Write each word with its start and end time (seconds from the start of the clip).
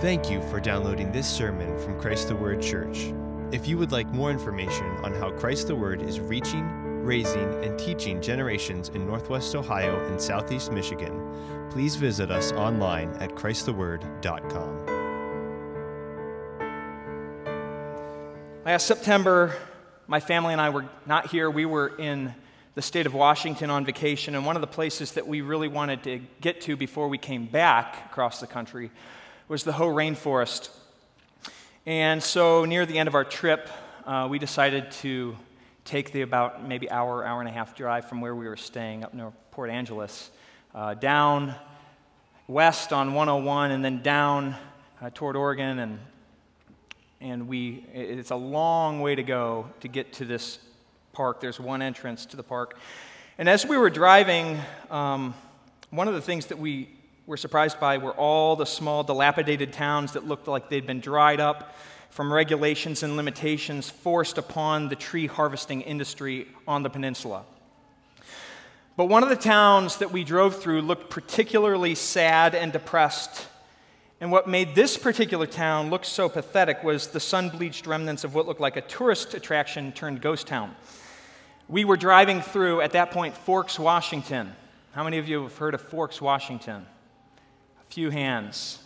Thank 0.00 0.30
you 0.30 0.40
for 0.48 0.60
downloading 0.60 1.12
this 1.12 1.28
sermon 1.28 1.78
from 1.78 2.00
Christ 2.00 2.28
the 2.28 2.34
Word 2.34 2.62
Church. 2.62 3.12
If 3.52 3.68
you 3.68 3.76
would 3.76 3.92
like 3.92 4.06
more 4.06 4.30
information 4.30 4.86
on 5.04 5.12
how 5.12 5.30
Christ 5.30 5.66
the 5.66 5.74
Word 5.74 6.00
is 6.00 6.20
reaching, 6.20 6.64
raising, 7.04 7.62
and 7.62 7.78
teaching 7.78 8.22
generations 8.22 8.88
in 8.88 9.06
Northwest 9.06 9.54
Ohio 9.54 10.02
and 10.06 10.18
Southeast 10.18 10.72
Michigan, 10.72 11.68
please 11.70 11.96
visit 11.96 12.30
us 12.30 12.50
online 12.52 13.10
at 13.16 13.28
ChristTheWord.com. 13.32 14.86
Last 18.64 18.86
September, 18.86 19.54
my 20.06 20.20
family 20.20 20.52
and 20.54 20.62
I 20.62 20.70
were 20.70 20.86
not 21.04 21.26
here. 21.26 21.50
We 21.50 21.66
were 21.66 21.94
in 21.98 22.34
the 22.74 22.80
state 22.80 23.04
of 23.04 23.12
Washington 23.12 23.68
on 23.68 23.84
vacation, 23.84 24.34
and 24.34 24.46
one 24.46 24.56
of 24.56 24.62
the 24.62 24.66
places 24.66 25.12
that 25.12 25.26
we 25.26 25.42
really 25.42 25.68
wanted 25.68 26.02
to 26.04 26.22
get 26.40 26.62
to 26.62 26.74
before 26.74 27.08
we 27.08 27.18
came 27.18 27.44
back 27.44 28.06
across 28.10 28.40
the 28.40 28.46
country 28.46 28.90
was 29.50 29.64
the 29.64 29.72
Hoh 29.72 29.88
Rainforest. 29.88 30.68
And 31.84 32.22
so, 32.22 32.64
near 32.64 32.86
the 32.86 32.96
end 33.00 33.08
of 33.08 33.16
our 33.16 33.24
trip, 33.24 33.68
uh, 34.06 34.28
we 34.30 34.38
decided 34.38 34.92
to 34.92 35.36
take 35.84 36.12
the 36.12 36.22
about 36.22 36.64
maybe 36.64 36.88
hour, 36.88 37.24
hour 37.24 37.40
and 37.40 37.48
a 37.48 37.52
half 37.52 37.74
drive 37.74 38.08
from 38.08 38.20
where 38.20 38.32
we 38.32 38.46
were 38.46 38.56
staying 38.56 39.02
up 39.02 39.12
near 39.12 39.32
Port 39.50 39.68
Angeles, 39.68 40.30
uh, 40.72 40.94
down 40.94 41.56
west 42.46 42.92
on 42.92 43.12
101, 43.12 43.72
and 43.72 43.84
then 43.84 44.02
down 44.02 44.54
uh, 45.02 45.10
toward 45.12 45.34
Oregon. 45.34 45.80
And, 45.80 45.98
and 47.20 47.48
we, 47.48 47.84
it's 47.92 48.30
a 48.30 48.36
long 48.36 49.00
way 49.00 49.16
to 49.16 49.24
go 49.24 49.68
to 49.80 49.88
get 49.88 50.12
to 50.12 50.24
this 50.24 50.60
park. 51.12 51.40
There's 51.40 51.58
one 51.58 51.82
entrance 51.82 52.24
to 52.26 52.36
the 52.36 52.44
park. 52.44 52.78
And 53.36 53.48
as 53.48 53.66
we 53.66 53.76
were 53.76 53.90
driving, 53.90 54.60
um, 54.92 55.34
one 55.90 56.06
of 56.06 56.14
the 56.14 56.22
things 56.22 56.46
that 56.46 56.60
we 56.60 56.99
were 57.30 57.36
surprised 57.36 57.78
by 57.78 57.96
were 57.96 58.10
all 58.14 58.56
the 58.56 58.66
small, 58.66 59.04
dilapidated 59.04 59.72
towns 59.72 60.14
that 60.14 60.26
looked 60.26 60.48
like 60.48 60.68
they'd 60.68 60.84
been 60.84 60.98
dried 60.98 61.38
up 61.38 61.76
from 62.08 62.32
regulations 62.32 63.04
and 63.04 63.16
limitations 63.16 63.88
forced 63.88 64.36
upon 64.36 64.88
the 64.88 64.96
tree 64.96 65.28
harvesting 65.28 65.80
industry 65.82 66.48
on 66.66 66.82
the 66.82 66.90
peninsula. 66.90 67.44
But 68.96 69.04
one 69.04 69.22
of 69.22 69.28
the 69.28 69.36
towns 69.36 69.98
that 69.98 70.10
we 70.10 70.24
drove 70.24 70.60
through 70.60 70.82
looked 70.82 71.08
particularly 71.08 71.94
sad 71.94 72.56
and 72.56 72.72
depressed. 72.72 73.46
And 74.20 74.32
what 74.32 74.48
made 74.48 74.74
this 74.74 74.96
particular 74.96 75.46
town 75.46 75.88
look 75.88 76.04
so 76.04 76.28
pathetic 76.28 76.82
was 76.82 77.06
the 77.06 77.20
sun 77.20 77.48
bleached 77.48 77.86
remnants 77.86 78.24
of 78.24 78.34
what 78.34 78.46
looked 78.46 78.60
like 78.60 78.76
a 78.76 78.80
tourist 78.80 79.34
attraction 79.34 79.92
turned 79.92 80.20
ghost 80.20 80.48
town. 80.48 80.74
We 81.68 81.84
were 81.84 81.96
driving 81.96 82.40
through, 82.40 82.80
at 82.80 82.90
that 82.90 83.12
point, 83.12 83.36
Forks, 83.36 83.78
Washington. 83.78 84.56
How 84.90 85.04
many 85.04 85.18
of 85.18 85.28
you 85.28 85.44
have 85.44 85.56
heard 85.56 85.74
of 85.74 85.80
Forks, 85.80 86.20
Washington? 86.20 86.86
Few 87.90 88.10
hands. 88.10 88.78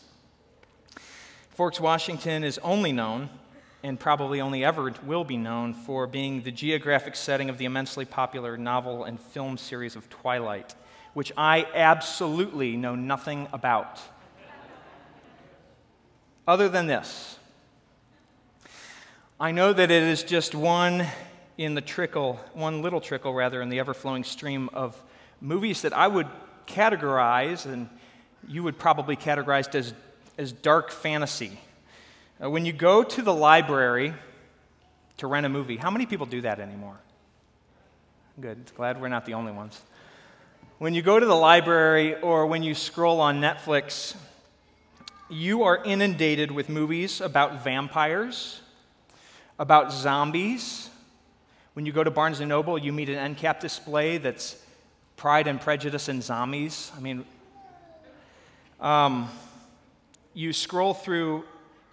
Forks, 1.50 1.78
Washington 1.78 2.42
is 2.42 2.58
only 2.58 2.90
known, 2.90 3.28
and 3.82 4.00
probably 4.00 4.40
only 4.40 4.64
ever 4.64 4.94
will 5.04 5.24
be 5.24 5.36
known, 5.36 5.74
for 5.74 6.06
being 6.06 6.42
the 6.42 6.50
geographic 6.50 7.14
setting 7.14 7.50
of 7.50 7.58
the 7.58 7.66
immensely 7.66 8.06
popular 8.06 8.56
novel 8.56 9.04
and 9.04 9.20
film 9.20 9.58
series 9.58 9.94
of 9.94 10.08
Twilight, 10.08 10.74
which 11.12 11.32
I 11.36 11.66
absolutely 11.74 12.78
know 12.78 12.94
nothing 12.94 13.46
about. 13.52 14.00
Other 16.48 16.70
than 16.70 16.86
this, 16.86 17.38
I 19.38 19.50
know 19.50 19.74
that 19.74 19.90
it 19.90 20.02
is 20.02 20.24
just 20.24 20.54
one 20.54 21.06
in 21.58 21.74
the 21.74 21.82
trickle, 21.82 22.40
one 22.54 22.80
little 22.80 23.02
trickle 23.02 23.34
rather, 23.34 23.60
in 23.60 23.68
the 23.68 23.80
ever 23.80 23.92
flowing 23.92 24.24
stream 24.24 24.70
of 24.72 25.00
movies 25.42 25.82
that 25.82 25.92
I 25.92 26.08
would 26.08 26.26
categorize 26.66 27.66
and 27.66 27.90
you 28.48 28.62
would 28.62 28.78
probably 28.78 29.16
categorize 29.16 29.74
as, 29.74 29.94
as 30.38 30.52
dark 30.52 30.90
fantasy. 30.90 31.58
Uh, 32.42 32.50
when 32.50 32.64
you 32.64 32.72
go 32.72 33.02
to 33.02 33.22
the 33.22 33.34
library 33.34 34.14
to 35.18 35.26
rent 35.26 35.46
a 35.46 35.48
movie, 35.48 35.76
how 35.76 35.90
many 35.90 36.06
people 36.06 36.26
do 36.26 36.40
that 36.40 36.60
anymore? 36.60 36.96
Good, 38.40 38.72
glad 38.76 39.00
we're 39.00 39.08
not 39.08 39.26
the 39.26 39.34
only 39.34 39.52
ones. 39.52 39.80
When 40.78 40.92
you 40.92 41.02
go 41.02 41.20
to 41.20 41.26
the 41.26 41.36
library 41.36 42.20
or 42.20 42.46
when 42.46 42.64
you 42.64 42.74
scroll 42.74 43.20
on 43.20 43.40
Netflix, 43.40 44.16
you 45.30 45.62
are 45.62 45.82
inundated 45.84 46.50
with 46.50 46.68
movies 46.68 47.20
about 47.20 47.62
vampires, 47.62 48.60
about 49.58 49.92
zombies. 49.92 50.90
When 51.74 51.86
you 51.86 51.92
go 51.92 52.02
to 52.02 52.10
Barnes 52.10 52.40
and 52.40 52.48
Noble, 52.48 52.76
you 52.76 52.92
meet 52.92 53.08
an 53.08 53.14
end 53.14 53.36
cap 53.36 53.60
display 53.60 54.18
that's 54.18 54.56
Pride 55.16 55.46
and 55.46 55.60
Prejudice 55.60 56.08
and 56.08 56.22
zombies. 56.22 56.90
I 56.96 57.00
mean, 57.00 57.24
um, 58.84 59.30
you 60.34 60.52
scroll 60.52 60.92
through 60.92 61.44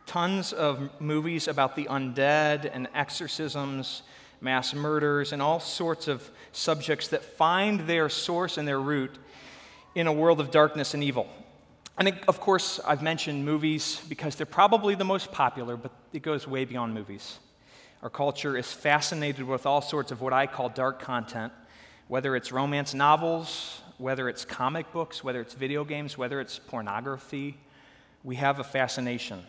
tons 0.06 0.52
of 0.52 0.90
movies 1.00 1.48
about 1.48 1.78
the 1.78 1.86
undead 1.86 2.70
and 2.72 2.90
exorcisms, 2.94 4.02
mass 4.42 4.74
murders, 4.74 5.32
and 5.32 5.42
all 5.42 5.62
sorts 5.62 6.10
of 6.10 6.30
subjects 6.52 7.08
that 7.08 7.24
find 7.24 7.88
their 7.88 8.10
source 8.10 8.58
and 8.58 8.68
their 8.68 8.80
root 8.80 9.18
in 9.96 10.06
a 10.06 10.12
world 10.12 10.42
of 10.42 10.52
darkness 10.52 10.94
and 10.94 11.02
evil. 11.02 11.30
And 11.98 12.20
of 12.28 12.42
course, 12.42 12.82
I've 12.86 13.02
mentioned 13.02 13.46
movies 13.46 14.02
because 14.10 14.36
they're 14.36 14.46
probably 14.46 14.94
the 14.94 15.06
most 15.06 15.32
popular, 15.32 15.78
but 15.78 15.92
it 16.12 16.24
goes 16.24 16.46
way 16.46 16.66
beyond 16.66 16.94
movies. 16.94 17.40
Our 18.04 18.10
culture 18.10 18.58
is 18.58 18.70
fascinated 18.70 19.46
with 19.46 19.66
all 19.66 19.82
sorts 19.82 20.12
of 20.12 20.20
what 20.20 20.34
I 20.34 20.46
call 20.46 20.68
dark 20.68 21.00
content, 21.00 21.54
whether 22.10 22.36
it's 22.36 22.52
romance 22.52 22.94
novels, 22.94 23.81
whether 24.02 24.28
it's 24.28 24.44
comic 24.44 24.92
books, 24.92 25.24
whether 25.24 25.40
it's 25.40 25.54
video 25.54 25.84
games, 25.86 26.18
whether 26.18 26.42
it's 26.42 26.58
pornography, 26.58 27.56
we 28.24 28.36
have 28.36 28.60
a 28.60 28.64
fascination. 28.64 29.44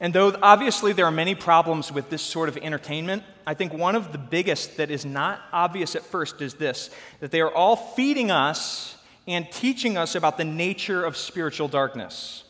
And 0.00 0.12
though 0.12 0.36
obviously 0.42 0.92
there 0.92 1.06
are 1.06 1.12
many 1.12 1.36
problems 1.36 1.92
with 1.92 2.10
this 2.10 2.22
sort 2.22 2.48
of 2.48 2.56
entertainment, 2.56 3.22
I 3.46 3.54
think 3.54 3.72
one 3.72 3.94
of 3.94 4.10
the 4.10 4.18
biggest 4.18 4.78
that 4.78 4.90
is 4.90 5.04
not 5.04 5.40
obvious 5.52 5.94
at 5.94 6.02
first 6.02 6.42
is 6.42 6.54
this 6.54 6.90
that 7.20 7.30
they 7.30 7.40
are 7.40 7.52
all 7.52 7.76
feeding 7.76 8.32
us 8.32 8.96
and 9.28 9.50
teaching 9.50 9.96
us 9.96 10.16
about 10.16 10.36
the 10.36 10.44
nature 10.44 11.04
of 11.04 11.16
spiritual 11.16 11.68
darkness. 11.68 12.42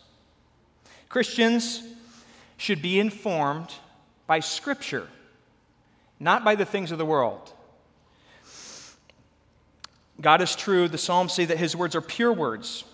Christians 1.10 1.82
should 2.56 2.80
be 2.80 2.98
informed 2.98 3.72
by 4.26 4.40
Scripture, 4.40 5.06
not 6.18 6.42
by 6.42 6.54
the 6.54 6.64
things 6.64 6.90
of 6.90 6.98
the 6.98 7.04
world. 7.04 7.53
God 10.20 10.40
is 10.40 10.54
true. 10.54 10.88
The 10.88 10.98
Psalms 10.98 11.32
say 11.32 11.44
that 11.44 11.58
his 11.58 11.74
words 11.74 11.94
are 11.94 12.00
pure 12.00 12.32
words. 12.32 12.84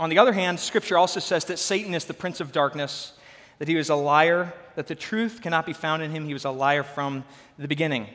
On 0.00 0.10
the 0.10 0.18
other 0.18 0.32
hand, 0.32 0.60
Scripture 0.60 0.96
also 0.96 1.20
says 1.20 1.44
that 1.46 1.58
Satan 1.58 1.94
is 1.94 2.04
the 2.04 2.14
prince 2.14 2.40
of 2.40 2.52
darkness, 2.52 3.12
that 3.58 3.68
he 3.68 3.76
was 3.76 3.90
a 3.90 3.94
liar, 3.94 4.52
that 4.76 4.86
the 4.86 4.94
truth 4.94 5.40
cannot 5.42 5.66
be 5.66 5.72
found 5.72 6.02
in 6.02 6.10
him. 6.10 6.24
He 6.24 6.32
was 6.32 6.44
a 6.44 6.50
liar 6.50 6.82
from 6.82 7.24
the 7.58 7.68
beginning. 7.68 8.06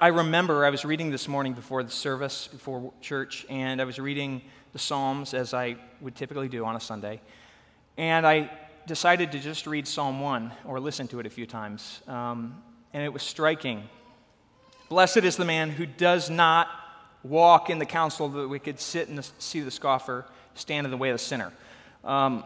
I 0.00 0.08
remember 0.08 0.64
I 0.64 0.70
was 0.70 0.86
reading 0.86 1.10
this 1.10 1.28
morning 1.28 1.52
before 1.52 1.82
the 1.82 1.90
service, 1.90 2.48
before 2.48 2.94
church, 3.02 3.44
and 3.50 3.78
I 3.78 3.84
was 3.84 3.98
reading 3.98 4.40
the 4.72 4.78
Psalms 4.78 5.34
as 5.34 5.52
I 5.52 5.76
would 6.00 6.14
typically 6.14 6.48
do 6.48 6.64
on 6.64 6.76
a 6.76 6.80
Sunday. 6.80 7.20
And 7.98 8.26
I 8.26 8.50
decided 8.86 9.32
to 9.32 9.38
just 9.38 9.66
read 9.66 9.86
Psalm 9.86 10.20
1 10.20 10.50
or 10.64 10.80
listen 10.80 11.08
to 11.08 11.20
it 11.20 11.26
a 11.26 11.30
few 11.30 11.44
times. 11.44 12.00
Um, 12.08 12.62
and 12.94 13.02
it 13.02 13.12
was 13.12 13.22
striking. 13.22 13.82
Blessed 14.88 15.18
is 15.18 15.36
the 15.36 15.44
man 15.44 15.68
who 15.68 15.84
does 15.84 16.30
not 16.30 16.68
walk 17.28 17.70
in 17.70 17.78
the 17.78 17.86
counsel 17.86 18.26
of 18.26 18.32
the 18.32 18.48
wicked, 18.48 18.80
sit 18.80 19.08
seat 19.38 19.60
of 19.60 19.64
the 19.64 19.70
scoffer, 19.70 20.24
stand 20.54 20.86
in 20.86 20.90
the 20.90 20.96
way 20.96 21.10
of 21.10 21.14
the 21.14 21.24
sinner. 21.24 21.52
Um, 22.04 22.44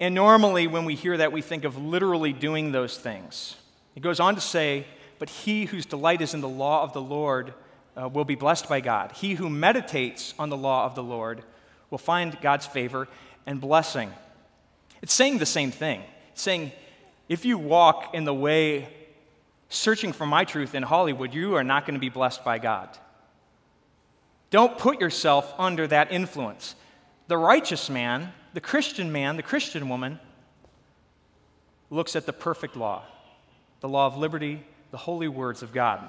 and 0.00 0.14
normally, 0.14 0.66
when 0.66 0.84
we 0.84 0.94
hear 0.94 1.16
that, 1.18 1.32
we 1.32 1.42
think 1.42 1.64
of 1.64 1.76
literally 1.76 2.32
doing 2.32 2.72
those 2.72 2.98
things. 2.98 3.56
It 3.94 4.00
goes 4.00 4.20
on 4.20 4.34
to 4.34 4.40
say, 4.40 4.86
But 5.18 5.30
he 5.30 5.66
whose 5.66 5.86
delight 5.86 6.20
is 6.20 6.34
in 6.34 6.40
the 6.40 6.48
law 6.48 6.82
of 6.82 6.92
the 6.92 7.00
Lord 7.00 7.54
uh, 7.96 8.08
will 8.08 8.24
be 8.24 8.34
blessed 8.34 8.68
by 8.68 8.80
God. 8.80 9.12
He 9.12 9.34
who 9.34 9.48
meditates 9.48 10.34
on 10.38 10.48
the 10.48 10.56
law 10.56 10.86
of 10.86 10.94
the 10.94 11.02
Lord 11.02 11.42
will 11.90 11.98
find 11.98 12.38
God's 12.40 12.66
favor 12.66 13.06
and 13.46 13.60
blessing. 13.60 14.10
It's 15.02 15.12
saying 15.12 15.38
the 15.38 15.46
same 15.46 15.70
thing. 15.70 16.02
It's 16.32 16.42
saying, 16.42 16.72
if 17.28 17.44
you 17.44 17.58
walk 17.58 18.14
in 18.14 18.24
the 18.24 18.34
way 18.34 18.88
searching 19.68 20.12
for 20.12 20.26
my 20.26 20.44
truth 20.44 20.74
in 20.74 20.82
Hollywood, 20.82 21.32
you 21.34 21.54
are 21.56 21.64
not 21.64 21.86
going 21.86 21.94
to 21.94 22.00
be 22.00 22.08
blessed 22.08 22.44
by 22.44 22.58
God. 22.58 22.88
Don't 24.52 24.76
put 24.76 25.00
yourself 25.00 25.54
under 25.58 25.86
that 25.86 26.12
influence. 26.12 26.74
The 27.26 27.38
righteous 27.38 27.88
man, 27.88 28.34
the 28.52 28.60
Christian 28.60 29.10
man, 29.10 29.36
the 29.36 29.42
Christian 29.42 29.88
woman, 29.88 30.20
looks 31.88 32.14
at 32.14 32.26
the 32.26 32.34
perfect 32.34 32.76
law, 32.76 33.02
the 33.80 33.88
law 33.88 34.06
of 34.06 34.18
liberty, 34.18 34.62
the 34.90 34.98
holy 34.98 35.26
words 35.26 35.62
of 35.62 35.72
God. 35.72 36.04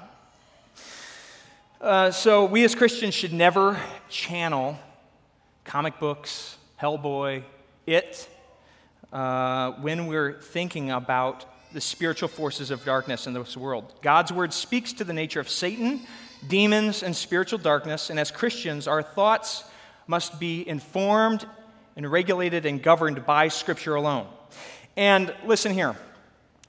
Uh, 1.79 2.11
so, 2.11 2.43
we 2.43 2.65
as 2.65 2.75
Christians 2.75 3.13
should 3.13 3.31
never 3.31 3.79
channel 4.09 4.77
comic 5.63 5.97
books, 5.97 6.57
Hellboy, 6.81 7.43
It, 7.87 8.29
uh, 9.13 9.71
when 9.73 10.07
we're 10.07 10.33
thinking 10.33 10.91
about 10.91 11.45
the 11.71 11.79
spiritual 11.79 12.27
forces 12.27 12.71
of 12.71 12.83
darkness 12.83 13.25
in 13.25 13.33
this 13.33 13.55
world. 13.55 13.93
God's 14.01 14.33
word 14.33 14.51
speaks 14.51 14.91
to 14.93 15.05
the 15.05 15.13
nature 15.13 15.39
of 15.39 15.49
Satan, 15.49 16.01
demons, 16.47 17.03
and 17.03 17.15
spiritual 17.15 17.59
darkness. 17.59 18.09
And 18.09 18.19
as 18.19 18.31
Christians, 18.31 18.87
our 18.87 19.03
thoughts 19.03 19.63
must 20.07 20.39
be 20.39 20.67
informed 20.67 21.45
and 21.95 22.11
regulated 22.11 22.65
and 22.65 22.81
governed 22.81 23.25
by 23.25 23.47
Scripture 23.47 23.95
alone. 23.95 24.27
And 24.95 25.33
listen 25.45 25.73
here, 25.73 25.95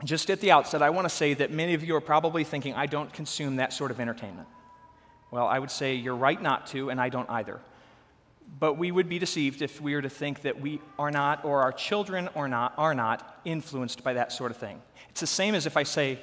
just 0.05 0.31
at 0.31 0.41
the 0.41 0.51
outset, 0.51 0.83
I 0.83 0.91
want 0.91 1.07
to 1.07 1.15
say 1.15 1.35
that 1.35 1.51
many 1.51 1.75
of 1.75 1.85
you 1.85 1.97
are 1.97 2.01
probably 2.01 2.45
thinking, 2.45 2.75
I 2.75 2.87
don't 2.87 3.13
consume 3.13 3.57
that 3.57 3.73
sort 3.73 3.91
of 3.91 4.01
entertainment. 4.01 4.49
Well, 5.31 5.47
I 5.47 5.59
would 5.59 5.71
say 5.71 5.95
you're 5.95 6.15
right 6.15 6.41
not 6.41 6.67
to, 6.69 6.91
and 6.91 7.01
I 7.01 7.09
don't 7.09 7.29
either. 7.29 7.61
But 8.61 8.75
we 8.75 8.93
would 8.93 9.09
be 9.09 9.19
deceived 9.19 9.63
if 9.63 9.81
we 9.81 9.95
were 9.95 10.03
to 10.03 10.11
think 10.11 10.43
that 10.43 10.61
we 10.61 10.81
are 10.99 11.11
not, 11.11 11.45
or 11.45 11.63
our 11.63 11.73
children 11.73 12.29
or 12.35 12.47
not, 12.49 12.75
are 12.77 12.95
not 12.95 13.41
influenced 13.45 14.05
by 14.05 14.13
that 14.13 14.33
sort 14.33 14.51
of 14.51 14.59
thing. 14.59 14.81
It's 15.11 15.21
the 15.21 15.27
same 15.27 15.55
as 15.55 15.67
if 15.67 15.77
I 15.77 15.83
say, 15.83 16.19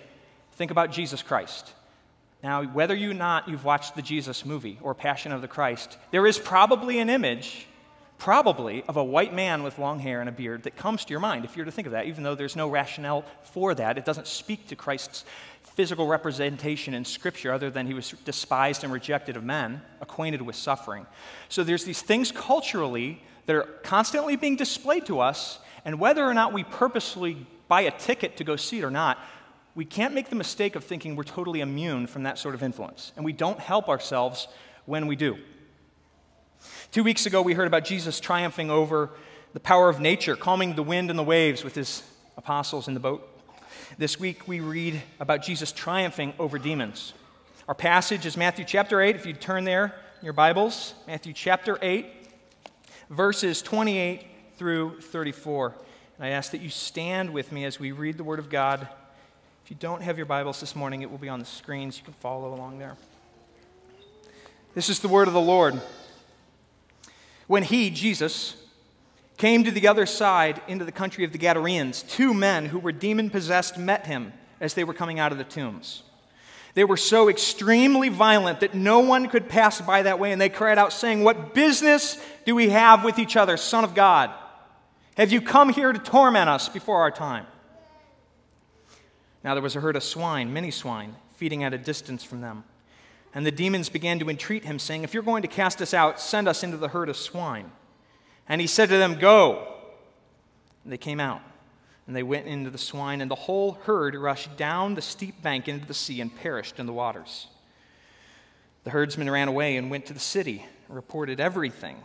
think 0.53 0.71
about 0.71 0.91
Jesus 0.91 1.21
Christ. 1.21 1.73
Now, 2.43 2.63
whether 2.63 2.95
you 2.95 3.13
not 3.13 3.47
you've 3.47 3.65
watched 3.65 3.95
the 3.95 4.01
Jesus 4.01 4.45
movie 4.45 4.79
or 4.81 4.95
Passion 4.95 5.31
of 5.31 5.41
the 5.41 5.47
Christ, 5.47 5.97
there 6.09 6.25
is 6.25 6.39
probably 6.39 6.97
an 6.99 7.09
image, 7.09 7.67
probably, 8.17 8.83
of 8.87 8.97
a 8.97 9.03
white 9.03 9.33
man 9.33 9.61
with 9.61 9.77
long 9.77 9.99
hair 9.99 10.21
and 10.21 10.29
a 10.29 10.31
beard 10.31 10.63
that 10.63 10.75
comes 10.75 11.05
to 11.05 11.11
your 11.11 11.19
mind 11.19 11.45
if 11.45 11.55
you're 11.55 11.65
to 11.65 11.71
think 11.71 11.85
of 11.85 11.93
that, 11.93 12.05
even 12.07 12.23
though 12.23 12.35
there's 12.35 12.55
no 12.55 12.67
rationale 12.67 13.25
for 13.43 13.75
that. 13.75 13.97
It 13.97 14.05
doesn't 14.05 14.27
speak 14.27 14.67
to 14.67 14.75
Christ's 14.75 15.23
physical 15.63 16.07
representation 16.07 16.93
in 16.93 17.05
Scripture 17.05 17.53
other 17.53 17.69
than 17.69 17.85
he 17.85 17.93
was 17.93 18.11
despised 18.25 18.83
and 18.83 18.91
rejected 18.91 19.37
of 19.37 19.43
men, 19.43 19.81
acquainted 20.01 20.41
with 20.41 20.55
suffering. 20.55 21.05
So 21.47 21.63
there's 21.63 21.85
these 21.85 22.01
things 22.01 22.31
culturally 22.31 23.21
that 23.45 23.55
are 23.55 23.63
constantly 23.83 24.35
being 24.35 24.55
displayed 24.55 25.05
to 25.05 25.19
us, 25.19 25.59
and 25.85 25.99
whether 25.99 26.25
or 26.25 26.33
not 26.33 26.53
we 26.53 26.63
purposely 26.63 27.45
buy 27.67 27.81
a 27.81 27.91
ticket 27.91 28.37
to 28.37 28.43
go 28.43 28.55
see 28.55 28.79
it 28.79 28.83
or 28.83 28.91
not, 28.91 29.17
we 29.75 29.85
can't 29.85 30.13
make 30.13 30.29
the 30.29 30.35
mistake 30.35 30.75
of 30.75 30.83
thinking 30.83 31.15
we're 31.15 31.23
totally 31.23 31.61
immune 31.61 32.07
from 32.07 32.23
that 32.23 32.37
sort 32.37 32.55
of 32.55 32.63
influence, 32.63 33.13
and 33.15 33.23
we 33.23 33.33
don't 33.33 33.59
help 33.59 33.87
ourselves 33.87 34.47
when 34.85 35.07
we 35.07 35.15
do. 35.15 35.37
Two 36.91 37.03
weeks 37.03 37.25
ago, 37.25 37.41
we 37.41 37.53
heard 37.53 37.67
about 37.67 37.85
Jesus 37.85 38.19
triumphing 38.19 38.69
over 38.69 39.09
the 39.53 39.59
power 39.59 39.89
of 39.89 39.99
nature, 39.99 40.35
calming 40.35 40.75
the 40.75 40.83
wind 40.83 41.09
and 41.09 41.17
the 41.17 41.23
waves 41.23 41.63
with 41.63 41.75
his 41.75 42.03
apostles 42.37 42.87
in 42.87 42.93
the 42.93 42.99
boat. 42.99 43.27
This 43.97 44.19
week, 44.19 44.47
we 44.47 44.59
read 44.59 45.01
about 45.19 45.41
Jesus 45.41 45.71
triumphing 45.71 46.33
over 46.37 46.57
demons. 46.57 47.13
Our 47.67 47.75
passage 47.75 48.25
is 48.25 48.35
Matthew 48.35 48.65
chapter 48.65 49.01
8. 49.01 49.15
If 49.15 49.25
you 49.25 49.33
turn 49.33 49.63
there 49.63 49.95
in 50.19 50.25
your 50.25 50.33
Bibles, 50.33 50.93
Matthew 51.07 51.33
chapter 51.33 51.77
8, 51.81 52.05
verses 53.09 53.61
28 53.61 54.25
through 54.57 55.01
34. 55.01 55.75
And 56.17 56.25
I 56.25 56.29
ask 56.29 56.51
that 56.51 56.61
you 56.61 56.69
stand 56.69 57.31
with 57.31 57.51
me 57.51 57.65
as 57.65 57.79
we 57.79 57.91
read 57.91 58.17
the 58.17 58.23
Word 58.23 58.39
of 58.39 58.49
God 58.49 58.87
you 59.71 59.77
don't 59.79 60.01
have 60.01 60.17
your 60.17 60.25
Bibles 60.25 60.59
this 60.59 60.75
morning, 60.75 61.01
it 61.01 61.09
will 61.09 61.17
be 61.17 61.29
on 61.29 61.39
the 61.39 61.45
screens. 61.45 61.97
You 61.97 62.03
can 62.03 62.13
follow 62.15 62.53
along 62.53 62.77
there. 62.77 62.97
This 64.75 64.89
is 64.89 64.99
the 64.99 65.07
word 65.07 65.29
of 65.29 65.33
the 65.33 65.39
Lord. 65.39 65.79
When 67.47 67.63
he, 67.63 67.89
Jesus, 67.89 68.57
came 69.37 69.63
to 69.63 69.71
the 69.71 69.87
other 69.87 70.05
side 70.05 70.61
into 70.67 70.83
the 70.83 70.91
country 70.91 71.23
of 71.23 71.31
the 71.31 71.37
Gadarenes, 71.37 72.03
two 72.03 72.33
men 72.33 72.65
who 72.65 72.79
were 72.79 72.91
demon 72.91 73.29
possessed 73.29 73.77
met 73.77 74.07
him 74.07 74.33
as 74.59 74.73
they 74.73 74.83
were 74.83 74.93
coming 74.93 75.19
out 75.19 75.31
of 75.31 75.37
the 75.37 75.45
tombs. 75.45 76.03
They 76.73 76.83
were 76.83 76.97
so 76.97 77.29
extremely 77.29 78.09
violent 78.09 78.59
that 78.59 78.73
no 78.73 78.99
one 78.99 79.29
could 79.29 79.47
pass 79.47 79.79
by 79.79 80.01
that 80.01 80.19
way, 80.19 80.33
and 80.33 80.41
they 80.41 80.49
cried 80.49 80.79
out, 80.79 80.91
saying, 80.91 81.23
What 81.23 81.53
business 81.53 82.21
do 82.45 82.55
we 82.55 82.71
have 82.71 83.05
with 83.05 83.17
each 83.17 83.37
other, 83.37 83.55
Son 83.55 83.85
of 83.85 83.95
God? 83.95 84.31
Have 85.15 85.31
you 85.31 85.39
come 85.39 85.69
here 85.69 85.93
to 85.93 85.99
torment 85.99 86.49
us 86.49 86.67
before 86.67 86.99
our 86.99 87.11
time? 87.11 87.45
Now 89.43 89.55
there 89.55 89.63
was 89.63 89.75
a 89.75 89.81
herd 89.81 89.95
of 89.95 90.03
swine, 90.03 90.53
many 90.53 90.71
swine, 90.71 91.15
feeding 91.35 91.63
at 91.63 91.73
a 91.73 91.77
distance 91.77 92.23
from 92.23 92.41
them. 92.41 92.63
And 93.33 93.45
the 93.45 93.51
demons 93.51 93.89
began 93.89 94.19
to 94.19 94.29
entreat 94.29 94.65
him, 94.65 94.77
saying, 94.77 95.03
If 95.03 95.13
you're 95.13 95.23
going 95.23 95.41
to 95.41 95.47
cast 95.47 95.81
us 95.81 95.93
out, 95.93 96.19
send 96.19 96.47
us 96.47 96.63
into 96.63 96.77
the 96.77 96.89
herd 96.89 97.09
of 97.09 97.17
swine. 97.17 97.71
And 98.47 98.59
he 98.59 98.67
said 98.67 98.89
to 98.89 98.97
them, 98.97 99.17
Go. 99.17 99.67
And 100.83 100.91
they 100.91 100.97
came 100.97 101.19
out, 101.19 101.41
and 102.07 102.15
they 102.15 102.23
went 102.23 102.47
into 102.47 102.69
the 102.69 102.77
swine, 102.77 103.21
and 103.21 103.31
the 103.31 103.35
whole 103.35 103.79
herd 103.83 104.15
rushed 104.15 104.57
down 104.57 104.95
the 104.95 105.01
steep 105.01 105.41
bank 105.41 105.67
into 105.67 105.85
the 105.85 105.93
sea 105.93 106.19
and 106.19 106.35
perished 106.35 106.79
in 106.79 106.85
the 106.85 106.93
waters. 106.93 107.47
The 108.83 108.89
herdsmen 108.89 109.29
ran 109.29 109.47
away 109.47 109.77
and 109.77 109.89
went 109.91 110.07
to 110.07 110.13
the 110.13 110.19
city 110.19 110.65
and 110.87 110.95
reported 110.95 111.39
everything, 111.39 111.97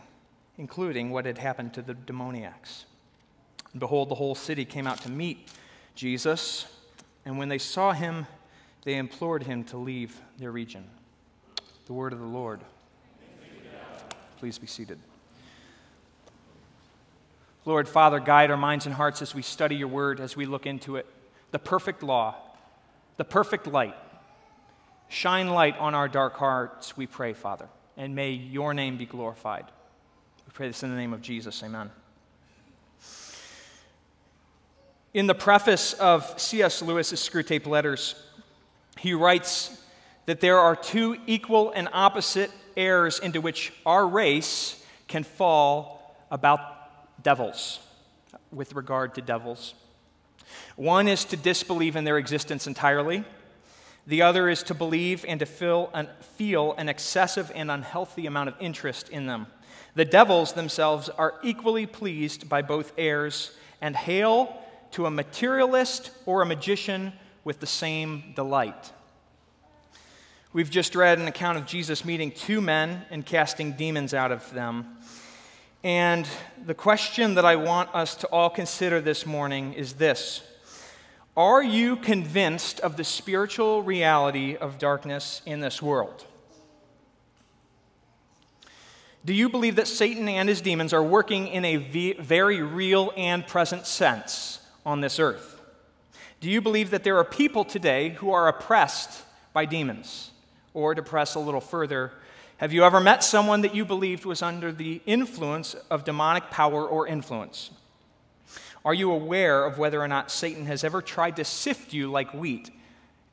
including 0.57 1.09
what 1.09 1.25
had 1.25 1.39
happened 1.39 1.73
to 1.73 1.81
the 1.81 1.95
demoniacs. 1.95 2.85
And 3.73 3.79
behold, 3.79 4.09
the 4.09 4.15
whole 4.15 4.35
city 4.35 4.63
came 4.63 4.87
out 4.87 5.01
to 5.01 5.11
meet 5.11 5.49
Jesus 5.95 6.67
and 7.27 7.37
when 7.37 7.49
they 7.49 7.57
saw 7.57 7.91
him, 7.91 8.25
they 8.85 8.95
implored 8.95 9.43
him 9.43 9.65
to 9.65 9.77
leave 9.77 10.21
their 10.37 10.49
region. 10.49 10.85
The 11.85 11.91
word 11.91 12.13
of 12.13 12.19
the 12.19 12.25
Lord. 12.25 12.61
Please 14.37 14.57
be 14.57 14.65
seated. 14.65 14.97
Lord, 17.65 17.89
Father, 17.89 18.21
guide 18.21 18.49
our 18.49 18.55
minds 18.55 18.85
and 18.85 18.95
hearts 18.95 19.21
as 19.21 19.35
we 19.35 19.41
study 19.41 19.75
your 19.75 19.89
word, 19.89 20.21
as 20.21 20.37
we 20.37 20.45
look 20.45 20.65
into 20.65 20.95
it. 20.95 21.05
The 21.51 21.59
perfect 21.59 22.01
law, 22.01 22.35
the 23.17 23.25
perfect 23.25 23.67
light. 23.67 23.95
Shine 25.09 25.49
light 25.49 25.77
on 25.79 25.93
our 25.93 26.07
dark 26.07 26.37
hearts, 26.37 26.95
we 26.95 27.07
pray, 27.07 27.33
Father, 27.33 27.67
and 27.97 28.15
may 28.15 28.31
your 28.31 28.73
name 28.73 28.95
be 28.95 29.05
glorified. 29.05 29.65
We 30.45 30.53
pray 30.53 30.67
this 30.67 30.81
in 30.81 30.91
the 30.91 30.95
name 30.95 31.11
of 31.11 31.21
Jesus. 31.21 31.61
Amen. 31.61 31.91
In 35.13 35.25
the 35.25 35.35
preface 35.35 35.93
of 35.93 36.39
C.S. 36.39 36.81
Lewis's 36.81 37.21
Screwtape 37.21 37.65
Letters, 37.65 38.15
he 38.99 39.13
writes 39.13 39.81
that 40.25 40.41
there 40.41 40.59
are 40.59 40.75
two 40.75 41.17
equal 41.25 41.71
and 41.71 41.87
opposite 41.93 42.51
errors 42.75 43.17
into 43.19 43.39
which 43.39 43.71
our 43.85 44.05
race 44.05 44.83
can 45.07 45.23
fall 45.23 46.13
about 46.29 46.59
devils, 47.23 47.79
with 48.51 48.73
regard 48.73 49.15
to 49.15 49.21
devils. 49.21 49.73
One 50.75 51.07
is 51.07 51.23
to 51.25 51.37
disbelieve 51.37 51.95
in 51.95 52.03
their 52.03 52.17
existence 52.17 52.67
entirely. 52.67 53.23
The 54.05 54.21
other 54.21 54.49
is 54.49 54.61
to 54.63 54.73
believe 54.73 55.23
and 55.25 55.39
to 55.39 55.45
feel 55.45 55.89
an, 55.93 56.09
feel 56.35 56.73
an 56.77 56.89
excessive 56.89 57.49
and 57.55 57.71
unhealthy 57.71 58.25
amount 58.25 58.49
of 58.49 58.55
interest 58.59 59.07
in 59.07 59.25
them. 59.25 59.47
The 59.95 60.05
devils 60.05 60.51
themselves 60.51 61.07
are 61.07 61.35
equally 61.43 61.85
pleased 61.85 62.49
by 62.49 62.61
both 62.61 62.91
errors 62.97 63.51
and 63.81 63.95
hail 63.95 64.63
to 64.91 65.05
a 65.05 65.11
materialist 65.11 66.11
or 66.25 66.41
a 66.41 66.45
magician 66.45 67.13
with 67.43 67.59
the 67.59 67.67
same 67.67 68.33
delight. 68.35 68.91
We've 70.53 70.69
just 70.69 70.95
read 70.95 71.19
an 71.19 71.27
account 71.27 71.57
of 71.57 71.65
Jesus 71.65 72.03
meeting 72.03 72.31
two 72.31 72.61
men 72.61 73.03
and 73.11 73.25
casting 73.25 73.73
demons 73.73 74.13
out 74.13 74.31
of 74.31 74.51
them. 74.53 74.97
And 75.83 76.27
the 76.65 76.73
question 76.73 77.35
that 77.35 77.45
I 77.45 77.55
want 77.55 77.93
us 77.93 78.15
to 78.15 78.27
all 78.27 78.49
consider 78.49 78.99
this 78.99 79.25
morning 79.25 79.73
is 79.73 79.93
this 79.93 80.41
Are 81.35 81.61
you 81.61 81.95
convinced 81.95 82.79
of 82.79 82.97
the 82.97 83.03
spiritual 83.03 83.83
reality 83.83 84.55
of 84.55 84.79
darkness 84.79 85.41
in 85.45 85.59
this 85.59 85.81
world? 85.81 86.25
Do 89.23 89.33
you 89.33 89.49
believe 89.49 89.75
that 89.75 89.87
Satan 89.87 90.29
and 90.29 90.47
his 90.47 90.61
demons 90.61 90.93
are 90.93 91.03
working 91.03 91.47
in 91.47 91.65
a 91.65 91.75
very 91.75 92.61
real 92.61 93.11
and 93.17 93.45
present 93.45 93.85
sense? 93.85 94.59
On 94.87 95.01
this 95.01 95.19
earth? 95.19 95.59
Do 96.39 96.49
you 96.49 96.61
believe 96.61 96.91
that 96.91 97.03
there 97.03 97.17
are 97.17 97.25
people 97.25 97.65
today 97.65 98.11
who 98.11 98.31
are 98.31 98.47
oppressed 98.47 99.23
by 99.51 99.65
demons? 99.65 100.31
Or 100.73 100.95
to 100.95 101.03
press 101.03 101.35
a 101.35 101.39
little 101.39 101.59
further, 101.59 102.13
have 102.57 102.71
you 102.71 102.83
ever 102.83 103.01
met 103.01 103.23
someone 103.23 103.61
that 103.61 103.75
you 103.75 103.83
believed 103.83 104.23
was 104.23 104.41
under 104.41 104.71
the 104.71 105.01
influence 105.05 105.75
of 105.91 106.05
demonic 106.05 106.49
power 106.49 106.87
or 106.87 107.05
influence? 107.05 107.69
Are 108.85 108.93
you 108.93 109.11
aware 109.11 109.65
of 109.65 109.77
whether 109.77 110.01
or 110.01 110.07
not 110.07 110.31
Satan 110.31 110.65
has 110.67 110.85
ever 110.85 111.01
tried 111.01 111.35
to 111.35 111.43
sift 111.43 111.91
you 111.91 112.09
like 112.09 112.33
wheat, 112.33 112.71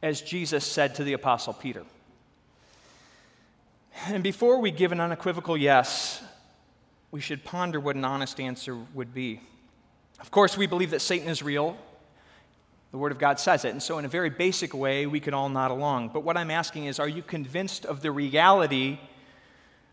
as 0.03 0.21
Jesus 0.21 0.67
said 0.67 0.97
to 0.97 1.05
the 1.05 1.13
Apostle 1.13 1.53
Peter? 1.53 1.85
And 4.07 4.25
before 4.25 4.59
we 4.59 4.73
give 4.73 4.91
an 4.91 5.01
unequivocal 5.01 5.57
yes, 5.57 6.21
we 7.13 7.21
should 7.21 7.45
ponder 7.45 7.79
what 7.79 7.95
an 7.95 8.05
honest 8.05 8.41
answer 8.41 8.77
would 8.93 9.15
be. 9.15 9.41
Of 10.25 10.31
course, 10.31 10.57
we 10.57 10.67
believe 10.67 10.93
that 10.93 11.03
Satan 11.03 11.29
is 11.29 11.43
real. 11.43 11.77
The 12.93 12.97
Word 12.97 13.13
of 13.13 13.19
God 13.19 13.39
says 13.39 13.67
it. 13.67 13.73
And 13.73 13.83
so, 13.83 13.99
in 13.99 14.07
a 14.07 14.09
very 14.09 14.31
basic 14.31 14.73
way, 14.73 15.05
we 15.05 15.21
can 15.21 15.35
all 15.35 15.51
nod 15.51 15.71
along. 15.71 16.13
But 16.15 16.21
what 16.21 16.39
I'm 16.39 16.51
asking 16.51 16.87
is 16.87 16.99
are 16.99 17.07
you 17.07 17.23
convinced 17.23 17.85
of 17.85 18.01
the 18.01 18.11
reality 18.11 18.99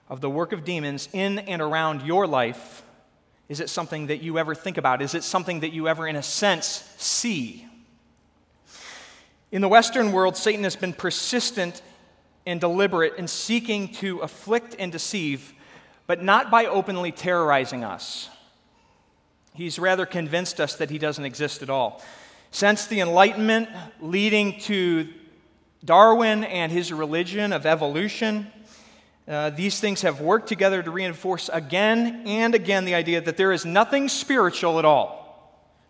of 0.07 0.21
the 0.21 0.29
work 0.29 0.53
of 0.53 0.63
demons 0.63 1.09
in 1.11 1.39
and 1.39 1.61
around 1.61 2.03
your 2.03 2.27
life? 2.27 2.81
Is 3.49 3.59
it 3.59 3.69
something 3.69 4.07
that 4.07 4.21
you 4.21 4.39
ever 4.39 4.55
think 4.55 4.77
about? 4.77 5.01
Is 5.01 5.15
it 5.15 5.25
something 5.25 5.59
that 5.59 5.73
you 5.73 5.89
ever, 5.89 6.07
in 6.07 6.15
a 6.15 6.23
sense, 6.23 6.89
see? 6.95 7.67
In 9.51 9.61
the 9.61 9.67
Western 9.67 10.13
world, 10.13 10.37
Satan 10.37 10.63
has 10.63 10.77
been 10.77 10.93
persistent 10.93 11.81
and 12.45 12.61
deliberate 12.61 13.17
in 13.17 13.27
seeking 13.27 13.89
to 13.95 14.19
afflict 14.19 14.77
and 14.79 14.93
deceive, 14.93 15.51
but 16.07 16.23
not 16.23 16.49
by 16.49 16.67
openly 16.67 17.11
terrorizing 17.11 17.83
us. 17.83 18.29
He's 19.53 19.77
rather 19.77 20.05
convinced 20.05 20.59
us 20.59 20.75
that 20.75 20.89
he 20.89 20.97
doesn't 20.97 21.25
exist 21.25 21.61
at 21.61 21.69
all. 21.69 22.01
Since 22.51 22.87
the 22.87 22.99
Enlightenment 22.99 23.69
leading 23.99 24.59
to 24.61 25.07
Darwin 25.83 26.43
and 26.43 26.71
his 26.71 26.91
religion 26.93 27.53
of 27.53 27.65
evolution, 27.65 28.51
Uh, 29.27 29.51
these 29.51 29.79
things 29.79 30.01
have 30.01 30.19
worked 30.19 30.49
together 30.49 30.83
to 30.83 30.91
reinforce 30.91 31.47
again 31.53 32.23
and 32.25 32.55
again 32.55 32.85
the 32.85 32.95
idea 32.95 33.21
that 33.21 33.37
there 33.37 33.53
is 33.53 33.63
nothing 33.63 34.09
spiritual 34.09 34.79
at 34.79 34.83
all. 34.83 35.07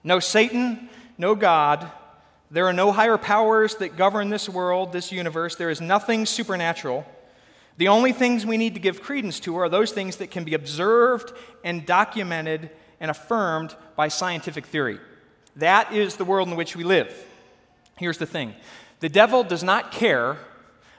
No 0.04 0.20
Satan, 0.20 0.90
no 1.18 1.34
God. 1.34 1.90
There 2.52 2.66
are 2.66 2.74
no 2.74 2.92
higher 2.92 3.18
powers 3.18 3.76
that 3.76 3.96
govern 3.96 4.30
this 4.30 4.50
world, 4.50 4.92
this 4.92 5.12
universe. 5.12 5.56
There 5.56 5.72
is 5.72 5.80
nothing 5.80 6.26
supernatural. 6.26 7.06
The 7.78 7.88
only 7.88 8.14
things 8.14 8.46
we 8.46 8.58
need 8.58 8.74
to 8.74 8.82
give 8.82 9.02
credence 9.02 9.40
to 9.40 9.56
are 9.58 9.70
those 9.70 9.94
things 9.94 10.18
that 10.18 10.30
can 10.30 10.44
be 10.44 10.54
observed 10.54 11.32
and 11.64 11.86
documented 11.86 12.70
and 13.02 13.12
affirmed 13.12 13.76
by 13.98 14.08
scientific 14.08 14.66
theory. 14.66 15.00
That 15.58 15.92
is 15.92 16.16
the 16.16 16.24
world 16.24 16.48
in 16.48 16.56
which 16.56 16.78
we 16.78 16.86
live. 16.86 17.14
Here's 17.98 18.20
the 18.20 18.26
thing 18.26 18.56
the 19.02 19.10
devil 19.10 19.44
does 19.44 19.64
not 19.64 19.92
care 19.92 20.38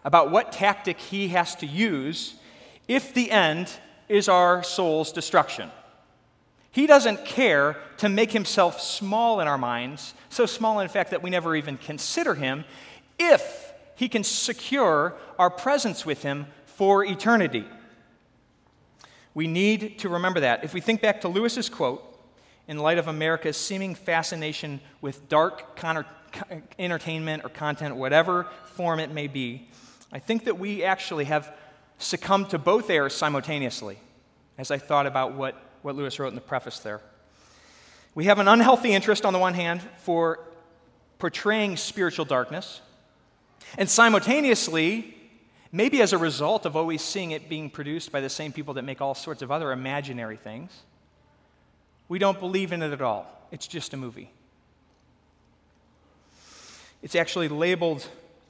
about 0.04 0.30
what 0.30 0.52
tactic 0.52 0.98
he 0.98 1.28
has 1.28 1.54
to 1.56 1.66
use 1.66 2.34
if 2.88 3.14
the 3.14 3.30
end 3.30 3.70
is 4.08 4.28
our 4.28 4.62
soul's 4.62 5.12
destruction. 5.12 5.70
He 6.72 6.86
doesn't 6.86 7.24
care 7.24 7.76
to 7.98 8.08
make 8.08 8.32
himself 8.32 8.80
small 8.80 9.40
in 9.40 9.46
our 9.46 9.58
minds, 9.58 10.14
so 10.30 10.46
small, 10.46 10.80
in 10.80 10.88
fact, 10.88 11.10
that 11.10 11.22
we 11.22 11.30
never 11.30 11.54
even 11.54 11.76
consider 11.76 12.34
him, 12.34 12.64
if 13.18 13.72
he 13.94 14.08
can 14.08 14.24
secure 14.24 15.14
our 15.38 15.50
presence 15.50 16.04
with 16.04 16.22
him 16.22 16.46
for 16.64 17.04
eternity. 17.04 17.66
We 19.34 19.46
need 19.46 19.98
to 20.00 20.08
remember 20.08 20.40
that. 20.40 20.64
If 20.64 20.74
we 20.74 20.80
think 20.80 21.00
back 21.00 21.22
to 21.22 21.28
Lewis's 21.28 21.68
quote, 21.68 22.08
in 22.68 22.78
light 22.78 22.98
of 22.98 23.08
America's 23.08 23.56
seeming 23.56 23.94
fascination 23.94 24.80
with 25.00 25.28
dark 25.28 25.76
con- 25.76 26.04
entertainment 26.78 27.44
or 27.44 27.48
content, 27.48 27.96
whatever 27.96 28.46
form 28.74 29.00
it 29.00 29.10
may 29.10 29.26
be, 29.26 29.68
I 30.12 30.18
think 30.18 30.44
that 30.44 30.58
we 30.58 30.84
actually 30.84 31.24
have 31.24 31.54
succumbed 31.98 32.50
to 32.50 32.58
both 32.58 32.90
errors 32.90 33.14
simultaneously, 33.14 33.98
as 34.58 34.70
I 34.70 34.78
thought 34.78 35.06
about 35.06 35.34
what, 35.34 35.60
what 35.82 35.96
Lewis 35.96 36.18
wrote 36.18 36.28
in 36.28 36.34
the 36.34 36.40
preface 36.40 36.78
there. 36.80 37.00
We 38.14 38.26
have 38.26 38.38
an 38.38 38.48
unhealthy 38.48 38.92
interest, 38.92 39.24
on 39.24 39.32
the 39.32 39.38
one 39.38 39.54
hand, 39.54 39.80
for 39.98 40.40
portraying 41.18 41.76
spiritual 41.76 42.24
darkness, 42.24 42.80
and 43.78 43.88
simultaneously, 43.88 45.14
maybe 45.72 46.02
as 46.02 46.12
a 46.12 46.18
result 46.18 46.66
of 46.66 46.76
always 46.76 47.02
seeing 47.02 47.30
it 47.30 47.48
being 47.48 47.70
produced 47.70 48.12
by 48.12 48.20
the 48.20 48.28
same 48.28 48.52
people 48.52 48.74
that 48.74 48.82
make 48.82 49.00
all 49.00 49.14
sorts 49.14 49.42
of 49.42 49.50
other 49.50 49.72
imaginary 49.72 50.36
things, 50.36 50.82
we 52.08 52.18
don't 52.18 52.38
believe 52.38 52.72
in 52.72 52.82
it 52.82 52.92
at 52.92 53.00
all. 53.00 53.26
It's 53.50 53.66
just 53.66 53.94
a 53.94 53.96
movie. 53.96 54.30
It's 57.02 57.16
actually 57.16 57.48
labeled 57.48 58.06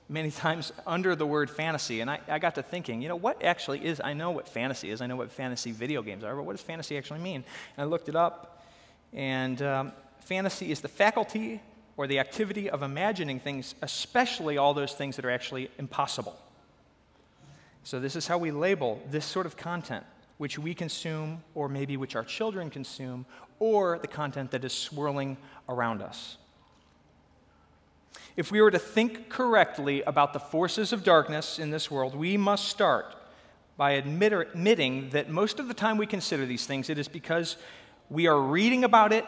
many 0.08 0.30
times 0.44 0.72
under 0.86 1.14
the 1.14 1.26
word 1.26 1.48
fantasy. 1.48 2.00
And 2.00 2.10
I, 2.10 2.20
I, 2.28 2.38
got 2.38 2.56
to 2.56 2.62
thinking, 2.62 3.00
you 3.00 3.08
know, 3.08 3.16
what 3.16 3.42
actually 3.42 3.84
is, 3.84 4.00
I 4.02 4.12
know 4.12 4.32
what 4.32 4.48
fantasy 4.48 4.90
is, 4.90 5.00
I 5.00 5.06
know 5.06 5.16
what 5.16 5.30
fantasy 5.30 5.70
video 5.70 6.02
games 6.02 6.24
are, 6.24 6.34
but 6.34 6.44
what 6.44 6.56
does 6.56 6.60
fantasy 6.60 6.98
actually 6.98 7.20
mean? 7.20 7.44
And 7.76 7.84
I 7.84 7.84
looked 7.84 8.08
it 8.08 8.16
up, 8.16 8.64
and 9.12 9.62
um, 9.62 9.92
fantasy 10.20 10.70
is 10.70 10.80
the 10.80 10.88
faculty 10.88 11.60
or 11.96 12.06
the 12.06 12.18
activity 12.18 12.68
of 12.68 12.82
imagining 12.82 13.38
things, 13.38 13.74
especially 13.82 14.58
all 14.58 14.74
those 14.74 14.92
things 14.92 15.16
that 15.16 15.24
are 15.24 15.30
actually 15.30 15.70
impossible. 15.78 16.36
So, 17.84 17.98
this 17.98 18.14
is 18.16 18.26
how 18.26 18.38
we 18.38 18.50
label 18.50 19.02
this 19.10 19.24
sort 19.24 19.46
of 19.46 19.56
content, 19.56 20.04
which 20.38 20.58
we 20.58 20.74
consume, 20.74 21.42
or 21.54 21.68
maybe 21.68 21.96
which 21.96 22.14
our 22.14 22.24
children 22.24 22.70
consume, 22.70 23.26
or 23.58 23.98
the 23.98 24.08
content 24.08 24.50
that 24.52 24.64
is 24.64 24.72
swirling 24.72 25.36
around 25.68 26.02
us. 26.02 26.36
If 28.36 28.50
we 28.50 28.60
were 28.62 28.70
to 28.70 28.78
think 28.78 29.28
correctly 29.28 30.02
about 30.02 30.32
the 30.32 30.40
forces 30.40 30.92
of 30.92 31.04
darkness 31.04 31.58
in 31.58 31.70
this 31.70 31.90
world, 31.90 32.14
we 32.14 32.36
must 32.36 32.68
start 32.68 33.14
by 33.76 33.92
admitting 33.92 35.10
that 35.10 35.28
most 35.28 35.58
of 35.58 35.68
the 35.68 35.74
time 35.74 35.96
we 35.98 36.06
consider 36.06 36.46
these 36.46 36.66
things, 36.66 36.88
it 36.88 36.98
is 36.98 37.08
because 37.08 37.56
we 38.08 38.26
are 38.26 38.40
reading 38.40 38.84
about 38.84 39.12
it 39.12 39.24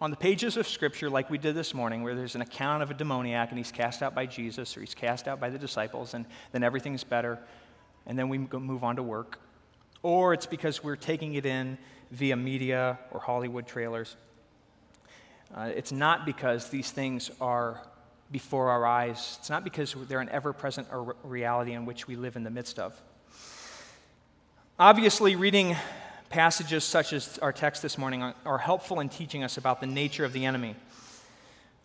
on 0.00 0.10
the 0.10 0.16
pages 0.16 0.56
of 0.56 0.68
Scripture, 0.68 1.08
like 1.08 1.30
we 1.30 1.38
did 1.38 1.54
this 1.54 1.72
morning, 1.72 2.02
where 2.02 2.14
there's 2.14 2.34
an 2.34 2.42
account 2.42 2.82
of 2.82 2.90
a 2.90 2.94
demoniac 2.94 3.48
and 3.50 3.58
he's 3.58 3.72
cast 3.72 4.02
out 4.02 4.14
by 4.14 4.26
Jesus 4.26 4.76
or 4.76 4.80
he's 4.80 4.94
cast 4.94 5.26
out 5.26 5.40
by 5.40 5.50
the 5.50 5.58
disciples, 5.58 6.14
and 6.14 6.26
then 6.52 6.62
everything's 6.62 7.04
better, 7.04 7.38
and 8.06 8.18
then 8.18 8.28
we 8.28 8.38
move 8.38 8.84
on 8.84 8.96
to 8.96 9.02
work. 9.02 9.38
Or 10.02 10.34
it's 10.34 10.46
because 10.46 10.84
we're 10.84 10.96
taking 10.96 11.34
it 11.34 11.46
in 11.46 11.78
via 12.10 12.36
media 12.36 12.98
or 13.10 13.20
Hollywood 13.20 13.66
trailers. 13.66 14.16
Uh, 15.54 15.70
it's 15.74 15.92
not 15.92 16.26
because 16.26 16.68
these 16.68 16.90
things 16.90 17.30
are 17.40 17.80
before 18.30 18.70
our 18.70 18.84
eyes. 18.84 19.36
It's 19.40 19.50
not 19.50 19.64
because 19.64 19.94
they're 20.08 20.20
an 20.20 20.28
ever 20.28 20.52
present 20.52 20.88
reality 21.22 21.72
in 21.72 21.86
which 21.86 22.06
we 22.06 22.16
live 22.16 22.36
in 22.36 22.42
the 22.42 22.50
midst 22.50 22.78
of. 22.78 23.00
Obviously, 24.78 25.36
reading 25.36 25.76
passages 26.30 26.82
such 26.82 27.12
as 27.12 27.38
our 27.38 27.52
text 27.52 27.80
this 27.80 27.96
morning 27.96 28.34
are 28.44 28.58
helpful 28.58 28.98
in 28.98 29.08
teaching 29.08 29.44
us 29.44 29.56
about 29.56 29.80
the 29.80 29.86
nature 29.86 30.24
of 30.24 30.32
the 30.32 30.44
enemy. 30.44 30.74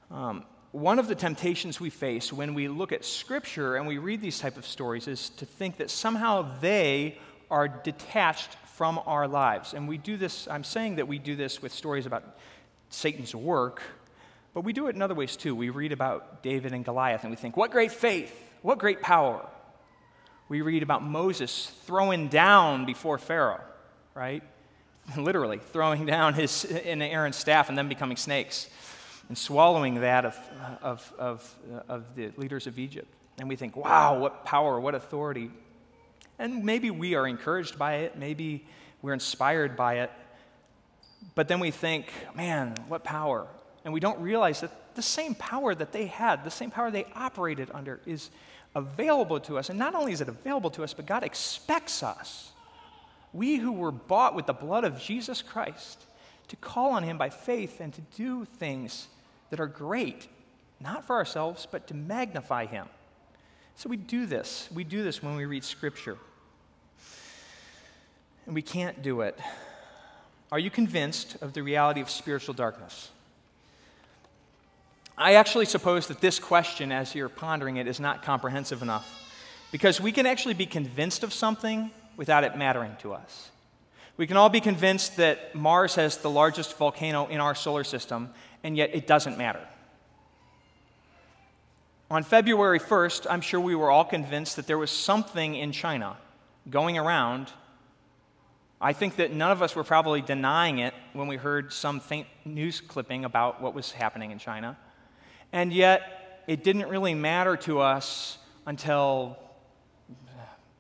Um, 0.10 0.44
one 0.72 1.00
of 1.00 1.08
the 1.08 1.16
temptations 1.16 1.80
we 1.80 1.90
face 1.90 2.32
when 2.32 2.54
we 2.54 2.68
look 2.68 2.92
at 2.92 3.04
Scripture 3.04 3.76
and 3.76 3.88
we 3.88 3.98
read 3.98 4.22
these 4.22 4.40
type 4.40 4.56
of 4.56 4.68
stories 4.68 5.08
is 5.08 5.30
to 5.32 5.46
think 5.46 5.78
that 5.78 5.90
somehow 5.90 6.60
they 6.60 7.18
are 7.50 7.68
detached 7.68 8.56
from 8.76 9.00
our 9.08 9.28
lives. 9.28 9.74
And 9.74 9.88
we 9.88 9.98
do 9.98 10.16
this, 10.16 10.48
I'm 10.48 10.64
saying 10.64 10.98
that 10.98 11.08
we 11.08 11.18
do 11.18 11.36
this 11.36 11.62
with 11.62 11.74
stories 11.74 12.06
about 12.06 12.38
Satan's 12.90 13.34
work, 13.34 13.82
but 14.54 14.62
we 14.62 14.72
do 14.72 14.88
it 14.88 14.96
in 14.96 15.02
other 15.02 15.16
ways 15.16 15.36
too. 15.36 15.56
We 15.56 15.70
read 15.70 15.92
about 15.92 16.44
David 16.44 16.72
and 16.72 16.86
Goliath 16.86 17.24
and 17.24 17.32
we 17.32 17.36
think, 17.36 17.58
what 17.58 17.72
great 17.72 17.92
faith, 17.92 18.32
what 18.62 18.78
great 18.78 19.02
power. 19.02 19.48
We 20.50 20.62
read 20.62 20.84
about 20.84 21.04
Moses 21.04 21.72
throwing 21.86 22.28
down 22.28 22.86
before 22.86 23.18
Pharaoh, 23.18 23.62
right? 24.14 24.44
Literally, 25.18 25.58
throwing 25.58 26.06
down 26.06 26.36
his 26.36 26.64
in 26.64 27.02
Aaron's 27.02 27.38
staff 27.38 27.70
and 27.70 27.78
then 27.78 27.90
becoming 27.90 28.18
snakes 28.18 28.70
and 29.30 29.38
swallowing 29.38 30.02
that 30.02 30.26
of, 30.26 30.38
of, 30.82 31.14
of, 31.18 31.56
uh, 31.74 31.82
of 31.88 32.16
the 32.16 32.32
leaders 32.36 32.68
of 32.68 32.78
Egypt. 32.78 33.08
And 33.38 33.48
we 33.48 33.56
think, 33.56 33.78
wow, 33.78 34.20
what 34.20 34.44
power, 34.44 34.80
what 34.80 34.96
authority. 34.96 35.52
And 36.38 36.66
maybe 36.66 36.92
we 36.92 37.16
are 37.16 37.26
encouraged 37.28 37.80
by 37.80 37.98
it, 37.98 38.18
maybe 38.18 38.66
we're 39.02 39.14
inspired 39.14 39.78
by 39.78 40.00
it. 40.00 40.12
But 41.36 41.48
then 41.48 41.60
we 41.60 41.72
think, 41.72 42.12
man, 42.36 42.76
what 42.88 43.04
power, 43.04 43.48
and 43.86 43.94
we 43.94 44.00
don't 44.00 44.20
realize 44.20 44.62
that 44.62 44.96
the 44.96 45.02
same 45.02 45.36
power 45.36 45.76
that 45.76 45.92
they 45.92 46.08
had, 46.08 46.44
the 46.44 46.52
same 46.52 46.72
power 46.72 46.92
they 46.92 47.06
operated 47.16 47.70
under, 47.74 48.00
is 48.06 48.30
available 48.76 49.40
to 49.42 49.58
us. 49.58 49.70
And 49.70 49.78
not 49.78 49.96
only 49.96 50.12
is 50.12 50.22
it 50.22 50.28
available 50.28 50.70
to 50.72 50.84
us, 50.84 50.94
but 50.94 51.06
God 51.06 51.24
expects 51.24 52.04
us, 52.04 52.52
we 53.32 53.58
who 53.58 53.72
were 53.72 53.92
bought 53.92 54.36
with 54.36 54.48
the 54.48 54.54
blood 54.54 54.84
of 54.84 55.00
Jesus 55.00 55.42
Christ, 55.42 56.04
to 56.48 56.56
call 56.56 56.92
on 56.92 57.04
Him 57.04 57.18
by 57.18 57.30
faith 57.30 57.80
and 57.80 57.94
to 57.94 58.02
do 58.16 58.46
things 58.46 59.08
that 59.50 59.60
are 59.60 59.68
great, 59.68 60.28
not 60.80 61.06
for 61.06 61.16
ourselves, 61.16 61.68
but 61.70 61.88
to 61.88 61.94
magnify 61.94 62.66
Him. 62.66 62.88
So 63.76 63.90
we 63.90 63.98
do 63.98 64.26
this. 64.26 64.70
We 64.74 64.84
do 64.84 65.04
this 65.04 65.24
when 65.24 65.36
we 65.36 65.46
read 65.46 65.64
Scripture. 65.64 66.18
And 68.46 68.56
we 68.56 68.62
can't 68.62 69.02
do 69.02 69.22
it. 69.22 69.38
Are 70.52 70.60
you 70.60 70.72
convinced 70.72 71.38
of 71.42 71.54
the 71.54 71.62
reality 71.62 72.02
of 72.02 72.10
spiritual 72.10 72.56
darkness? 72.56 73.12
I 75.18 75.34
actually 75.34 75.66
suppose 75.66 76.08
that 76.08 76.22
this 76.22 76.40
question, 76.40 76.92
as 76.92 77.14
you're 77.14 77.30
pondering 77.30 77.78
it, 77.78 77.88
is 77.88 78.00
not 78.00 78.24
comprehensive 78.24 78.82
enough 78.82 79.08
because 79.72 80.02
we 80.02 80.12
can 80.12 80.26
actually 80.26 80.54
be 80.54 80.66
convinced 80.66 81.24
of 81.24 81.34
something 81.34 81.92
without 82.18 82.44
it 82.44 82.58
mattering 82.58 82.96
to 83.02 83.14
us. 83.14 83.50
We 84.18 84.28
can 84.28 84.38
all 84.38 84.50
be 84.50 84.60
convinced 84.60 85.18
that 85.18 85.56
Mars 85.56 85.96
has 85.96 86.18
the 86.18 86.30
largest 86.30 86.78
volcano 86.78 87.28
in 87.28 87.40
our 87.40 87.56
solar 87.56 87.84
system, 87.84 88.32
and 88.64 88.78
yet 88.78 88.92
it 88.94 89.08
doesn't 89.08 89.38
matter. 89.38 89.66
On 92.12 92.24
February 92.24 92.80
1st, 92.80 93.28
I'm 93.30 93.42
sure 93.42 93.60
we 93.60 93.76
were 93.76 93.92
all 93.92 94.06
convinced 94.06 94.56
that 94.56 94.66
there 94.66 94.80
was 94.80 94.90
something 94.90 95.56
in 95.56 95.72
China 95.72 96.18
going 96.70 96.98
around. 96.98 97.52
I 98.82 98.94
think 98.94 99.18
that 99.18 99.32
none 99.32 99.52
of 99.52 99.62
us 99.62 99.76
were 99.76 99.84
probably 99.84 100.22
denying 100.22 100.80
it 100.80 100.94
when 101.14 101.28
we 101.28 101.36
heard 101.36 101.72
some 101.72 102.00
faint 102.00 102.28
news 102.46 102.82
clipping 102.82 103.26
about 103.26 103.62
what 103.62 103.76
was 103.76 103.92
happening 103.92 104.32
in 104.32 104.40
China. 104.40 104.78
And 105.52 105.72
yet, 105.72 106.44
it 106.48 106.64
didn't 106.64 106.90
really 106.90 107.14
matter 107.14 107.56
to 107.58 107.80
us 107.80 108.40
until 108.66 109.38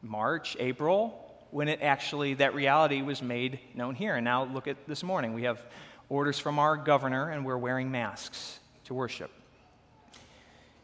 March, 0.01 0.57
April, 0.59 1.27
when 1.51 1.67
it 1.67 1.81
actually, 1.81 2.35
that 2.35 2.55
reality 2.55 3.03
was 3.03 3.21
made 3.21 3.59
known 3.75 3.93
here. 3.93 4.15
And 4.15 4.25
now 4.25 4.45
look 4.45 4.67
at 4.67 4.87
this 4.87 5.03
morning. 5.03 5.33
We 5.33 5.43
have 5.43 5.63
orders 6.09 6.39
from 6.39 6.59
our 6.59 6.75
governor, 6.75 7.29
and 7.29 7.45
we're 7.45 7.57
wearing 7.57 7.91
masks 7.91 8.59
to 8.85 8.93
worship. 8.93 9.31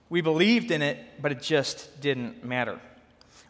We 0.09 0.21
believed 0.21 0.71
in 0.71 0.81
it, 0.81 0.99
but 1.21 1.31
it 1.31 1.41
just 1.41 1.99
didn't 1.99 2.45
matter. 2.45 2.79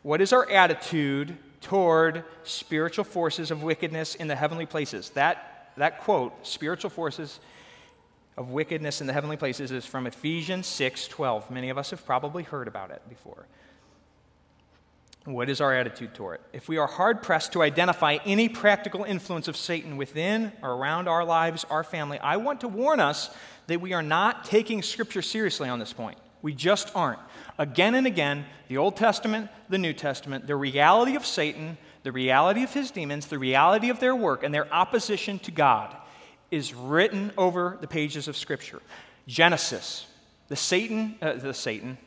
What 0.01 0.21
is 0.21 0.31
our 0.31 0.49
attitude 0.49 1.37
toward 1.61 2.23
spiritual 2.43 3.03
forces 3.03 3.51
of 3.51 3.63
wickedness 3.63 4.15
in 4.15 4.27
the 4.27 4.35
heavenly 4.35 4.65
places? 4.65 5.09
That, 5.11 5.71
that 5.77 5.99
quote, 5.99 6.47
spiritual 6.47 6.89
forces 6.89 7.39
of 8.37 8.51
wickedness 8.51 9.01
in 9.01 9.07
the 9.07 9.13
heavenly 9.13 9.37
places 9.37 9.71
is 9.71 9.85
from 9.85 10.07
Ephesians 10.07 10.67
6:12. 10.67 11.49
Many 11.49 11.69
of 11.69 11.77
us 11.77 11.89
have 11.91 12.05
probably 12.05 12.43
heard 12.43 12.67
about 12.67 12.91
it 12.91 13.01
before. 13.09 13.47
What 15.25 15.49
is 15.49 15.59
our 15.59 15.73
attitude 15.73 16.13
toward 16.13 16.35
it? 16.35 16.41
If 16.53 16.69
we 16.69 16.77
are 16.77 16.85
hard 16.85 17.23
pressed 17.23 17.53
to 17.53 17.63
identify 17.63 18.19
any 18.25 18.47
practical 18.47 19.03
influence 19.03 19.47
of 19.47 19.57
Satan 19.57 19.97
within 19.97 20.51
or 20.61 20.73
around 20.73 21.07
our 21.07 21.25
lives, 21.25 21.65
our 21.71 21.83
family, 21.83 22.19
I 22.19 22.37
want 22.37 22.61
to 22.61 22.67
warn 22.67 22.99
us 22.99 23.31
that 23.65 23.81
we 23.81 23.93
are 23.93 24.03
not 24.03 24.45
taking 24.45 24.83
Scripture 24.83 25.23
seriously 25.23 25.67
on 25.67 25.79
this 25.79 25.93
point. 25.93 26.19
We 26.43 26.53
just 26.53 26.95
aren't. 26.95 27.19
Again 27.57 27.95
and 27.95 28.05
again, 28.05 28.45
the 28.67 28.77
Old 28.77 28.97
Testament, 28.97 29.49
the 29.67 29.79
New 29.79 29.93
Testament, 29.93 30.45
the 30.45 30.55
reality 30.55 31.15
of 31.15 31.25
Satan, 31.25 31.79
the 32.03 32.11
reality 32.11 32.61
of 32.61 32.71
his 32.71 32.91
demons, 32.91 33.25
the 33.25 33.39
reality 33.39 33.89
of 33.89 33.99
their 33.99 34.15
work, 34.15 34.43
and 34.43 34.53
their 34.53 34.71
opposition 34.71 35.39
to 35.39 35.49
God 35.49 35.95
is 36.51 36.71
written 36.71 37.31
over 37.35 37.79
the 37.81 37.87
pages 37.87 38.27
of 38.27 38.37
Scripture. 38.37 38.79
Genesis, 39.25 40.05
the 40.49 40.55
Satan, 40.55 41.15
uh, 41.19 41.33
the 41.33 41.55
Satan, 41.55 41.97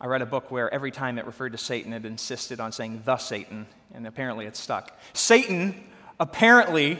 I 0.00 0.06
read 0.06 0.22
a 0.22 0.26
book 0.26 0.50
where 0.50 0.72
every 0.72 0.90
time 0.90 1.18
it 1.18 1.26
referred 1.26 1.52
to 1.52 1.58
Satan, 1.58 1.92
it 1.92 2.04
insisted 2.04 2.60
on 2.60 2.70
saying 2.70 3.02
the 3.04 3.16
Satan, 3.16 3.66
and 3.92 4.06
apparently 4.06 4.46
it 4.46 4.56
stuck. 4.56 4.96
Satan 5.12 5.84
apparently 6.20 6.98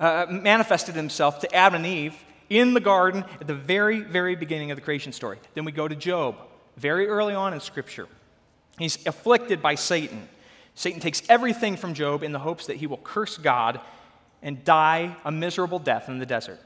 uh, 0.00 0.26
manifested 0.30 0.94
himself 0.94 1.40
to 1.40 1.54
Adam 1.54 1.84
and 1.84 1.86
Eve 1.86 2.14
in 2.48 2.74
the 2.74 2.80
garden 2.80 3.24
at 3.40 3.46
the 3.46 3.54
very, 3.54 4.00
very 4.00 4.34
beginning 4.34 4.70
of 4.70 4.76
the 4.76 4.82
creation 4.82 5.12
story. 5.12 5.38
Then 5.54 5.64
we 5.64 5.72
go 5.72 5.88
to 5.88 5.96
Job, 5.96 6.36
very 6.76 7.06
early 7.06 7.34
on 7.34 7.52
in 7.52 7.60
Scripture. 7.60 8.08
He's 8.78 9.04
afflicted 9.06 9.60
by 9.60 9.74
Satan. 9.74 10.28
Satan 10.74 11.00
takes 11.00 11.22
everything 11.28 11.76
from 11.76 11.94
Job 11.94 12.22
in 12.22 12.32
the 12.32 12.38
hopes 12.38 12.66
that 12.66 12.76
he 12.76 12.86
will 12.86 12.98
curse 12.98 13.36
God 13.36 13.80
and 14.42 14.64
die 14.64 15.16
a 15.24 15.32
miserable 15.32 15.78
death 15.78 16.08
in 16.08 16.18
the 16.18 16.26
desert. 16.26 16.60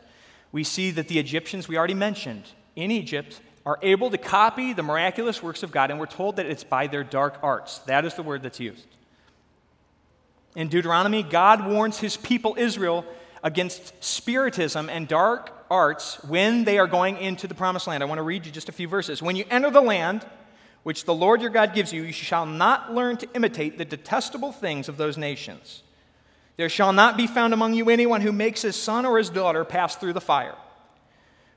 We 0.52 0.64
see 0.64 0.90
that 0.92 1.08
the 1.08 1.18
Egyptians, 1.18 1.68
we 1.68 1.78
already 1.78 1.94
mentioned, 1.94 2.44
in 2.74 2.90
Egypt, 2.90 3.40
are 3.66 3.78
able 3.82 4.10
to 4.10 4.18
copy 4.18 4.72
the 4.72 4.82
miraculous 4.82 5.42
works 5.42 5.62
of 5.62 5.70
God, 5.70 5.90
and 5.90 6.00
we're 6.00 6.06
told 6.06 6.36
that 6.36 6.46
it's 6.46 6.64
by 6.64 6.86
their 6.86 7.04
dark 7.04 7.38
arts. 7.42 7.78
That 7.80 8.04
is 8.04 8.14
the 8.14 8.22
word 8.22 8.42
that's 8.42 8.60
used. 8.60 8.86
In 10.56 10.68
Deuteronomy, 10.68 11.22
God 11.22 11.66
warns 11.66 11.98
his 11.98 12.16
people 12.16 12.56
Israel 12.58 13.04
against 13.42 14.02
spiritism 14.02 14.88
and 14.88 15.06
dark 15.06 15.52
arts 15.70 16.22
when 16.24 16.64
they 16.64 16.78
are 16.78 16.86
going 16.86 17.16
into 17.18 17.46
the 17.46 17.54
promised 17.54 17.86
land. 17.86 18.02
I 18.02 18.06
want 18.06 18.18
to 18.18 18.22
read 18.22 18.46
you 18.46 18.52
just 18.52 18.68
a 18.68 18.72
few 18.72 18.88
verses. 18.88 19.22
When 19.22 19.36
you 19.36 19.44
enter 19.50 19.70
the 19.70 19.80
land 19.80 20.26
which 20.82 21.04
the 21.04 21.14
Lord 21.14 21.40
your 21.40 21.50
God 21.50 21.74
gives 21.74 21.92
you, 21.92 22.02
you 22.02 22.12
shall 22.12 22.46
not 22.46 22.92
learn 22.92 23.16
to 23.18 23.28
imitate 23.34 23.78
the 23.78 23.84
detestable 23.84 24.52
things 24.52 24.88
of 24.88 24.96
those 24.96 25.16
nations. 25.16 25.82
There 26.56 26.68
shall 26.68 26.92
not 26.92 27.16
be 27.16 27.26
found 27.26 27.54
among 27.54 27.74
you 27.74 27.88
anyone 27.88 28.22
who 28.22 28.32
makes 28.32 28.62
his 28.62 28.76
son 28.76 29.06
or 29.06 29.18
his 29.18 29.30
daughter 29.30 29.64
pass 29.64 29.96
through 29.96 30.14
the 30.14 30.20
fire, 30.20 30.56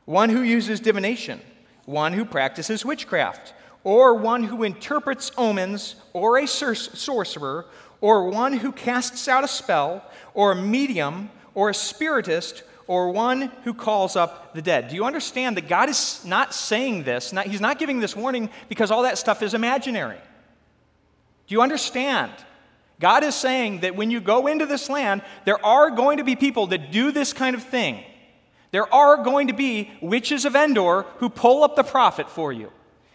one 0.05 0.29
who 0.29 0.41
uses 0.41 0.79
divination 0.79 1.41
one 1.85 2.13
who 2.13 2.25
practices 2.25 2.85
witchcraft, 2.85 3.53
or 3.83 4.15
one 4.15 4.43
who 4.43 4.63
interprets 4.63 5.31
omens, 5.37 5.95
or 6.13 6.37
a 6.37 6.47
sorcerer, 6.47 7.65
or 8.01 8.29
one 8.29 8.53
who 8.53 8.71
casts 8.71 9.27
out 9.27 9.43
a 9.43 9.47
spell, 9.47 10.03
or 10.33 10.51
a 10.51 10.55
medium, 10.55 11.29
or 11.53 11.69
a 11.69 11.73
spiritist, 11.73 12.63
or 12.87 13.11
one 13.11 13.51
who 13.63 13.73
calls 13.73 14.15
up 14.15 14.53
the 14.53 14.61
dead. 14.61 14.89
Do 14.89 14.95
you 14.95 15.05
understand 15.05 15.57
that 15.57 15.67
God 15.67 15.89
is 15.89 16.23
not 16.25 16.53
saying 16.53 17.03
this? 17.03 17.31
Not, 17.31 17.47
he's 17.47 17.61
not 17.61 17.79
giving 17.79 17.99
this 17.99 18.15
warning 18.15 18.49
because 18.67 18.91
all 18.91 19.03
that 19.03 19.17
stuff 19.17 19.41
is 19.41 19.53
imaginary. 19.53 20.17
Do 21.47 21.55
you 21.55 21.61
understand? 21.61 22.31
God 22.99 23.23
is 23.23 23.35
saying 23.35 23.81
that 23.81 23.95
when 23.95 24.11
you 24.11 24.21
go 24.21 24.47
into 24.47 24.65
this 24.65 24.89
land, 24.89 25.21
there 25.45 25.63
are 25.65 25.91
going 25.91 26.17
to 26.17 26.23
be 26.23 26.35
people 26.35 26.67
that 26.67 26.91
do 26.91 27.11
this 27.11 27.33
kind 27.33 27.55
of 27.55 27.63
thing. 27.63 28.03
There 28.73 28.91
are 28.91 29.23
going 29.23 29.49
to 29.49 29.53
be 29.53 29.91
witches 30.01 30.45
of 30.45 30.55
Endor 30.55 31.03
who 31.17 31.29
pull 31.29 31.63
up 31.63 31.75
the 31.75 31.83
prophet 31.83 32.27
for 32.27 32.51
you, 32.51 32.71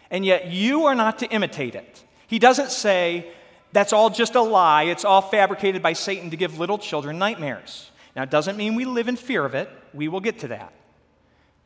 and 0.09 0.25
yet 0.25 0.53
you 0.53 0.85
are 0.85 0.95
not 0.95 1.19
to 1.19 1.27
imitate 1.27 1.75
it. 1.75 2.05
He 2.29 2.39
doesn't 2.39 2.71
say, 2.71 3.29
that's 3.73 3.93
all 3.93 4.09
just 4.09 4.37
a 4.37 4.41
lie, 4.41 4.85
it's 4.85 5.05
all 5.05 5.21
fabricated 5.21 5.83
by 5.83 5.95
Satan 5.95 6.31
to 6.31 6.37
give 6.37 6.61
little 6.61 6.79
children 6.79 7.19
nightmares. 7.19 7.91
Now, 8.15 8.23
it 8.23 8.31
doesn't 8.31 8.57
mean 8.57 8.77
we 8.77 8.85
live 8.85 9.09
in 9.09 9.17
fear 9.17 9.45
of 9.45 9.57
it. 9.57 9.69
We 9.93 10.07
will 10.07 10.21
get 10.21 10.39
to 10.41 10.49
that. 10.49 10.73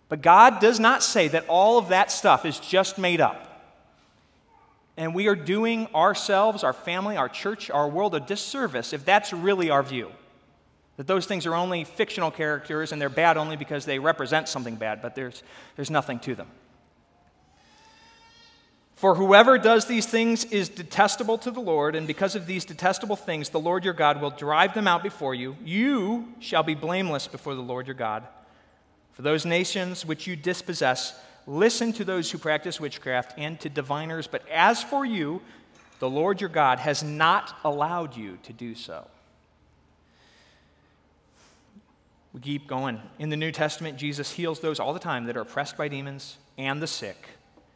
But 0.09 0.23
God 0.23 0.59
does 0.59 0.81
not 0.81 1.03
say 1.03 1.29
that 1.29 1.45
all 1.47 1.77
of 1.77 1.89
that 1.89 2.11
stuff 2.11 2.47
is 2.47 2.59
just 2.59 2.97
made 2.97 3.21
up. 3.21 3.49
And 4.97 5.15
we 5.15 5.29
are 5.29 5.37
doing 5.37 5.87
ourselves, 5.95 6.65
our 6.65 6.73
family, 6.73 7.19
our 7.19 7.29
church, 7.29 7.71
our 7.71 7.91
world 7.91 8.15
a 8.15 8.21
disservice 8.21 8.95
if 8.95 9.05
that's 9.05 9.35
really 9.35 9.69
our 9.69 9.83
view. 9.83 10.11
That 10.97 11.07
those 11.07 11.27
things 11.27 11.47
are 11.47 11.55
only 11.55 11.85
fictional 11.85 12.31
characters 12.31 12.93
and 12.93 13.01
they're 13.01 13.09
bad 13.09 13.37
only 13.37 13.57
because 13.57 13.85
they 13.85 13.99
represent 13.99 14.49
something 14.49 14.77
bad, 14.77 15.01
but 15.01 15.15
there's, 15.15 15.43
there's 15.77 15.91
nothing 15.91 16.19
to 16.21 16.35
them. 16.35 16.49
For 19.03 19.17
whoever 19.17 19.59
does 19.59 19.87
these 19.87 20.07
things 20.07 20.45
is 20.45 20.69
detestable 20.69 21.37
to 21.39 21.51
the 21.51 21.59
Lord, 21.59 21.97
and 21.97 22.07
because 22.07 22.37
of 22.37 22.47
these 22.47 22.65
detestable 22.65 23.17
things, 23.17 23.49
the 23.49 23.59
Lord 23.59 23.85
your 23.85 23.95
God 23.95 24.21
will 24.21 24.31
drive 24.31 24.75
them 24.75 24.87
out 24.87 25.03
before 25.03 25.35
you. 25.35 25.57
You 25.65 26.33
shall 26.39 26.63
be 26.63 26.77
blameless 26.77 27.27
before 27.27 27.57
the 27.57 27.63
Lord 27.63 27.89
your 27.89 27.97
God. 27.97 28.29
For 29.11 29.23
those 29.23 29.45
nations 29.45 30.07
which 30.07 30.29
you 30.29 30.37
dispossess, 30.37 31.19
listen 31.49 31.93
to 31.95 32.05
those 32.05 32.31
who 32.31 32.39
practice 32.39 32.79
witchcraft 32.79 33.35
and 33.37 33.59
to 33.59 33.69
diviners, 33.69 34.29
but 34.29 34.49
as 34.49 34.85
for 34.85 35.05
you, 35.05 35.43
the 35.99 36.09
Lord 36.09 36.41
your 36.41 36.51
God 36.51 36.79
has 36.79 37.03
not 37.03 37.57
allowed 37.65 38.17
you 38.17 38.39
to 38.45 38.53
do 38.53 38.77
so. 38.77 39.09
We 42.33 42.41
keep 42.41 42.67
going. 42.67 43.01
In 43.19 43.29
the 43.29 43.37
New 43.37 43.53
Testament, 43.53 43.99
Jesus 43.99 44.33
heals 44.33 44.61
those 44.61 44.81
all 44.81 44.95
the 44.95 45.01
time 45.01 45.27
that 45.27 45.37
are 45.37 45.43
oppressed 45.43 45.77
by 45.77 45.89
demons 45.89 46.39
and 46.57 46.81
the 46.81 46.87
sick. 46.87 47.29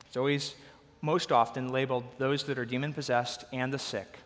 It's 0.07 0.17
always, 0.17 0.55
most 1.03 1.31
often, 1.31 1.69
labeled 1.69 2.05
those 2.19 2.45
that 2.45 2.59
are 2.59 2.65
demon 2.65 2.95
possessed 2.95 3.45
and 3.53 3.73
the 3.73 3.79
sick. 3.79 4.19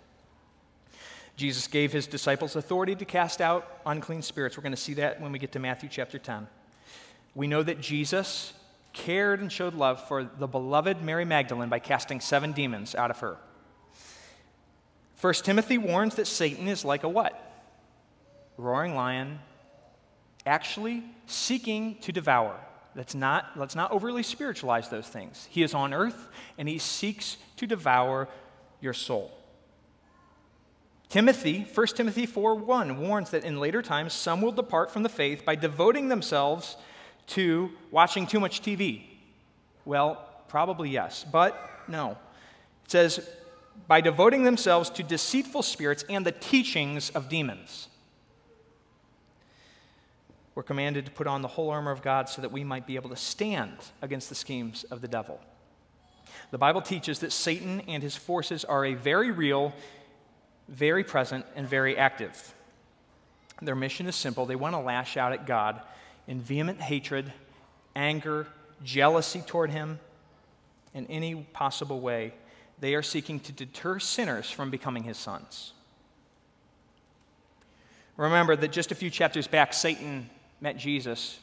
Jesus 1.36 1.66
gave 1.66 1.92
his 1.92 2.06
disciples 2.06 2.54
authority 2.54 2.94
to 2.94 3.04
cast 3.04 3.40
out 3.40 3.80
unclean 3.86 4.22
spirits. 4.22 4.56
We're 4.56 4.62
going 4.62 4.72
to 4.72 4.76
see 4.76 4.94
that 4.94 5.20
when 5.20 5.32
we 5.32 5.38
get 5.38 5.52
to 5.52 5.58
Matthew 5.58 5.88
chapter 5.88 6.18
10. 6.18 6.46
We 7.34 7.46
know 7.46 7.62
that 7.62 7.80
Jesus 7.80 8.52
cared 8.92 9.40
and 9.40 9.50
showed 9.50 9.74
love 9.74 10.06
for 10.06 10.24
the 10.24 10.46
beloved 10.46 11.02
Mary 11.02 11.24
Magdalene 11.24 11.68
by 11.68 11.78
casting 11.78 12.20
seven 12.20 12.52
demons 12.52 12.94
out 12.94 13.10
of 13.10 13.20
her. 13.20 13.36
First 15.16 15.44
Timothy 15.44 15.78
warns 15.78 16.16
that 16.16 16.26
Satan 16.26 16.68
is 16.68 16.84
like 16.84 17.04
a 17.04 17.08
what? 17.08 17.38
Roaring 18.56 18.94
lion 18.94 19.40
actually 20.46 21.04
seeking 21.26 21.96
to 22.00 22.12
devour. 22.12 22.58
Let's 22.96 23.14
not, 23.14 23.56
let's 23.56 23.76
not 23.76 23.92
overly 23.92 24.22
spiritualize 24.22 24.88
those 24.88 25.06
things. 25.06 25.46
He 25.50 25.62
is 25.62 25.74
on 25.74 25.94
earth 25.94 26.28
and 26.58 26.68
he 26.68 26.78
seeks 26.78 27.36
to 27.56 27.66
devour 27.66 28.28
your 28.80 28.92
soul. 28.94 29.32
Timothy, 31.08 31.66
1 31.74 31.86
Timothy 31.88 32.24
4 32.24 32.54
1, 32.54 33.00
warns 33.00 33.30
that 33.30 33.44
in 33.44 33.58
later 33.58 33.82
times 33.82 34.12
some 34.12 34.40
will 34.40 34.52
depart 34.52 34.92
from 34.92 35.02
the 35.02 35.08
faith 35.08 35.44
by 35.44 35.56
devoting 35.56 36.08
themselves 36.08 36.76
to 37.28 37.70
watching 37.90 38.26
too 38.26 38.40
much 38.40 38.62
TV. 38.62 39.02
Well, 39.84 40.24
probably 40.48 40.90
yes, 40.90 41.24
but 41.30 41.56
no. 41.88 42.12
It 42.84 42.90
says, 42.90 43.28
by 43.88 44.00
devoting 44.00 44.44
themselves 44.44 44.90
to 44.90 45.02
deceitful 45.02 45.62
spirits 45.62 46.04
and 46.08 46.24
the 46.24 46.32
teachings 46.32 47.10
of 47.10 47.28
demons. 47.28 47.88
We're 50.60 50.64
commanded 50.64 51.06
to 51.06 51.10
put 51.10 51.26
on 51.26 51.40
the 51.40 51.48
whole 51.48 51.70
armor 51.70 51.90
of 51.90 52.02
God 52.02 52.28
so 52.28 52.42
that 52.42 52.52
we 52.52 52.64
might 52.64 52.86
be 52.86 52.96
able 52.96 53.08
to 53.08 53.16
stand 53.16 53.72
against 54.02 54.28
the 54.28 54.34
schemes 54.34 54.84
of 54.84 55.00
the 55.00 55.08
devil. 55.08 55.40
The 56.50 56.58
Bible 56.58 56.82
teaches 56.82 57.20
that 57.20 57.32
Satan 57.32 57.80
and 57.88 58.02
his 58.02 58.14
forces 58.14 58.62
are 58.66 58.84
a 58.84 58.92
very 58.92 59.30
real, 59.30 59.72
very 60.68 61.02
present, 61.02 61.46
and 61.56 61.66
very 61.66 61.96
active. 61.96 62.52
Their 63.62 63.74
mission 63.74 64.06
is 64.06 64.14
simple 64.14 64.44
they 64.44 64.54
want 64.54 64.74
to 64.74 64.80
lash 64.80 65.16
out 65.16 65.32
at 65.32 65.46
God 65.46 65.80
in 66.28 66.42
vehement 66.42 66.82
hatred, 66.82 67.32
anger, 67.96 68.46
jealousy 68.84 69.40
toward 69.40 69.70
him, 69.70 69.98
in 70.92 71.06
any 71.06 71.36
possible 71.54 72.02
way. 72.02 72.34
They 72.78 72.94
are 72.96 73.02
seeking 73.02 73.40
to 73.40 73.52
deter 73.52 73.98
sinners 73.98 74.50
from 74.50 74.70
becoming 74.70 75.04
his 75.04 75.16
sons. 75.16 75.72
Remember 78.18 78.56
that 78.56 78.72
just 78.72 78.92
a 78.92 78.94
few 78.94 79.08
chapters 79.08 79.46
back, 79.46 79.72
Satan 79.72 80.28
met 80.60 80.76
Jesus 80.76 81.38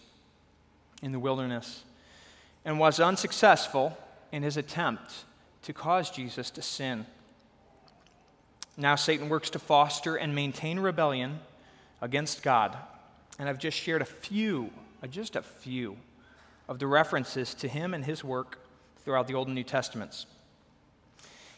in 1.02 1.12
the 1.12 1.20
wilderness 1.20 1.84
and 2.66 2.80
was 2.80 3.00
unsuccessful 3.00 3.98
in 4.32 4.44
his 4.44 4.58
attempt 4.58 5.26
to 5.64 5.74
cause 5.74 6.10
Jesus 6.10 6.50
to 6.52 6.62
sin. 6.62 7.06
Now, 8.76 8.96
Satan 8.96 9.30
works 9.30 9.50
to 9.52 9.60
foster 9.60 10.16
and 10.16 10.36
maintain 10.36 10.80
rebellion 10.80 11.40
against 12.02 12.44
God. 12.44 12.78
And 13.40 13.50
I've 13.50 13.58
just 13.58 13.78
shared 13.78 14.02
a 14.02 14.06
few, 14.06 14.72
uh, 15.04 15.08
just 15.08 15.36
a 15.36 15.42
few, 15.42 15.98
of 16.68 16.80
the 16.80 16.88
references 16.88 17.54
to 17.56 17.68
him 17.68 17.94
and 17.94 18.06
his 18.06 18.24
work 18.24 18.60
throughout 19.04 19.28
the 19.28 19.34
Old 19.34 19.48
and 19.48 19.56
New 19.56 19.64
Testaments. 19.64 20.26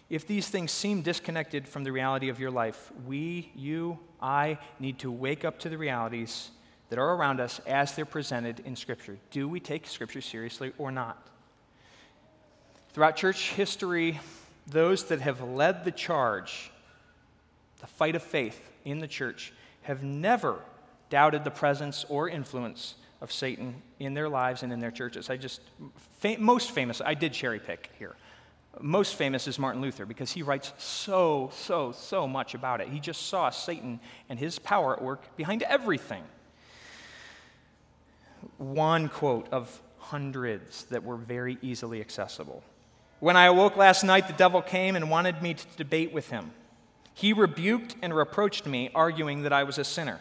If 0.09 0.25
these 0.25 0.47
things 0.47 0.71
seem 0.71 1.01
disconnected 1.01 1.67
from 1.67 1.83
the 1.83 1.91
reality 1.91 2.29
of 2.29 2.39
your 2.39 2.51
life, 2.51 2.91
we, 3.05 3.51
you, 3.55 3.99
I, 4.21 4.57
need 4.79 4.99
to 4.99 5.11
wake 5.11 5.45
up 5.45 5.59
to 5.59 5.69
the 5.69 5.77
realities 5.77 6.51
that 6.89 6.99
are 6.99 7.15
around 7.15 7.39
us 7.39 7.59
as 7.67 7.95
they're 7.95 8.05
presented 8.05 8.61
in 8.61 8.75
Scripture. 8.75 9.17
Do 9.31 9.47
we 9.47 9.59
take 9.59 9.87
Scripture 9.87 10.21
seriously 10.21 10.73
or 10.77 10.91
not? 10.91 11.27
Throughout 12.93 13.15
church 13.15 13.51
history, 13.51 14.19
those 14.65 15.05
that 15.05 15.21
have 15.21 15.41
led 15.41 15.85
the 15.85 15.91
charge, 15.91 16.71
the 17.79 17.87
fight 17.87 18.15
of 18.15 18.23
faith 18.23 18.59
in 18.85 18.99
the 18.99 19.07
church, 19.07 19.53
have 19.83 20.03
never 20.03 20.59
doubted 21.09 21.43
the 21.43 21.51
presence 21.51 22.05
or 22.09 22.27
influence 22.27 22.95
of 23.21 23.31
Satan 23.31 23.81
in 23.99 24.13
their 24.13 24.29
lives 24.29 24.63
and 24.63 24.71
in 24.71 24.79
their 24.79 24.91
churches. 24.91 25.29
I 25.29 25.37
just, 25.37 25.61
fam- 26.19 26.41
most 26.41 26.71
famous, 26.71 27.01
I 27.03 27.13
did 27.13 27.33
cherry 27.33 27.59
pick 27.59 27.91
here. 27.99 28.15
Most 28.79 29.15
famous 29.15 29.47
is 29.47 29.59
Martin 29.59 29.81
Luther 29.81 30.05
because 30.05 30.31
he 30.31 30.41
writes 30.43 30.71
so, 30.77 31.49
so, 31.53 31.91
so 31.91 32.27
much 32.27 32.53
about 32.53 32.81
it. 32.81 32.87
He 32.87 32.99
just 32.99 33.27
saw 33.27 33.49
Satan 33.49 33.99
and 34.29 34.39
his 34.39 34.57
power 34.59 34.95
at 34.95 35.01
work 35.01 35.35
behind 35.35 35.63
everything. 35.63 36.23
One 38.57 39.09
quote 39.09 39.47
of 39.51 39.81
hundreds 39.97 40.85
that 40.85 41.03
were 41.03 41.17
very 41.17 41.57
easily 41.61 42.01
accessible. 42.01 42.63
When 43.19 43.35
I 43.35 43.45
awoke 43.45 43.75
last 43.75 44.03
night, 44.03 44.27
the 44.27 44.33
devil 44.33 44.61
came 44.61 44.95
and 44.95 45.09
wanted 45.09 45.41
me 45.41 45.53
to 45.53 45.65
debate 45.77 46.13
with 46.13 46.29
him. 46.29 46.51
He 47.13 47.33
rebuked 47.33 47.95
and 48.01 48.15
reproached 48.15 48.65
me, 48.65 48.91
arguing 48.95 49.43
that 49.43 49.51
I 49.51 49.63
was 49.63 49.77
a 49.77 49.83
sinner. 49.83 50.19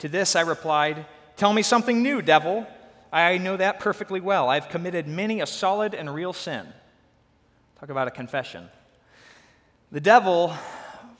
To 0.00 0.08
this 0.08 0.36
I 0.36 0.42
replied, 0.42 1.06
Tell 1.36 1.52
me 1.54 1.62
something 1.62 2.02
new, 2.02 2.20
devil. 2.20 2.66
I 3.10 3.38
know 3.38 3.56
that 3.56 3.80
perfectly 3.80 4.20
well. 4.20 4.48
I've 4.48 4.68
committed 4.68 5.08
many 5.08 5.40
a 5.40 5.46
solid 5.46 5.94
and 5.94 6.14
real 6.14 6.34
sin. 6.34 6.66
Talk 7.80 7.88
about 7.88 8.08
a 8.08 8.10
confession. 8.10 8.68
The 9.90 10.00
devil, 10.00 10.54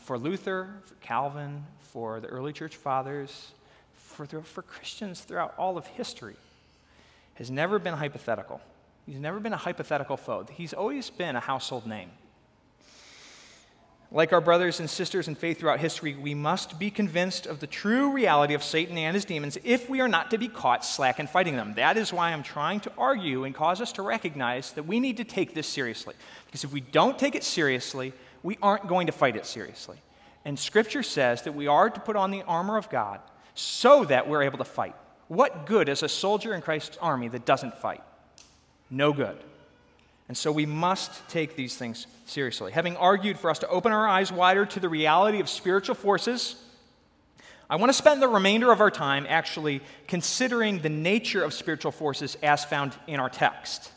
for 0.01 0.19
Luther, 0.19 0.69
for 0.85 0.95
Calvin, 0.97 1.65
for 1.81 2.21
the 2.21 2.29
early 2.29 2.53
church 2.53 2.77
fathers, 2.77 3.53
for, 4.27 4.43
for 4.43 4.63
Christians 4.63 5.21
throughout 5.21 5.55
all 5.59 5.79
of 5.79 5.87
history, 5.87 6.37
has 7.35 7.51
never 7.51 7.79
been 7.79 7.95
hypothetical. 7.95 8.61
He's 9.07 9.19
never 9.19 9.41
been 9.41 9.53
a 9.53 9.59
hypothetical 9.59 10.17
foe. 10.17 10.47
He's 10.53 10.73
always 10.73 11.11
been 11.11 11.37
a 11.37 11.41
household 11.41 11.87
name. 11.87 12.11
Like 14.13 14.33
our 14.33 14.41
brothers 14.41 14.81
and 14.81 14.91
sisters 14.91 15.29
in 15.29 15.37
faith 15.37 15.61
throughout 15.61 15.79
history, 15.79 16.17
we 16.17 16.35
must 16.35 16.81
be 16.81 16.91
convinced 16.91 17.47
of 17.47 17.61
the 17.61 17.67
true 17.69 18.11
reality 18.11 18.55
of 18.55 18.65
Satan 18.65 18.99
and 18.99 19.15
his 19.15 19.25
demons 19.25 19.57
if 19.63 19.89
we 19.89 20.01
are 20.01 20.09
not 20.09 20.33
to 20.33 20.39
be 20.39 20.49
caught 20.49 20.85
slack 20.85 21.21
in 21.21 21.29
fighting 21.29 21.57
them. 21.57 21.75
That 21.75 21.97
is 21.97 22.13
why 22.13 22.33
I'm 22.33 22.43
trying 22.43 22.81
to 22.81 22.93
argue 22.99 23.45
and 23.45 23.55
cause 23.55 23.81
us 23.81 23.93
to 23.93 24.03
recognize 24.03 24.73
that 24.73 24.87
we 24.87 24.99
need 24.99 25.17
to 25.19 25.25
take 25.25 25.55
this 25.55 25.69
seriously. 25.69 26.15
Because 26.47 26.65
if 26.65 26.73
we 26.73 26.81
don't 26.81 27.19
take 27.19 27.37
it 27.37 27.45
seriously, 27.45 28.13
we 28.43 28.59
aren't 28.61 28.89
going 28.89 29.07
to 29.07 29.13
fight 29.13 29.37
it 29.37 29.47
seriously. 29.47 29.99
And 30.45 30.59
Scripture 30.59 31.05
says 31.05 31.43
that 31.43 31.55
we 31.55 31.69
are 31.69 31.89
to 31.89 32.01
put 32.01 32.17
on 32.17 32.33
the 32.33 32.43
armor 32.43 32.77
of 32.77 32.91
God 32.91 33.21
so 33.55 34.05
that 34.05 34.29
we're 34.29 34.43
able 34.43 34.59
to 34.59 34.65
fight. 34.65 34.95
What 35.29 35.67
good 35.67 35.89
is 35.89 36.03
a 36.03 36.09
soldier 36.09 36.55
in 36.55 36.61
Christ's 36.61 36.97
army 36.99 37.29
that 37.29 37.45
doesn't 37.45 37.79
fight? 37.79 38.03
No 38.91 39.13
good. 39.13 39.39
And 40.29 40.37
so 40.37 40.53
we 40.53 40.67
must 40.67 41.29
take 41.29 41.57
these 41.57 41.77
things 41.77 42.07
seriously. 42.27 42.73
Having 42.73 42.97
argued 42.97 43.39
for 43.39 43.51
us 43.51 43.59
to 43.61 43.69
open 43.69 43.93
our 43.93 44.07
eyes 44.07 44.31
wider 44.31 44.65
to 44.67 44.81
the 44.81 44.89
reality 44.89 45.41
of 45.41 45.49
spiritual 45.49 45.95
forces, 45.95 46.57
I 47.69 47.77
want 47.77 47.91
to 47.91 47.95
spend 47.95 48.21
the 48.21 48.29
remainder 48.29 48.73
of 48.73 48.81
our 48.81 48.91
time 48.91 49.27
actually 49.29 49.81
considering 50.09 50.81
the 50.81 50.89
nature 50.89 51.43
of 51.43 51.55
spiritual 51.55 51.93
forces 51.93 52.37
as 52.43 52.65
found 52.65 52.95
in 53.07 53.21
our 53.21 53.29
text. 53.29 53.93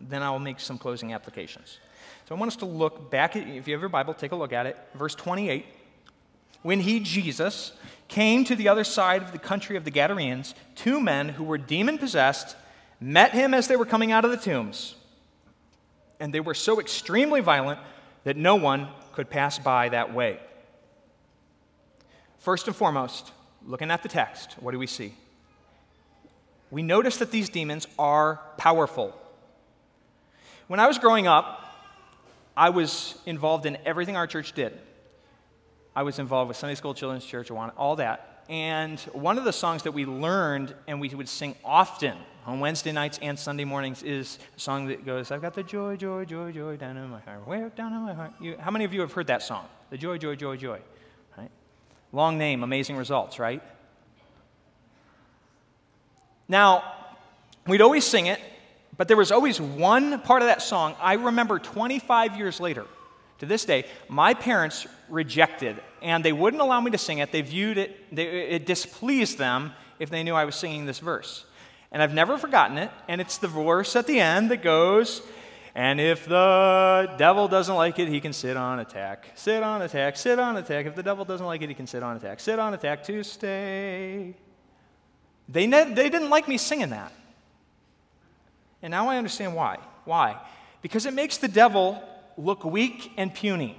Then 0.00 0.22
I 0.22 0.30
will 0.30 0.38
make 0.38 0.60
some 0.60 0.78
closing 0.78 1.12
applications. 1.12 1.78
So 2.26 2.34
I 2.34 2.38
want 2.38 2.50
us 2.50 2.56
to 2.56 2.66
look 2.66 3.10
back 3.10 3.36
at, 3.36 3.46
if 3.46 3.66
you 3.66 3.74
have 3.74 3.80
your 3.80 3.88
Bible, 3.88 4.14
take 4.14 4.32
a 4.32 4.36
look 4.36 4.52
at 4.52 4.66
it. 4.66 4.78
Verse 4.94 5.14
28. 5.14 5.64
When 6.62 6.80
he, 6.80 7.00
Jesus, 7.00 7.72
came 8.08 8.44
to 8.44 8.56
the 8.56 8.68
other 8.68 8.84
side 8.84 9.22
of 9.22 9.32
the 9.32 9.38
country 9.38 9.76
of 9.76 9.84
the 9.84 9.90
Gadarenes, 9.90 10.54
two 10.74 11.00
men 11.00 11.30
who 11.30 11.44
were 11.44 11.58
demon 11.58 11.98
possessed 11.98 12.56
met 13.00 13.32
him 13.32 13.54
as 13.54 13.68
they 13.68 13.76
were 13.76 13.86
coming 13.86 14.12
out 14.12 14.24
of 14.24 14.30
the 14.30 14.36
tombs 14.36 14.96
and 16.20 16.32
they 16.32 16.40
were 16.40 16.54
so 16.54 16.80
extremely 16.80 17.40
violent 17.40 17.78
that 18.24 18.36
no 18.36 18.56
one 18.56 18.88
could 19.12 19.30
pass 19.30 19.58
by 19.58 19.88
that 19.88 20.12
way. 20.12 20.38
First 22.38 22.66
and 22.66 22.76
foremost, 22.76 23.32
looking 23.64 23.90
at 23.90 24.02
the 24.02 24.08
text, 24.08 24.56
what 24.60 24.72
do 24.72 24.78
we 24.78 24.86
see? 24.86 25.14
We 26.70 26.82
notice 26.82 27.16
that 27.18 27.30
these 27.30 27.48
demons 27.48 27.86
are 27.98 28.40
powerful. 28.56 29.18
When 30.66 30.80
I 30.80 30.86
was 30.86 30.98
growing 30.98 31.26
up, 31.26 31.64
I 32.56 32.70
was 32.70 33.16
involved 33.24 33.66
in 33.66 33.78
everything 33.86 34.16
our 34.16 34.26
church 34.26 34.52
did. 34.52 34.78
I 35.94 36.02
was 36.02 36.18
involved 36.18 36.48
with 36.48 36.56
Sunday 36.56 36.74
school, 36.74 36.94
children's 36.94 37.24
church, 37.24 37.50
all 37.50 37.96
that. 37.96 38.44
And 38.48 38.98
one 39.12 39.36
of 39.36 39.44
the 39.44 39.52
songs 39.52 39.82
that 39.82 39.92
we 39.92 40.06
learned 40.06 40.74
and 40.86 41.00
we 41.00 41.08
would 41.10 41.28
sing 41.28 41.54
often 41.64 42.16
on 42.46 42.60
Wednesday 42.60 42.92
nights 42.92 43.18
and 43.20 43.38
Sunday 43.38 43.64
mornings 43.64 44.02
is 44.02 44.38
a 44.56 44.60
song 44.60 44.86
that 44.88 45.04
goes, 45.04 45.30
I've 45.30 45.42
got 45.42 45.52
the 45.54 45.62
joy, 45.62 45.96
joy, 45.96 46.24
joy, 46.24 46.50
joy 46.50 46.76
down 46.78 46.96
in 46.96 47.10
my 47.10 47.20
heart. 47.20 47.46
Way 47.46 47.70
down 47.76 47.92
in 47.92 48.00
my 48.00 48.14
heart. 48.14 48.32
You, 48.40 48.56
how 48.58 48.70
many 48.70 48.86
of 48.86 48.94
you 48.94 49.02
have 49.02 49.12
heard 49.12 49.26
that 49.26 49.42
song? 49.42 49.66
The 49.90 49.98
joy, 49.98 50.16
joy, 50.16 50.34
joy, 50.34 50.56
joy. 50.56 50.80
Right? 51.36 51.50
Long 52.12 52.38
name, 52.38 52.62
amazing 52.62 52.96
results, 52.96 53.38
right? 53.38 53.62
Now, 56.48 56.84
we'd 57.66 57.82
always 57.82 58.06
sing 58.06 58.26
it, 58.26 58.40
but 58.96 59.08
there 59.08 59.16
was 59.18 59.30
always 59.30 59.60
one 59.60 60.18
part 60.22 60.40
of 60.40 60.48
that 60.48 60.62
song 60.62 60.96
I 61.02 61.14
remember 61.14 61.58
25 61.58 62.38
years 62.38 62.60
later. 62.60 62.86
To 63.38 63.46
this 63.46 63.64
day, 63.64 63.84
my 64.08 64.34
parents 64.34 64.86
rejected, 65.08 65.80
and 66.02 66.24
they 66.24 66.32
wouldn't 66.32 66.60
allow 66.60 66.80
me 66.80 66.90
to 66.90 66.98
sing 66.98 67.18
it. 67.18 67.32
They 67.32 67.42
viewed 67.42 67.78
it, 67.78 68.14
they, 68.14 68.26
it 68.26 68.66
displeased 68.66 69.38
them 69.38 69.72
if 69.98 70.10
they 70.10 70.22
knew 70.22 70.34
I 70.34 70.44
was 70.44 70.56
singing 70.56 70.86
this 70.86 70.98
verse. 70.98 71.44
And 71.92 72.02
I've 72.02 72.14
never 72.14 72.36
forgotten 72.36 72.78
it. 72.78 72.90
And 73.06 73.20
it's 73.20 73.38
the 73.38 73.48
verse 73.48 73.96
at 73.96 74.06
the 74.06 74.20
end 74.20 74.50
that 74.50 74.62
goes, 74.62 75.22
and 75.74 76.00
if 76.00 76.26
the 76.26 77.14
devil 77.18 77.46
doesn't 77.46 77.74
like 77.74 77.98
it, 78.00 78.08
he 78.08 78.20
can 78.20 78.32
sit 78.32 78.56
on 78.56 78.80
attack. 78.80 79.28
Sit 79.36 79.62
on 79.62 79.82
attack, 79.82 80.16
sit 80.16 80.38
on 80.38 80.56
attack. 80.56 80.86
If 80.86 80.96
the 80.96 81.02
devil 81.04 81.24
doesn't 81.24 81.46
like 81.46 81.62
it, 81.62 81.68
he 81.68 81.74
can 81.74 81.86
sit 81.86 82.02
on 82.02 82.16
attack. 82.16 82.40
Sit 82.40 82.58
on 82.58 82.74
attack 82.74 83.04
to 83.04 83.22
stay. 83.22 84.34
They, 85.48 85.66
ne- 85.66 85.94
they 85.94 86.10
didn't 86.10 86.30
like 86.30 86.48
me 86.48 86.58
singing 86.58 86.90
that. 86.90 87.12
And 88.82 88.90
now 88.90 89.08
I 89.08 89.18
understand 89.18 89.54
why. 89.54 89.78
Why? 90.04 90.36
Because 90.82 91.06
it 91.06 91.14
makes 91.14 91.38
the 91.38 91.48
devil 91.48 92.02
look 92.38 92.64
weak 92.64 93.12
and 93.16 93.34
puny. 93.34 93.76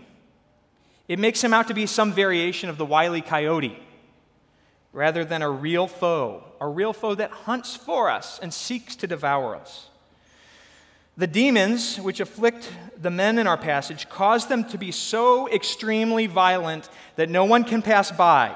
It 1.08 1.18
makes 1.18 1.44
him 1.44 1.54
out 1.54 1.68
to 1.70 1.74
be 1.74 1.88
some 1.88 2.14
variation 2.14 2.70
of 2.70 2.78
the 2.78 2.86
wily 2.86 3.22
coyote 3.22 3.82
rather 4.92 5.24
than 5.24 5.42
a 5.42 5.50
real 5.50 5.88
foe, 5.88 6.44
a 6.60 6.68
real 6.68 6.94
foe 6.94 7.16
that 7.16 7.32
hunts 7.32 7.76
for 7.76 8.10
us 8.10 8.40
and 8.40 8.54
seeks 8.54 8.96
to 8.98 9.08
devour 9.08 9.56
us. 9.56 9.88
The 11.18 11.28
demons 11.28 11.98
which 11.98 12.20
afflict 12.20 12.72
the 13.00 13.10
men 13.10 13.38
in 13.38 13.48
our 13.48 13.58
passage 13.58 14.08
cause 14.10 14.48
them 14.48 14.64
to 14.66 14.78
be 14.78 14.92
so 14.92 15.50
extremely 15.50 16.28
violent 16.28 16.90
that 17.16 17.30
no 17.30 17.46
one 17.46 17.64
can 17.64 17.82
pass 17.82 18.12
by. 18.12 18.56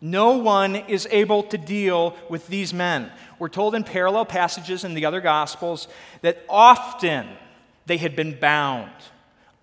No 0.00 0.36
one 0.36 0.76
is 0.76 1.08
able 1.10 1.42
to 1.44 1.58
deal 1.58 2.16
with 2.28 2.48
these 2.48 2.74
men. 2.74 3.10
We're 3.38 3.48
told 3.48 3.74
in 3.74 3.84
parallel 3.84 4.24
passages 4.24 4.84
in 4.84 4.94
the 4.94 5.06
other 5.06 5.20
Gospels 5.20 5.88
that 6.22 6.44
often 6.48 7.28
they 7.86 7.96
had 7.96 8.16
been 8.16 8.38
bound. 8.38 8.90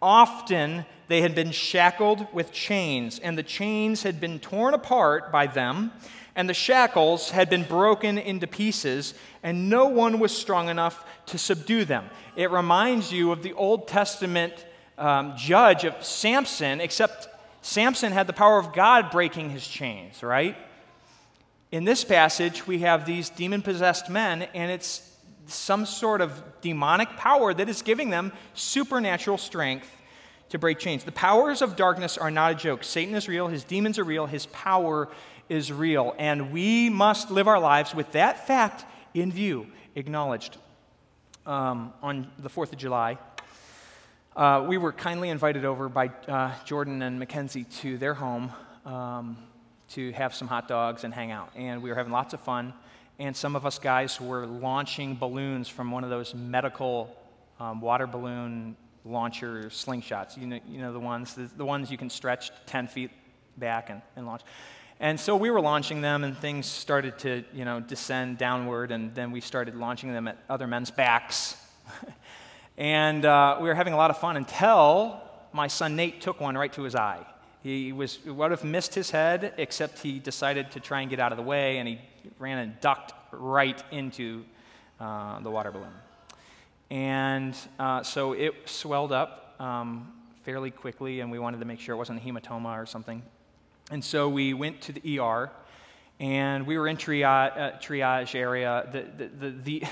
Often 0.04 0.86
they 1.08 1.22
had 1.22 1.34
been 1.34 1.52
shackled 1.52 2.28
with 2.34 2.52
chains, 2.52 3.20
and 3.20 3.38
the 3.38 3.42
chains 3.42 4.04
had 4.04 4.20
been 4.20 4.38
torn 4.38 4.74
apart 4.74 5.32
by 5.32 5.48
them, 5.48 5.94
and 6.36 6.50
the 6.50 6.54
shackles 6.54 7.30
had 7.30 7.50
been 7.50 7.64
broken 7.64 8.18
into 8.18 8.46
pieces, 8.46 9.14
and 9.44 9.70
no 9.70 9.86
one 9.86 10.20
was 10.20 10.36
strong 10.36 10.68
enough 10.68 11.06
to 11.28 11.38
subdue 11.38 11.86
them. 11.86 12.10
It 12.36 12.52
reminds 12.52 13.14
you 13.14 13.32
of 13.32 13.44
the 13.44 13.54
Old 13.54 13.88
Testament 13.88 14.66
um, 14.98 15.38
judge 15.38 15.86
of 15.86 16.04
Samson, 16.04 16.82
except 16.82 17.30
Samson 17.62 18.12
had 18.12 18.28
the 18.28 18.34
power 18.34 18.60
of 18.60 18.74
God 18.74 19.10
breaking 19.10 19.52
his 19.52 19.66
chains, 19.66 20.22
right? 20.22 20.58
In 21.72 21.86
this 21.86 22.04
passage, 22.04 22.68
we 22.68 22.80
have 22.80 23.06
these 23.06 23.30
demon 23.30 23.62
possessed 23.62 24.10
men, 24.10 24.42
and 24.54 24.70
it's 24.70 25.13
some 25.46 25.86
sort 25.86 26.22
of 26.22 26.42
demonic 26.62 27.10
power 27.18 27.54
that 27.54 27.70
is 27.70 27.82
giving 27.82 28.10
them 28.10 28.32
supernatural 28.54 29.38
strength 29.38 29.90
to 30.50 30.60
break 30.60 30.80
chains. 30.80 31.04
The 31.04 31.12
powers 31.12 31.62
of 31.62 31.76
darkness 31.76 32.18
are 32.18 32.32
not 32.32 32.52
a 32.52 32.56
joke. 32.56 32.84
Satan 32.84 33.16
is 33.16 33.28
real, 33.28 33.48
his 33.48 33.64
demons 33.64 33.98
are 33.98 34.04
real, 34.04 34.26
his 34.26 34.46
power 34.48 35.10
is 35.50 35.72
real. 35.72 36.16
And 36.18 36.52
we 36.52 36.90
must 36.90 37.32
live 37.32 37.48
our 37.48 37.60
lives 37.60 37.96
with 37.96 38.12
that 38.14 38.48
fact 38.48 38.86
in 39.14 39.32
view, 39.32 39.68
acknowledged. 39.96 40.58
Um, 41.46 41.92
on 42.02 42.32
the 42.40 42.50
4th 42.50 42.72
of 42.72 42.78
July, 42.78 43.18
uh, 44.36 44.66
we 44.68 44.78
were 44.78 44.94
kindly 44.94 45.30
invited 45.30 45.66
over 45.66 45.90
by 45.90 46.10
uh, 46.28 46.52
Jordan 46.64 47.02
and 47.02 47.20
Mackenzie 47.20 47.66
to 47.82 47.98
their 47.98 48.14
home 48.14 48.52
um, 48.86 49.38
to 49.90 50.12
have 50.14 50.34
some 50.34 50.48
hot 50.48 50.68
dogs 50.68 51.04
and 51.04 51.14
hang 51.14 51.32
out. 51.32 51.52
And 51.56 51.84
we 51.84 51.90
were 51.90 51.96
having 51.96 52.14
lots 52.14 52.34
of 52.34 52.40
fun. 52.40 52.74
And 53.20 53.36
some 53.36 53.56
of 53.56 53.66
us 53.66 53.80
guys 53.80 54.20
were 54.20 54.46
launching 54.46 55.16
balloons 55.16 55.70
from 55.70 55.92
one 55.92 56.04
of 56.04 56.10
those 56.10 56.34
medical 56.34 57.16
um, 57.60 57.80
water 57.80 58.08
balloon 58.08 58.76
launcher 59.06 59.66
slingshots. 59.66 60.38
You 60.38 60.48
know, 60.48 60.60
you 60.68 60.80
know 60.80 60.94
the 60.94 61.00
ones, 61.00 61.36
the, 61.36 61.50
the 61.56 61.66
ones 61.66 61.92
you 61.92 61.98
can 61.98 62.10
stretch 62.10 62.52
10 62.66 62.88
feet 62.88 63.12
back 63.58 63.90
and, 63.90 64.02
and 64.16 64.26
launch. 64.26 64.42
And 65.00 65.20
so 65.20 65.36
we 65.36 65.52
were 65.52 65.62
launching 65.62 66.02
them, 66.02 66.24
and 66.24 66.38
things 66.38 66.66
started 66.66 67.20
to, 67.20 67.44
you 67.54 67.66
know, 67.66 67.80
descend 67.80 68.38
downward, 68.38 68.92
and 68.92 69.14
then 69.14 69.32
we 69.32 69.42
started 69.42 69.76
launching 69.76 70.14
them 70.14 70.28
at 70.28 70.38
other 70.50 70.68
men's 70.68 70.92
backs. 70.92 71.58
And 72.78 73.24
uh, 73.24 73.58
we 73.62 73.68
were 73.68 73.76
having 73.76 73.94
a 73.94 73.98
lot 73.98 74.10
of 74.10 74.18
fun 74.18 74.36
until 74.36 75.22
my 75.52 75.68
son 75.68 75.96
Nate 75.96 76.22
took 76.22 76.42
one 76.42 76.58
right 76.58 76.74
to 76.74 76.84
his 76.84 76.96
eye. 76.96 77.26
He 77.62 77.94
was, 77.94 78.24
would 78.26 78.52
have 78.52 78.64
missed 78.64 78.96
his 78.96 79.12
head, 79.12 79.54
except 79.58 80.00
he 80.00 80.20
decided 80.20 80.72
to 80.72 80.80
try 80.80 81.02
and 81.02 81.10
get 81.10 81.20
out 81.20 81.32
of 81.32 81.38
the 81.38 81.44
way, 81.44 81.78
and 81.78 81.88
he 81.88 82.02
ran 82.40 82.58
and 82.58 82.80
ducked 82.82 83.14
right 83.32 83.82
into 83.92 84.44
uh, 85.00 85.40
the 85.40 85.52
water 85.52 85.72
balloon. 85.72 85.94
And 86.90 87.56
uh, 87.80 88.04
so 88.04 88.34
it 88.34 88.54
swelled 88.66 89.12
up 89.12 89.56
um, 89.60 90.12
fairly 90.44 90.72
quickly, 90.72 91.22
and 91.22 91.32
we 91.32 91.40
wanted 91.40 91.60
to 91.60 91.66
make 91.66 91.80
sure 91.80 91.96
it 91.96 91.98
wasn't 91.98 92.22
a 92.22 92.26
hematoma 92.26 92.82
or 92.82 92.86
something. 92.86 93.24
And 93.92 94.04
so 94.04 94.30
we 94.30 94.54
went 94.54 94.82
to 94.82 94.92
the 94.92 95.20
ER, 95.20 95.52
and 96.20 96.68
we 96.68 96.78
were 96.78 96.88
in 96.88 96.98
triage, 96.98 97.58
uh, 97.58 97.80
triage 97.80 98.36
area. 98.36 98.88
The, 98.92 99.06
the, 99.18 99.50
the, 99.50 99.50
the, 99.50 99.84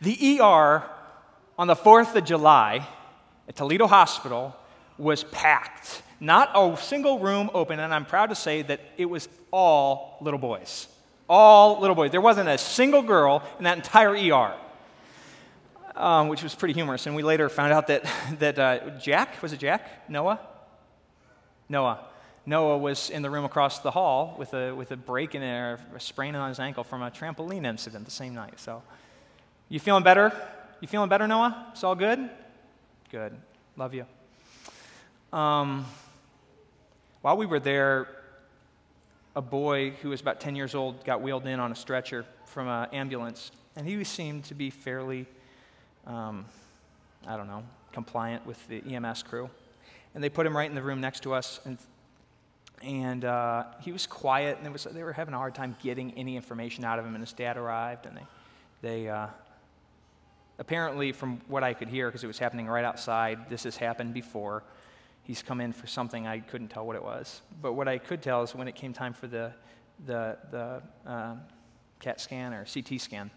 the 0.00 0.40
ER 0.40 0.84
on 1.58 1.66
the 1.66 1.76
4th 1.76 2.14
of 2.14 2.24
July 2.24 2.86
at 3.48 3.56
Toledo 3.56 3.86
Hospital 3.86 4.56
was 4.96 5.24
packed. 5.24 6.02
Not 6.20 6.50
a 6.54 6.76
single 6.76 7.18
room 7.18 7.50
open, 7.54 7.80
and 7.80 7.92
I'm 7.92 8.04
proud 8.04 8.28
to 8.28 8.34
say 8.34 8.62
that 8.62 8.80
it 8.96 9.06
was 9.06 9.28
all 9.50 10.18
little 10.20 10.38
boys. 10.38 10.86
All 11.32 11.78
little 11.78 11.94
boys. 11.94 12.10
There 12.10 12.20
wasn't 12.20 12.48
a 12.48 12.58
single 12.58 13.02
girl 13.02 13.44
in 13.58 13.62
that 13.62 13.76
entire 13.76 14.16
ER, 14.16 14.52
um, 15.94 16.26
which 16.26 16.42
was 16.42 16.56
pretty 16.56 16.74
humorous. 16.74 17.06
And 17.06 17.14
we 17.14 17.22
later 17.22 17.48
found 17.48 17.72
out 17.72 17.86
that, 17.86 18.04
that 18.40 18.58
uh, 18.58 18.98
Jack, 18.98 19.40
was 19.40 19.52
it 19.52 19.60
Jack? 19.60 20.10
Noah? 20.10 20.40
Noah. 21.68 22.00
Noah 22.44 22.78
was 22.78 23.10
in 23.10 23.22
the 23.22 23.30
room 23.30 23.44
across 23.44 23.78
the 23.78 23.92
hall 23.92 24.34
with 24.40 24.54
a, 24.54 24.74
with 24.74 24.90
a 24.90 24.96
break 24.96 25.36
in 25.36 25.40
there, 25.40 25.78
a 25.94 26.00
sprain 26.00 26.34
on 26.34 26.48
his 26.48 26.58
ankle 26.58 26.82
from 26.82 27.00
a 27.00 27.12
trampoline 27.12 27.64
incident 27.64 28.06
the 28.06 28.10
same 28.10 28.34
night. 28.34 28.58
So, 28.58 28.82
you 29.68 29.78
feeling 29.78 30.02
better? 30.02 30.32
You 30.80 30.88
feeling 30.88 31.08
better, 31.08 31.28
Noah? 31.28 31.68
It's 31.70 31.84
all 31.84 31.94
good? 31.94 32.28
Good. 33.12 33.36
Love 33.76 33.94
you. 33.94 34.04
Um, 35.32 35.86
while 37.20 37.36
we 37.36 37.46
were 37.46 37.60
there, 37.60 38.08
a 39.36 39.42
boy 39.42 39.90
who 40.02 40.10
was 40.10 40.20
about 40.20 40.40
10 40.40 40.56
years 40.56 40.74
old 40.74 41.04
got 41.04 41.22
wheeled 41.22 41.46
in 41.46 41.60
on 41.60 41.70
a 41.72 41.74
stretcher 41.74 42.24
from 42.46 42.68
an 42.68 42.88
ambulance, 42.92 43.52
and 43.76 43.86
he 43.86 44.02
seemed 44.04 44.44
to 44.44 44.54
be 44.54 44.70
fairly, 44.70 45.26
um, 46.06 46.44
I 47.26 47.36
don't 47.36 47.46
know, 47.46 47.62
compliant 47.92 48.44
with 48.46 48.66
the 48.68 48.82
EMS 48.94 49.22
crew. 49.22 49.48
And 50.14 50.24
they 50.24 50.28
put 50.28 50.46
him 50.46 50.56
right 50.56 50.68
in 50.68 50.74
the 50.74 50.82
room 50.82 51.00
next 51.00 51.22
to 51.22 51.34
us, 51.34 51.60
and, 51.64 51.78
and 52.82 53.24
uh, 53.24 53.64
he 53.80 53.92
was 53.92 54.06
quiet, 54.06 54.58
and 54.60 54.72
was, 54.72 54.84
they 54.84 55.04
were 55.04 55.12
having 55.12 55.34
a 55.34 55.38
hard 55.38 55.54
time 55.54 55.76
getting 55.82 56.12
any 56.14 56.34
information 56.36 56.84
out 56.84 56.98
of 56.98 57.06
him. 57.06 57.14
And 57.14 57.22
his 57.22 57.32
dad 57.32 57.56
arrived, 57.56 58.06
and 58.06 58.16
they, 58.16 58.26
they 58.82 59.08
uh, 59.08 59.28
apparently, 60.58 61.12
from 61.12 61.40
what 61.46 61.62
I 61.62 61.74
could 61.74 61.88
hear, 61.88 62.08
because 62.08 62.24
it 62.24 62.26
was 62.26 62.38
happening 62.38 62.66
right 62.66 62.84
outside, 62.84 63.48
this 63.48 63.62
has 63.62 63.76
happened 63.76 64.12
before 64.12 64.64
he's 65.22 65.42
come 65.42 65.60
in 65.60 65.72
for 65.72 65.86
something 65.86 66.26
I 66.26 66.40
couldn't 66.40 66.68
tell 66.68 66.86
what 66.86 66.96
it 66.96 67.02
was. 67.02 67.42
But 67.60 67.74
what 67.74 67.88
I 67.88 67.98
could 67.98 68.22
tell 68.22 68.42
is 68.42 68.54
when 68.54 68.68
it 68.68 68.74
came 68.74 68.92
time 68.92 69.12
for 69.12 69.26
the, 69.26 69.52
the, 70.06 70.38
the 70.50 70.82
uh, 71.06 71.34
CAT 72.00 72.20
scan 72.20 72.52
or 72.52 72.64
CT 72.64 73.00
scan, 73.00 73.30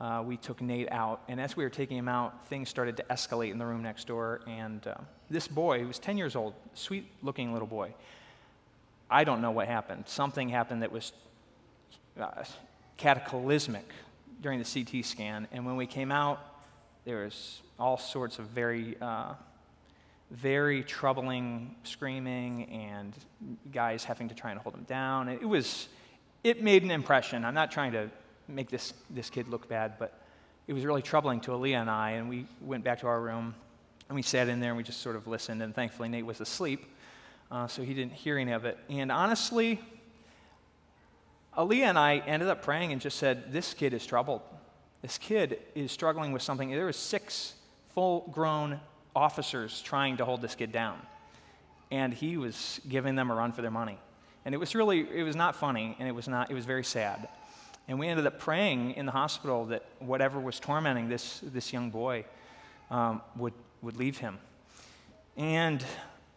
uh, 0.00 0.22
we 0.24 0.36
took 0.36 0.60
Nate 0.60 0.90
out. 0.92 1.22
And 1.28 1.40
as 1.40 1.56
we 1.56 1.64
were 1.64 1.70
taking 1.70 1.96
him 1.96 2.08
out, 2.08 2.46
things 2.46 2.68
started 2.68 2.96
to 2.98 3.02
escalate 3.04 3.50
in 3.50 3.58
the 3.58 3.66
room 3.66 3.82
next 3.82 4.06
door. 4.06 4.40
And 4.46 4.86
uh, 4.86 4.94
this 5.28 5.48
boy, 5.48 5.80
who 5.80 5.88
was 5.88 5.98
10 5.98 6.16
years 6.16 6.36
old, 6.36 6.54
sweet 6.74 7.10
looking 7.22 7.52
little 7.52 7.68
boy, 7.68 7.94
I 9.10 9.24
don't 9.24 9.40
know 9.40 9.50
what 9.50 9.66
happened. 9.66 10.04
Something 10.06 10.48
happened 10.48 10.82
that 10.82 10.92
was 10.92 11.12
uh, 12.20 12.44
cataclysmic 12.96 13.86
during 14.40 14.62
the 14.62 14.84
CT 14.84 15.04
scan. 15.04 15.48
And 15.50 15.66
when 15.66 15.76
we 15.76 15.86
came 15.86 16.12
out, 16.12 16.40
there 17.04 17.24
was 17.24 17.62
all 17.78 17.96
sorts 17.96 18.38
of 18.38 18.46
very 18.46 18.96
uh, 19.00 19.34
very 20.30 20.84
troubling 20.84 21.74
screaming 21.84 22.68
and 22.70 23.14
guys 23.72 24.04
having 24.04 24.28
to 24.28 24.34
try 24.34 24.50
and 24.50 24.60
hold 24.60 24.74
him 24.74 24.84
down. 24.84 25.28
It 25.28 25.48
was, 25.48 25.88
it 26.44 26.62
made 26.62 26.82
an 26.82 26.90
impression. 26.90 27.44
I'm 27.44 27.54
not 27.54 27.70
trying 27.70 27.92
to 27.92 28.10
make 28.46 28.68
this, 28.68 28.92
this 29.10 29.30
kid 29.30 29.48
look 29.48 29.68
bad, 29.68 29.98
but 29.98 30.20
it 30.66 30.74
was 30.74 30.84
really 30.84 31.02
troubling 31.02 31.40
to 31.40 31.52
Aaliyah 31.52 31.80
and 31.80 31.90
I. 31.90 32.10
And 32.12 32.28
we 32.28 32.46
went 32.60 32.84
back 32.84 33.00
to 33.00 33.06
our 33.06 33.20
room 33.20 33.54
and 34.08 34.16
we 34.16 34.22
sat 34.22 34.48
in 34.48 34.60
there 34.60 34.70
and 34.70 34.76
we 34.76 34.82
just 34.82 35.00
sort 35.00 35.16
of 35.16 35.26
listened. 35.26 35.62
And 35.62 35.74
thankfully, 35.74 36.08
Nate 36.08 36.26
was 36.26 36.40
asleep, 36.40 36.86
uh, 37.50 37.66
so 37.66 37.82
he 37.82 37.94
didn't 37.94 38.12
hear 38.12 38.38
any 38.38 38.52
of 38.52 38.64
it. 38.64 38.78
And 38.90 39.10
honestly, 39.10 39.80
Aaliyah 41.56 41.84
and 41.84 41.98
I 41.98 42.18
ended 42.18 42.48
up 42.48 42.62
praying 42.62 42.92
and 42.92 43.00
just 43.00 43.18
said, 43.18 43.52
This 43.52 43.74
kid 43.74 43.94
is 43.94 44.04
troubled. 44.06 44.42
This 45.02 45.16
kid 45.16 45.60
is 45.74 45.92
struggling 45.92 46.32
with 46.32 46.42
something. 46.42 46.70
There 46.70 46.86
was 46.86 46.96
six 46.96 47.54
full 47.94 48.28
grown 48.30 48.80
officers 49.18 49.82
trying 49.82 50.16
to 50.18 50.24
hold 50.24 50.40
this 50.40 50.54
kid 50.54 50.70
down. 50.72 50.98
And 51.90 52.14
he 52.14 52.36
was 52.36 52.80
giving 52.88 53.16
them 53.16 53.30
a 53.30 53.34
run 53.34 53.52
for 53.52 53.62
their 53.62 53.70
money. 53.70 53.98
And 54.44 54.54
it 54.54 54.58
was 54.58 54.74
really, 54.74 55.00
it 55.12 55.24
was 55.24 55.36
not 55.36 55.56
funny, 55.56 55.96
and 55.98 56.08
it 56.08 56.12
was 56.12 56.28
not, 56.28 56.50
it 56.50 56.54
was 56.54 56.64
very 56.64 56.84
sad. 56.84 57.28
And 57.88 57.98
we 57.98 58.06
ended 58.06 58.26
up 58.26 58.38
praying 58.38 58.92
in 58.92 59.06
the 59.06 59.12
hospital 59.12 59.64
that 59.66 59.84
whatever 59.98 60.38
was 60.38 60.60
tormenting 60.60 61.08
this, 61.08 61.40
this 61.42 61.72
young 61.72 61.90
boy 61.90 62.24
um, 62.90 63.22
would, 63.36 63.54
would 63.82 63.96
leave 63.96 64.18
him. 64.18 64.38
And 65.36 65.84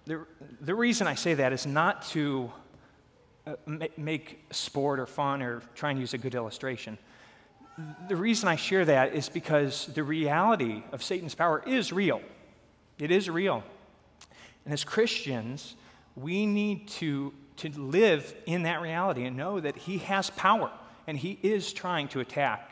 the, 0.06 0.26
the 0.62 0.74
reason 0.74 1.08
I 1.08 1.16
say 1.16 1.34
that 1.36 1.54
is 1.54 1.66
not 1.66 2.08
to 2.10 2.52
uh, 3.46 3.56
make 3.98 4.44
sport 4.52 5.00
or 5.00 5.06
fun 5.06 5.42
or 5.42 5.62
try 5.76 5.92
and 5.92 6.00
use 6.00 6.14
a 6.14 6.18
good 6.18 6.36
illustration. 6.36 6.98
The 8.08 8.16
reason 8.16 8.48
I 8.48 8.56
share 8.56 8.86
that 8.86 9.14
is 9.14 9.30
because 9.30 9.88
the 9.88 10.04
reality 10.04 10.84
of 10.92 11.04
Satan's 11.04 11.36
power 11.36 11.64
is 11.66 11.92
real. 11.92 12.22
It 13.02 13.10
is 13.10 13.28
real. 13.28 13.64
And 14.64 14.72
as 14.72 14.84
Christians, 14.84 15.76
we 16.16 16.46
need 16.46 16.88
to, 16.90 17.34
to 17.58 17.70
live 17.70 18.32
in 18.46 18.64
that 18.64 18.80
reality 18.80 19.26
and 19.26 19.36
know 19.36 19.60
that 19.60 19.76
He 19.76 19.98
has 19.98 20.30
power 20.30 20.70
and 21.08 21.18
He 21.18 21.40
is 21.42 21.74
trying 21.74 22.10
to 22.10 22.20
attack 22.20 22.72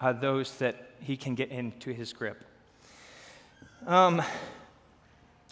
uh, 0.00 0.12
those 0.12 0.56
that 0.58 0.90
He 1.00 1.16
can 1.16 1.34
get 1.34 1.50
into 1.50 1.92
His 1.92 2.12
grip. 2.12 2.44
Um, 3.88 4.22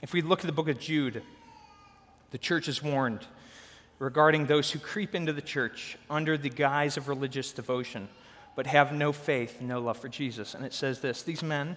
if 0.01 0.13
we 0.13 0.23
look 0.23 0.41
at 0.41 0.47
the 0.47 0.53
book 0.53 0.69
of 0.69 0.79
Jude, 0.79 1.21
the 2.31 2.39
church 2.39 2.69
is 2.69 2.81
warned 2.81 3.27
regarding 3.99 4.47
those 4.47 4.71
who 4.71 4.79
creep 4.79 5.17
into 5.17 5.33
the 5.33 5.43
church 5.43 5.99
under 6.09 6.39
the 6.39 6.51
guise 6.51 6.97
of 6.97 7.09
religious 7.09 7.51
devotion, 7.51 8.09
but 8.55 8.69
have 8.69 8.93
no 8.93 9.11
faith, 9.11 9.61
no 9.61 9.81
love 9.81 9.99
for 9.99 10.09
Jesus. 10.09 10.55
And 10.55 10.65
it 10.65 10.73
says 10.73 11.01
this 11.01 11.25
These 11.25 11.43
men, 11.43 11.77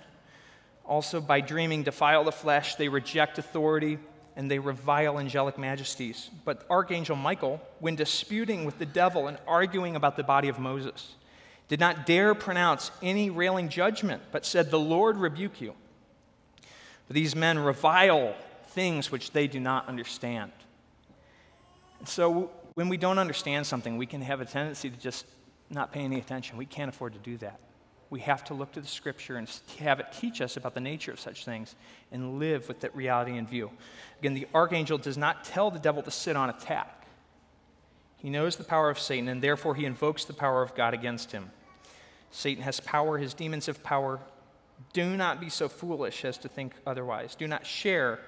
also, 0.88 1.20
by 1.20 1.42
dreaming, 1.42 1.84
defile 1.84 2.24
the 2.24 2.32
flesh, 2.32 2.76
they 2.76 2.88
reject 2.88 3.38
authority 3.38 4.00
and 4.38 4.50
they 4.50 4.60
revile 4.60 5.20
angelic 5.20 5.58
majesties. 5.58 6.30
But 6.46 6.66
Archangel 6.70 7.18
Michael, 7.18 7.62
when 7.80 7.96
disputing 7.96 8.64
with 8.64 8.80
the 8.80 8.86
devil 8.86 9.28
and 9.28 9.38
arguing 9.48 9.96
about 9.96 10.16
the 10.16 10.24
body 10.24 10.48
of 10.48 10.60
Moses, 10.60 11.16
did 11.68 11.82
not 11.82 12.06
dare 12.06 12.34
pronounce 12.34 12.92
any 13.02 13.30
railing 13.30 13.68
judgment, 13.68 14.22
but 14.32 14.46
said, 14.46 14.72
The 14.72 14.80
Lord 14.80 15.18
rebuke 15.18 15.60
you. 15.60 15.74
For 17.08 17.14
these 17.14 17.36
men 17.36 17.60
revile 17.60 18.34
things 18.68 19.12
which 19.12 19.32
they 19.32 19.48
do 19.48 19.60
not 19.60 19.88
understand. 19.90 20.52
And 22.00 22.08
so, 22.08 22.52
when 22.76 22.90
we 22.90 22.96
don't 22.96 23.18
understand 23.18 23.66
something, 23.66 23.98
we 23.98 24.06
can 24.06 24.22
have 24.22 24.40
a 24.40 24.46
tendency 24.46 24.90
to 24.90 24.98
just 24.98 25.26
not 25.70 25.92
pay 25.92 26.02
any 26.02 26.20
attention. 26.20 26.58
We 26.58 26.66
can't 26.66 26.90
afford 26.90 27.14
to 27.14 27.20
do 27.20 27.38
that 27.38 27.60
we 28.10 28.22
have 28.22 28.44
to 28.46 28.54
look 28.54 28.72
to 28.74 28.82
the 28.82 28.88
scripture 28.88 29.36
and 29.36 29.50
have 29.80 30.00
it 30.00 30.08
teach 30.18 30.40
us 30.42 30.56
about 30.56 30.74
the 30.74 30.80
nature 30.80 31.12
of 31.12 31.20
such 31.20 31.44
things 31.44 31.76
and 32.12 32.40
live 32.40 32.68
with 32.68 32.80
that 32.82 32.96
reality 32.96 33.38
in 33.38 33.46
view. 33.46 33.70
Again, 34.20 34.34
the 34.34 34.48
archangel 34.54 34.98
does 34.98 35.18
not 35.18 35.44
tell 35.44 35.70
the 35.72 35.80
devil 35.80 36.02
to 36.04 36.12
sit 36.12 36.36
on 36.36 36.50
attack. 36.50 37.06
He 38.18 38.30
knows 38.30 38.56
the 38.56 38.64
power 38.64 38.90
of 38.90 38.98
Satan, 38.98 39.28
and 39.28 39.42
therefore 39.42 39.76
he 39.76 39.86
invokes 39.86 40.26
the 40.26 40.34
power 40.34 40.62
of 40.62 40.74
God 40.74 40.94
against 40.94 41.32
him. 41.32 41.52
Satan 42.32 42.64
has 42.64 42.80
power, 42.80 43.18
his 43.18 43.34
demons 43.34 43.68
have 43.68 43.84
power. 43.84 44.20
Do 44.94 45.18
not 45.18 45.40
be 45.40 45.50
so 45.50 45.70
foolish 45.70 46.24
as 46.24 46.38
to 46.40 46.48
think 46.48 46.74
otherwise. 46.86 47.36
Do 47.36 47.48
not 47.48 47.66
share 47.66 48.20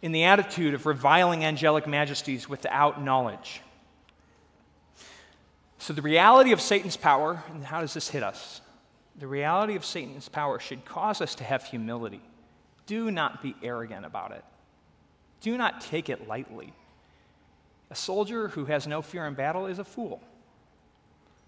in 0.00 0.12
the 0.12 0.24
attitude 0.24 0.74
of 0.74 0.86
reviling 0.86 1.44
angelic 1.44 1.86
majesties 1.86 2.48
without 2.48 3.02
knowledge. 3.02 3.60
So, 5.78 5.92
the 5.92 6.02
reality 6.02 6.52
of 6.52 6.60
Satan's 6.60 6.96
power, 6.96 7.42
and 7.52 7.64
how 7.64 7.80
does 7.80 7.94
this 7.94 8.08
hit 8.08 8.22
us? 8.22 8.60
The 9.18 9.26
reality 9.26 9.76
of 9.76 9.84
Satan's 9.84 10.28
power 10.28 10.58
should 10.58 10.84
cause 10.84 11.20
us 11.20 11.34
to 11.36 11.44
have 11.44 11.64
humility. 11.64 12.22
Do 12.86 13.10
not 13.10 13.42
be 13.42 13.54
arrogant 13.62 14.06
about 14.06 14.32
it. 14.32 14.44
Do 15.40 15.56
not 15.56 15.80
take 15.80 16.08
it 16.08 16.28
lightly. 16.28 16.72
A 17.90 17.94
soldier 17.94 18.48
who 18.48 18.64
has 18.66 18.86
no 18.86 19.02
fear 19.02 19.26
in 19.26 19.34
battle 19.34 19.66
is 19.66 19.78
a 19.78 19.84
fool. 19.84 20.22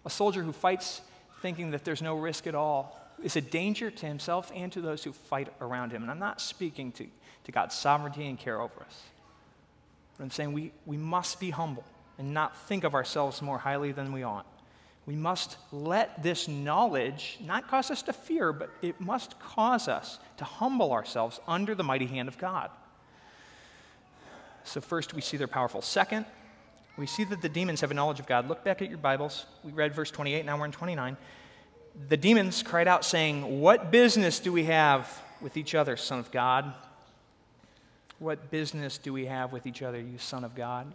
A 0.05 0.11
soldier 0.11 0.42
who 0.42 0.53
fights 0.53 1.00
thinking 1.40 1.70
that 1.70 1.85
there's 1.85 2.03
no 2.03 2.16
risk 2.16 2.46
at 2.46 2.55
all 2.55 3.00
is 3.22 3.37
a 3.37 3.40
danger 3.40 3.90
to 3.90 4.07
himself 4.07 4.53
and 4.55 4.70
to 4.72 4.81
those 4.81 5.05
who 5.05 5.12
fight 5.12 5.48
around 5.61 5.92
him. 5.92 6.03
And 6.03 6.11
I'm 6.11 6.18
not 6.18 6.40
speaking 6.40 6.92
to, 6.92 7.07
to 7.44 7.53
God's 7.53 7.74
sovereignty 7.74 8.27
and 8.27 8.38
care 8.38 8.61
over 8.61 8.83
us. 8.83 9.03
But 10.16 10.24
I'm 10.24 10.31
saying 10.31 10.53
we, 10.53 10.72
we 10.85 10.96
must 10.96 11.40
be 11.40 11.50
humble 11.50 11.85
and 12.18 12.35
not 12.35 12.57
think 12.68 12.85
of 12.85 12.94
ourselves 12.94 13.40
more 13.40 13.59
highly 13.59 13.92
than 13.92 14.12
we 14.12 14.22
ought 14.22 14.46
We 15.06 15.16
must 15.16 15.58
let 15.70 16.22
this 16.22 16.48
knowledge 16.48 17.38
not 17.44 17.68
cause 17.68 17.90
us 17.90 18.02
to 18.02 18.12
fear, 18.12 18.52
but 18.52 18.70
it 18.80 19.00
must 19.00 19.38
cause 19.38 19.86
us 19.86 20.18
to 20.38 20.44
humble 20.44 20.92
ourselves 20.92 21.40
under 21.46 21.74
the 21.74 21.84
mighty 21.84 22.06
hand 22.06 22.28
of 22.28 22.38
God. 22.38 22.70
So, 24.64 24.80
first, 24.80 25.12
we 25.12 25.20
see 25.20 25.36
they're 25.36 25.46
powerful. 25.46 25.82
Second, 25.82 26.24
we 26.96 27.06
see 27.06 27.24
that 27.24 27.42
the 27.42 27.50
demons 27.50 27.82
have 27.82 27.90
a 27.90 27.94
knowledge 27.94 28.18
of 28.18 28.26
God. 28.26 28.48
Look 28.48 28.64
back 28.64 28.80
at 28.80 28.88
your 28.88 28.98
Bibles. 28.98 29.44
We 29.62 29.72
read 29.72 29.94
verse 29.94 30.10
28, 30.10 30.46
now 30.46 30.58
we're 30.58 30.64
in 30.64 30.72
29. 30.72 31.18
The 32.08 32.16
demons 32.16 32.62
cried 32.62 32.88
out, 32.88 33.04
saying, 33.04 33.60
What 33.60 33.90
business 33.90 34.38
do 34.38 34.52
we 34.52 34.64
have 34.64 35.22
with 35.42 35.58
each 35.58 35.74
other, 35.74 35.98
Son 35.98 36.18
of 36.18 36.30
God? 36.32 36.72
What 38.18 38.50
business 38.50 38.96
do 38.96 39.12
we 39.12 39.26
have 39.26 39.52
with 39.52 39.66
each 39.66 39.82
other, 39.82 40.00
you 40.00 40.16
Son 40.16 40.44
of 40.44 40.54
God? 40.54 40.92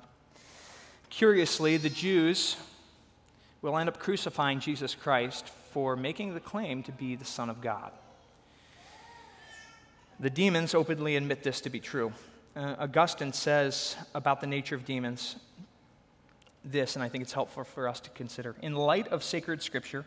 Curiously, 1.11 1.77
the 1.77 1.89
Jews 1.89 2.55
will 3.61 3.77
end 3.77 3.89
up 3.89 3.99
crucifying 3.99 4.59
Jesus 4.59 4.95
Christ 4.95 5.47
for 5.71 5.95
making 5.95 6.33
the 6.33 6.39
claim 6.39 6.83
to 6.83 6.91
be 6.91 7.15
the 7.15 7.25
Son 7.25 7.49
of 7.49 7.61
God. 7.61 7.91
The 10.19 10.29
demons 10.29 10.73
openly 10.73 11.15
admit 11.15 11.43
this 11.43 11.61
to 11.61 11.69
be 11.69 11.79
true. 11.79 12.11
Uh, 12.55 12.75
Augustine 12.79 13.31
says 13.31 13.95
about 14.13 14.41
the 14.41 14.47
nature 14.47 14.75
of 14.75 14.85
demons 14.85 15.37
this, 16.65 16.95
and 16.95 17.03
I 17.03 17.09
think 17.09 17.21
it's 17.21 17.33
helpful 17.33 17.63
for 17.63 17.87
us 17.87 17.99
to 18.01 18.09
consider. 18.09 18.55
In 18.61 18.75
light 18.75 19.07
of 19.07 19.23
sacred 19.23 19.61
scripture, 19.61 20.05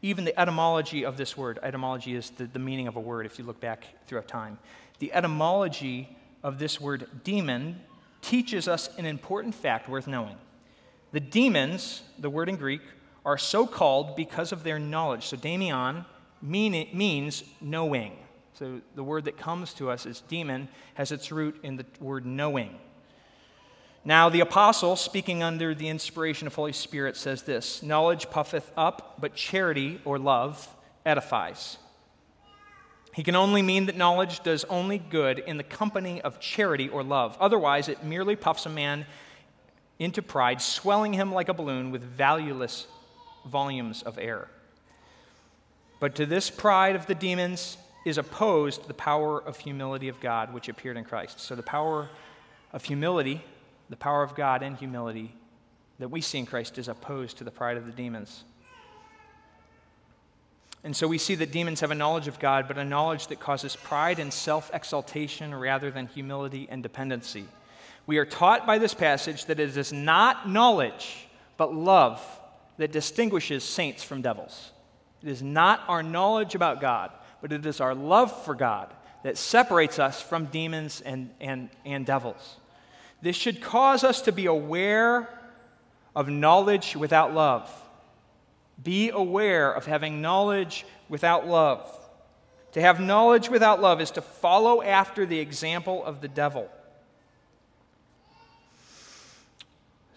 even 0.00 0.24
the 0.24 0.38
etymology 0.38 1.04
of 1.04 1.16
this 1.16 1.36
word, 1.36 1.60
etymology 1.62 2.16
is 2.16 2.30
the, 2.30 2.46
the 2.46 2.58
meaning 2.58 2.88
of 2.88 2.96
a 2.96 3.00
word 3.00 3.24
if 3.24 3.38
you 3.38 3.44
look 3.44 3.60
back 3.60 3.86
throughout 4.06 4.26
time. 4.26 4.58
The 4.98 5.12
etymology 5.12 6.16
of 6.42 6.58
this 6.58 6.80
word 6.80 7.06
demon 7.22 7.80
teaches 8.20 8.66
us 8.66 8.90
an 8.98 9.06
important 9.06 9.54
fact 9.54 9.88
worth 9.88 10.08
knowing. 10.08 10.36
The 11.12 11.20
demons, 11.20 12.02
the 12.18 12.30
word 12.30 12.48
in 12.48 12.56
Greek, 12.56 12.82
are 13.24 13.38
so 13.38 13.66
called 13.66 14.16
because 14.16 14.50
of 14.50 14.64
their 14.64 14.78
knowledge. 14.78 15.26
So, 15.26 15.36
daemon 15.36 16.04
mean, 16.40 16.88
means 16.92 17.44
knowing. 17.60 18.16
So, 18.54 18.80
the 18.94 19.04
word 19.04 19.26
that 19.26 19.36
comes 19.36 19.74
to 19.74 19.90
us 19.90 20.06
as 20.06 20.20
demon 20.22 20.68
has 20.94 21.12
its 21.12 21.30
root 21.30 21.60
in 21.62 21.76
the 21.76 21.86
word 22.00 22.26
knowing. 22.26 22.78
Now, 24.04 24.28
the 24.28 24.40
apostle, 24.40 24.96
speaking 24.96 25.42
under 25.44 25.74
the 25.74 25.88
inspiration 25.88 26.48
of 26.48 26.54
Holy 26.54 26.72
Spirit, 26.72 27.16
says 27.16 27.42
this 27.42 27.82
Knowledge 27.82 28.30
puffeth 28.30 28.72
up, 28.76 29.20
but 29.20 29.34
charity 29.34 30.00
or 30.04 30.18
love 30.18 30.68
edifies. 31.06 31.78
He 33.14 33.22
can 33.22 33.36
only 33.36 33.60
mean 33.60 33.86
that 33.86 33.96
knowledge 33.96 34.42
does 34.42 34.64
only 34.64 34.98
good 34.98 35.38
in 35.38 35.58
the 35.58 35.62
company 35.62 36.22
of 36.22 36.40
charity 36.40 36.88
or 36.88 37.04
love. 37.04 37.36
Otherwise, 37.38 37.88
it 37.88 38.02
merely 38.02 38.36
puffs 38.36 38.64
a 38.64 38.70
man 38.70 39.06
into 40.02 40.22
pride, 40.22 40.60
swelling 40.60 41.12
him 41.12 41.32
like 41.32 41.48
a 41.48 41.54
balloon 41.54 41.90
with 41.90 42.02
valueless 42.02 42.86
volumes 43.46 44.02
of 44.02 44.18
air. 44.18 44.48
But 46.00 46.14
to 46.16 46.26
this 46.26 46.50
pride 46.50 46.96
of 46.96 47.06
the 47.06 47.14
demons 47.14 47.76
is 48.04 48.18
opposed 48.18 48.88
the 48.88 48.94
power 48.94 49.38
of 49.38 49.58
humility 49.58 50.08
of 50.08 50.20
God, 50.20 50.52
which 50.52 50.68
appeared 50.68 50.96
in 50.96 51.04
Christ. 51.04 51.40
So 51.40 51.54
the 51.54 51.62
power 51.62 52.08
of 52.72 52.84
humility, 52.84 53.42
the 53.88 53.96
power 53.96 54.22
of 54.22 54.34
God 54.34 54.62
and 54.62 54.76
humility 54.76 55.34
that 55.98 56.08
we 56.08 56.20
see 56.20 56.38
in 56.38 56.46
Christ 56.46 56.78
is 56.78 56.88
opposed 56.88 57.38
to 57.38 57.44
the 57.44 57.50
pride 57.52 57.76
of 57.76 57.86
the 57.86 57.92
demons. 57.92 58.42
And 60.82 60.96
so 60.96 61.06
we 61.06 61.18
see 61.18 61.36
that 61.36 61.52
demons 61.52 61.78
have 61.78 61.92
a 61.92 61.94
knowledge 61.94 62.26
of 62.26 62.40
God, 62.40 62.66
but 62.66 62.76
a 62.76 62.84
knowledge 62.84 63.28
that 63.28 63.38
causes 63.38 63.76
pride 63.76 64.18
and 64.18 64.32
self 64.32 64.68
exaltation 64.74 65.54
rather 65.54 65.92
than 65.92 66.08
humility 66.08 66.66
and 66.68 66.82
dependency. 66.82 67.46
We 68.06 68.18
are 68.18 68.24
taught 68.24 68.66
by 68.66 68.78
this 68.78 68.94
passage 68.94 69.46
that 69.46 69.60
it 69.60 69.76
is 69.76 69.92
not 69.92 70.48
knowledge, 70.48 71.28
but 71.56 71.74
love 71.74 72.20
that 72.76 72.92
distinguishes 72.92 73.62
saints 73.64 74.02
from 74.02 74.22
devils. 74.22 74.72
It 75.22 75.28
is 75.28 75.42
not 75.42 75.82
our 75.88 76.02
knowledge 76.02 76.54
about 76.54 76.80
God, 76.80 77.12
but 77.40 77.52
it 77.52 77.64
is 77.64 77.80
our 77.80 77.94
love 77.94 78.44
for 78.44 78.54
God 78.54 78.92
that 79.22 79.38
separates 79.38 79.98
us 79.98 80.20
from 80.20 80.46
demons 80.46 81.00
and, 81.00 81.30
and, 81.40 81.68
and 81.84 82.04
devils. 82.04 82.56
This 83.20 83.36
should 83.36 83.60
cause 83.60 84.02
us 84.02 84.22
to 84.22 84.32
be 84.32 84.46
aware 84.46 85.28
of 86.16 86.28
knowledge 86.28 86.96
without 86.96 87.32
love. 87.32 87.70
Be 88.82 89.10
aware 89.10 89.72
of 89.72 89.86
having 89.86 90.20
knowledge 90.20 90.84
without 91.08 91.46
love. 91.46 91.88
To 92.72 92.80
have 92.80 92.98
knowledge 92.98 93.48
without 93.48 93.80
love 93.80 94.00
is 94.00 94.10
to 94.12 94.22
follow 94.22 94.82
after 94.82 95.24
the 95.24 95.38
example 95.38 96.04
of 96.04 96.20
the 96.20 96.28
devil. 96.28 96.68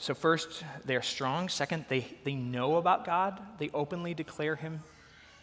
So, 0.06 0.14
first, 0.14 0.64
they 0.86 0.96
are 0.96 1.02
strong. 1.02 1.50
Second, 1.50 1.86
they, 1.90 2.06
they 2.24 2.36
know 2.36 2.76
about 2.76 3.06
God, 3.06 3.42
they 3.58 3.72
openly 3.74 4.14
declare 4.14 4.56
him 4.56 4.84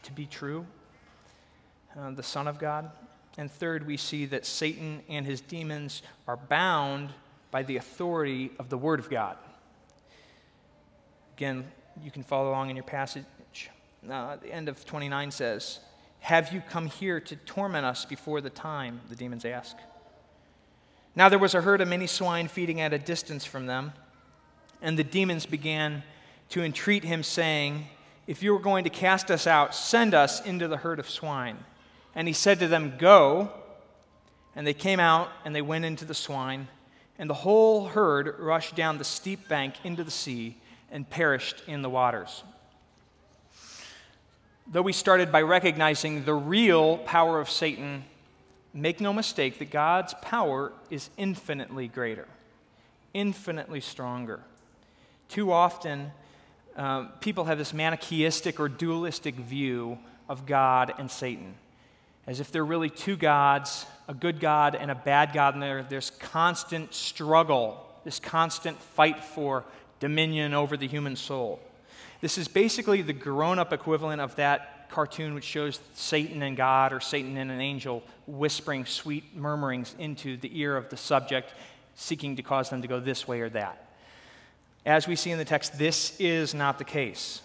to 0.05 0.12
be 0.12 0.25
true, 0.25 0.64
uh, 1.98 2.12
the 2.12 2.22
Son 2.22 2.46
of 2.46 2.61
God. 2.61 2.88
And 3.37 3.51
third, 3.51 3.85
we 3.85 3.96
see 3.96 4.25
that 4.27 4.46
Satan 4.46 5.03
and 5.09 5.27
his 5.27 5.40
demons 5.40 6.03
are 6.29 6.37
bound 6.37 7.11
by 7.51 7.64
the 7.64 7.77
authority 7.77 8.53
of 8.61 8.68
the 8.68 8.79
Word 8.79 9.01
of 9.01 9.11
God. 9.11 9.37
Again, 11.37 11.66
you 12.01 12.12
can 12.12 12.22
follow 12.22 12.51
along 12.51 12.70
in 12.70 12.77
your 12.77 12.85
passage. 12.85 13.25
Uh, 14.09 14.37
the 14.37 14.55
end 14.55 14.68
of 14.68 14.87
29 14.87 15.33
says, 15.33 15.81
Have 16.20 16.53
you 16.53 16.61
come 16.61 16.87
here 16.87 17.18
to 17.18 17.35
torment 17.35 17.85
us 17.85 18.05
before 18.05 18.40
the 18.40 18.51
time? 18.51 19.01
The 19.09 19.16
demons 19.16 19.44
ask. 19.44 19.77
Now 21.16 21.29
there 21.29 21.40
was 21.40 21.57
a 21.57 21.62
herd 21.62 21.81
of 21.81 21.88
many 21.88 22.07
swine 22.07 22.46
feeding 22.46 22.81
at 22.81 22.92
a 22.92 22.98
distance 23.01 23.44
from 23.44 23.66
them. 23.66 23.92
And 24.83 24.99
the 24.99 25.05
demons 25.05 25.47
began 25.47 26.03
to 26.51 26.62
entreat 26.62 27.05
him, 27.05 27.23
saying, 27.23 27.87
If 28.27 28.42
you 28.42 28.55
are 28.55 28.61
going 28.61 28.85
to 28.85 28.90
cast 28.90 29.31
us 29.31 29.47
out, 29.47 29.75
send 29.75 30.12
us 30.12 30.45
into 30.45 30.68
the 30.68 30.77
herd 30.77 30.99
of 30.99 31.09
swine. 31.09 31.59
And 32.14 32.29
he 32.29 32.35
said 32.35 32.59
to 32.59 32.68
them, 32.68 32.95
Go. 32.99 33.53
And 34.55 34.66
they 34.66 34.75
came 34.75 35.01
out 35.01 35.31
and 35.47 35.55
they 35.55 35.62
went 35.62 35.87
into 35.87 36.05
the 36.05 36.14
swine. 36.14 36.68
And 37.18 37.31
the 37.31 37.35
whole 37.35 37.87
herd 37.87 38.38
rushed 38.38 38.75
down 38.75 38.99
the 38.99 39.05
steep 39.05 39.49
bank 39.49 39.77
into 39.85 40.05
the 40.05 40.11
sea 40.11 40.59
and 40.90 41.09
perished 41.09 41.62
in 41.66 41.81
the 41.81 41.88
waters. 41.88 42.42
Though 44.66 44.83
we 44.83 44.92
started 44.92 45.33
by 45.33 45.42
recognizing 45.42 46.25
the 46.25 46.35
real 46.35 46.99
power 46.99 47.40
of 47.40 47.49
Satan, 47.49 48.05
make 48.75 49.01
no 49.01 49.12
mistake 49.12 49.59
that 49.59 49.71
God's 49.71 50.14
power 50.23 50.73
is 50.90 51.11
infinitely 51.16 51.88
greater, 51.88 52.29
infinitely 53.14 53.81
stronger. 53.81 54.40
Too 55.33 55.51
often, 55.51 56.12
uh, 56.77 57.05
people 57.21 57.45
have 57.45 57.57
this 57.57 57.73
manichaeistic 57.73 58.61
or 58.61 58.68
dualistic 58.68 59.35
view 59.35 59.99
of 60.29 60.45
God 60.45 60.92
and 60.99 61.11
Satan, 61.11 61.55
as 62.27 62.38
if 62.38 62.53
they're 62.53 62.66
really 62.66 62.90
two 62.90 63.16
gods, 63.16 63.87
a 64.09 64.12
good 64.12 64.40
God 64.40 64.75
and 64.75 64.90
a 64.90 64.95
bad 64.95 65.33
God, 65.33 65.55
and 65.55 65.62
there, 65.62 65.85
there's 65.85 66.11
constant 66.11 66.92
struggle, 66.92 67.83
this 68.05 68.21
constant 68.21 68.79
fight 68.79 69.25
for 69.25 69.64
dominion 70.01 70.53
over 70.53 70.77
the 70.77 70.87
human 70.87 71.16
soul. 71.16 71.61
This 72.21 72.37
is 72.37 72.47
basically 72.47 73.01
the 73.01 73.14
grown 73.14 73.59
up 73.59 73.73
equivalent 73.73 74.21
of 74.21 74.37
that 74.37 74.90
cartoon 74.90 75.33
which 75.33 75.45
shows 75.45 75.81
Satan 75.95 76.42
and 76.42 76.59
God 76.59 76.92
or 76.92 77.01
Satan 77.01 77.38
and 77.38 77.51
an 77.51 77.62
angel 77.62 78.03
whispering 78.27 78.85
sweet 78.85 79.35
murmurings 79.35 79.95
into 79.99 80.37
the 80.37 80.61
ear 80.61 80.77
of 80.77 80.90
the 80.90 80.99
subject, 80.99 81.55
seeking 81.95 82.37
to 82.37 82.42
cause 82.42 82.68
them 82.68 82.83
to 82.83 82.88
go 82.88 83.01
this 83.01 83.27
way 83.27 83.40
or 83.40 83.49
that. 83.49 83.88
As 84.85 85.07
we 85.07 85.16
see 85.16 85.31
in 85.31 85.38
the 85.38 85.45
text, 85.45 85.79
this 85.79 86.16
is 86.18 86.55
not 86.55 86.79
the 86.79 86.85
case. 86.85 87.40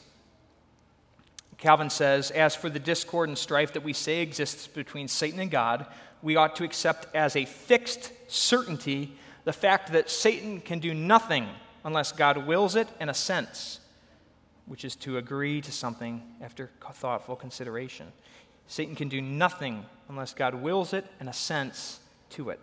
Calvin 1.57 1.89
says, 1.89 2.31
As 2.31 2.55
for 2.55 2.69
the 2.69 2.79
discord 2.79 3.29
and 3.29 3.37
strife 3.37 3.73
that 3.73 3.83
we 3.83 3.93
say 3.93 4.21
exists 4.21 4.67
between 4.67 5.07
Satan 5.07 5.39
and 5.39 5.51
God, 5.51 5.85
we 6.21 6.35
ought 6.35 6.55
to 6.57 6.63
accept 6.63 7.07
as 7.15 7.35
a 7.35 7.45
fixed 7.45 8.11
certainty 8.27 9.13
the 9.43 9.53
fact 9.53 9.91
that 9.91 10.09
Satan 10.09 10.59
can 10.61 10.79
do 10.79 10.93
nothing 10.93 11.47
unless 11.83 12.11
God 12.11 12.45
wills 12.45 12.75
it 12.75 12.87
and 12.99 13.09
assents, 13.09 13.79
which 14.65 14.83
is 14.83 14.95
to 14.97 15.17
agree 15.17 15.61
to 15.61 15.71
something 15.71 16.21
after 16.41 16.71
thoughtful 16.93 17.35
consideration. 17.35 18.11
Satan 18.67 18.95
can 18.95 19.09
do 19.09 19.21
nothing 19.21 19.85
unless 20.09 20.33
God 20.33 20.55
wills 20.55 20.93
it 20.93 21.05
and 21.19 21.29
assents 21.29 21.99
to 22.31 22.49
it. 22.49 22.59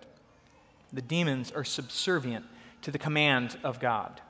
The 0.92 1.02
demons 1.02 1.50
are 1.50 1.64
subservient 1.64 2.44
to 2.82 2.90
the 2.90 2.98
command 2.98 3.56
of 3.64 3.80
God. 3.80 4.20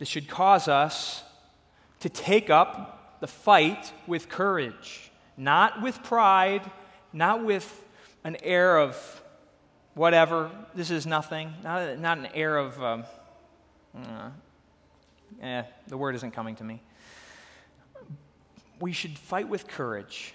This 0.00 0.08
should 0.08 0.28
cause 0.28 0.66
us 0.66 1.22
to 2.00 2.08
take 2.08 2.48
up 2.48 3.20
the 3.20 3.26
fight 3.26 3.92
with 4.06 4.30
courage, 4.30 5.12
not 5.36 5.82
with 5.82 6.02
pride, 6.02 6.62
not 7.12 7.44
with 7.44 7.84
an 8.24 8.38
air 8.42 8.78
of 8.78 9.22
whatever, 9.92 10.50
this 10.74 10.90
is 10.90 11.06
nothing, 11.06 11.52
not, 11.62 11.98
not 11.98 12.16
an 12.16 12.28
air 12.32 12.56
of, 12.56 12.82
um, 12.82 13.04
uh, 13.94 14.30
eh, 15.42 15.64
the 15.88 15.98
word 15.98 16.14
isn't 16.14 16.30
coming 16.30 16.56
to 16.56 16.64
me. 16.64 16.80
We 18.80 18.92
should 18.92 19.18
fight 19.18 19.50
with 19.50 19.68
courage, 19.68 20.32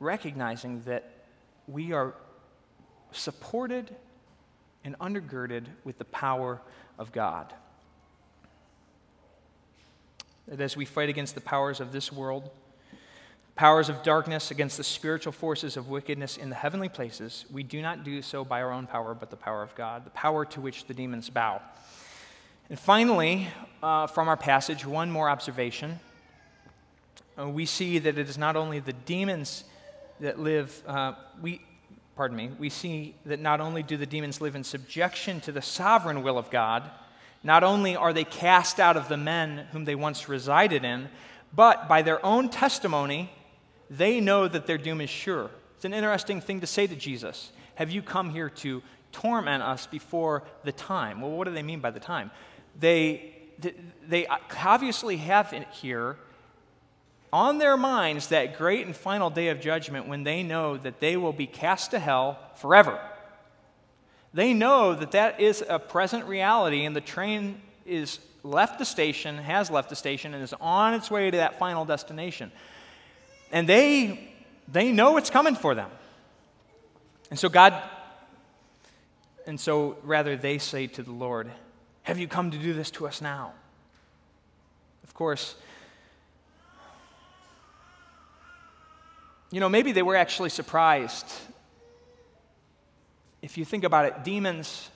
recognizing 0.00 0.82
that 0.86 1.26
we 1.68 1.92
are 1.92 2.14
supported 3.12 3.94
and 4.82 4.98
undergirded 4.98 5.66
with 5.84 5.98
the 5.98 6.04
power 6.06 6.60
of 6.98 7.12
God. 7.12 7.54
That 10.48 10.60
as 10.60 10.76
we 10.76 10.84
fight 10.84 11.08
against 11.08 11.34
the 11.34 11.40
powers 11.40 11.80
of 11.80 11.92
this 11.92 12.12
world, 12.12 12.50
powers 13.54 13.88
of 13.88 14.02
darkness, 14.02 14.50
against 14.50 14.76
the 14.76 14.84
spiritual 14.84 15.32
forces 15.32 15.76
of 15.76 15.88
wickedness 15.88 16.36
in 16.36 16.50
the 16.50 16.56
heavenly 16.56 16.88
places, 16.88 17.44
we 17.52 17.62
do 17.62 17.80
not 17.80 18.04
do 18.04 18.20
so 18.20 18.44
by 18.44 18.60
our 18.62 18.72
own 18.72 18.86
power, 18.86 19.14
but 19.14 19.30
the 19.30 19.36
power 19.36 19.62
of 19.62 19.74
God, 19.74 20.04
the 20.04 20.10
power 20.10 20.44
to 20.46 20.60
which 20.60 20.86
the 20.86 20.94
demons 20.94 21.30
bow. 21.30 21.62
And 22.68 22.78
finally, 22.78 23.48
uh, 23.82 24.06
from 24.06 24.28
our 24.28 24.36
passage, 24.36 24.86
one 24.86 25.10
more 25.10 25.28
observation. 25.28 26.00
Uh, 27.38 27.48
we 27.48 27.66
see 27.66 27.98
that 27.98 28.16
it 28.16 28.28
is 28.28 28.38
not 28.38 28.56
only 28.56 28.80
the 28.80 28.92
demons 28.92 29.64
that 30.20 30.38
live, 30.38 30.82
uh, 30.86 31.14
we, 31.42 31.60
pardon 32.16 32.36
me, 32.36 32.50
we 32.58 32.70
see 32.70 33.14
that 33.26 33.40
not 33.40 33.60
only 33.60 33.82
do 33.82 33.96
the 33.96 34.06
demons 34.06 34.40
live 34.40 34.54
in 34.54 34.64
subjection 34.64 35.40
to 35.42 35.52
the 35.52 35.62
sovereign 35.62 36.22
will 36.22 36.38
of 36.38 36.50
God, 36.50 36.90
not 37.44 37.62
only 37.62 37.94
are 37.94 38.12
they 38.14 38.24
cast 38.24 38.80
out 38.80 38.96
of 38.96 39.08
the 39.08 39.18
men 39.18 39.66
whom 39.70 39.84
they 39.84 39.94
once 39.94 40.28
resided 40.28 40.84
in, 40.84 41.08
but 41.54 41.88
by 41.88 42.02
their 42.02 42.24
own 42.24 42.48
testimony, 42.48 43.30
they 43.90 44.18
know 44.18 44.48
that 44.48 44.66
their 44.66 44.78
doom 44.78 45.02
is 45.02 45.10
sure. 45.10 45.50
It's 45.76 45.84
an 45.84 45.92
interesting 45.92 46.40
thing 46.40 46.62
to 46.62 46.66
say 46.66 46.86
to 46.86 46.96
Jesus. 46.96 47.52
Have 47.74 47.90
you 47.90 48.00
come 48.00 48.30
here 48.30 48.48
to 48.48 48.82
torment 49.12 49.62
us 49.62 49.86
before 49.86 50.42
the 50.64 50.72
time? 50.72 51.20
Well, 51.20 51.32
what 51.32 51.46
do 51.46 51.52
they 51.52 51.62
mean 51.62 51.80
by 51.80 51.90
the 51.90 52.00
time? 52.00 52.30
They, 52.80 53.34
they 54.08 54.26
obviously 54.26 55.18
have 55.18 55.52
it 55.52 55.68
here 55.70 56.16
on 57.30 57.58
their 57.58 57.76
minds 57.76 58.28
that 58.28 58.56
great 58.56 58.86
and 58.86 58.96
final 58.96 59.28
day 59.28 59.48
of 59.48 59.60
judgment 59.60 60.08
when 60.08 60.22
they 60.22 60.42
know 60.42 60.76
that 60.78 61.00
they 61.00 61.16
will 61.16 61.32
be 61.32 61.46
cast 61.46 61.90
to 61.90 61.98
hell 61.98 62.38
forever. 62.54 62.98
They 64.34 64.52
know 64.52 64.96
that 64.96 65.12
that 65.12 65.40
is 65.40 65.64
a 65.66 65.78
present 65.78 66.26
reality, 66.26 66.84
and 66.84 66.94
the 66.94 67.00
train 67.00 67.62
is 67.86 68.18
left 68.42 68.80
the 68.80 68.84
station, 68.84 69.38
has 69.38 69.70
left 69.70 69.88
the 69.88 69.96
station, 69.96 70.34
and 70.34 70.42
is 70.42 70.52
on 70.60 70.92
its 70.92 71.08
way 71.08 71.30
to 71.30 71.36
that 71.36 71.56
final 71.60 71.84
destination. 71.84 72.50
And 73.52 73.68
they, 73.68 74.34
they 74.66 74.90
know 74.90 75.18
it's 75.18 75.30
coming 75.30 75.54
for 75.54 75.76
them. 75.76 75.88
And 77.30 77.38
so 77.38 77.48
God, 77.48 77.80
and 79.46 79.58
so 79.58 79.98
rather 80.02 80.36
they 80.36 80.58
say 80.58 80.88
to 80.88 81.04
the 81.04 81.12
Lord, 81.12 81.48
Have 82.02 82.18
you 82.18 82.26
come 82.26 82.50
to 82.50 82.58
do 82.58 82.74
this 82.74 82.90
to 82.92 83.06
us 83.06 83.20
now? 83.20 83.52
Of 85.04 85.14
course, 85.14 85.54
you 89.52 89.60
know, 89.60 89.68
maybe 89.68 89.92
they 89.92 90.02
were 90.02 90.16
actually 90.16 90.50
surprised. 90.50 91.32
If 93.44 93.58
you 93.58 93.66
think 93.66 93.84
about 93.84 94.06
it, 94.06 94.24
demons, 94.24 94.88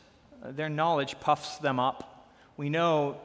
uh, 0.42 0.52
their 0.52 0.70
knowledge 0.70 1.20
puffs 1.20 1.58
them 1.58 1.78
up. 1.78 2.32
We 2.56 2.70
know 2.70 3.18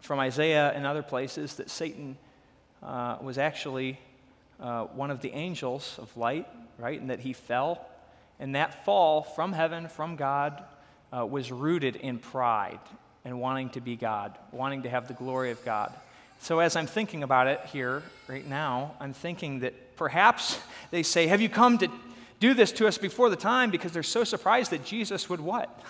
from 0.00 0.20
Isaiah 0.20 0.70
and 0.72 0.84
other 0.84 1.02
places 1.02 1.54
that 1.54 1.70
Satan 1.70 2.18
uh, 2.82 3.16
was 3.22 3.38
actually 3.38 3.98
uh, 4.60 4.84
one 4.84 5.10
of 5.10 5.22
the 5.22 5.32
angels 5.32 5.98
of 5.98 6.14
light, 6.14 6.46
right? 6.78 7.00
And 7.00 7.08
that 7.08 7.20
he 7.20 7.32
fell. 7.32 7.86
And 8.38 8.54
that 8.54 8.84
fall 8.84 9.22
from 9.22 9.54
heaven, 9.54 9.88
from 9.88 10.14
God, 10.14 10.62
uh, 11.10 11.24
was 11.24 11.50
rooted 11.50 11.96
in 11.96 12.18
pride 12.18 12.80
and 13.24 13.40
wanting 13.40 13.70
to 13.70 13.80
be 13.80 13.96
God, 13.96 14.36
wanting 14.52 14.82
to 14.82 14.90
have 14.90 15.08
the 15.08 15.14
glory 15.14 15.52
of 15.52 15.64
God. 15.64 15.90
So, 16.40 16.58
as 16.58 16.76
I'm 16.76 16.86
thinking 16.86 17.22
about 17.22 17.46
it 17.46 17.62
here 17.72 18.02
right 18.28 18.46
now, 18.46 18.94
I'm 19.00 19.14
thinking 19.14 19.60
that 19.60 19.96
perhaps 19.96 20.58
they 20.90 21.02
say, 21.02 21.28
Have 21.28 21.40
you 21.40 21.48
come 21.48 21.78
to 21.78 21.88
do 22.40 22.54
this 22.54 22.72
to 22.72 22.86
us 22.86 22.98
before 22.98 23.30
the 23.30 23.36
time? 23.36 23.70
Because 23.70 23.92
they're 23.92 24.02
so 24.02 24.24
surprised 24.24 24.70
that 24.72 24.84
Jesus 24.84 25.28
would 25.28 25.40
what? 25.40 25.80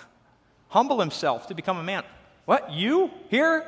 Humble 0.69 0.99
himself 0.99 1.47
to 1.47 1.53
become 1.53 1.77
a 1.77 1.83
man. 1.83 2.03
What? 2.45 2.71
You? 2.71 3.11
Here? 3.29 3.65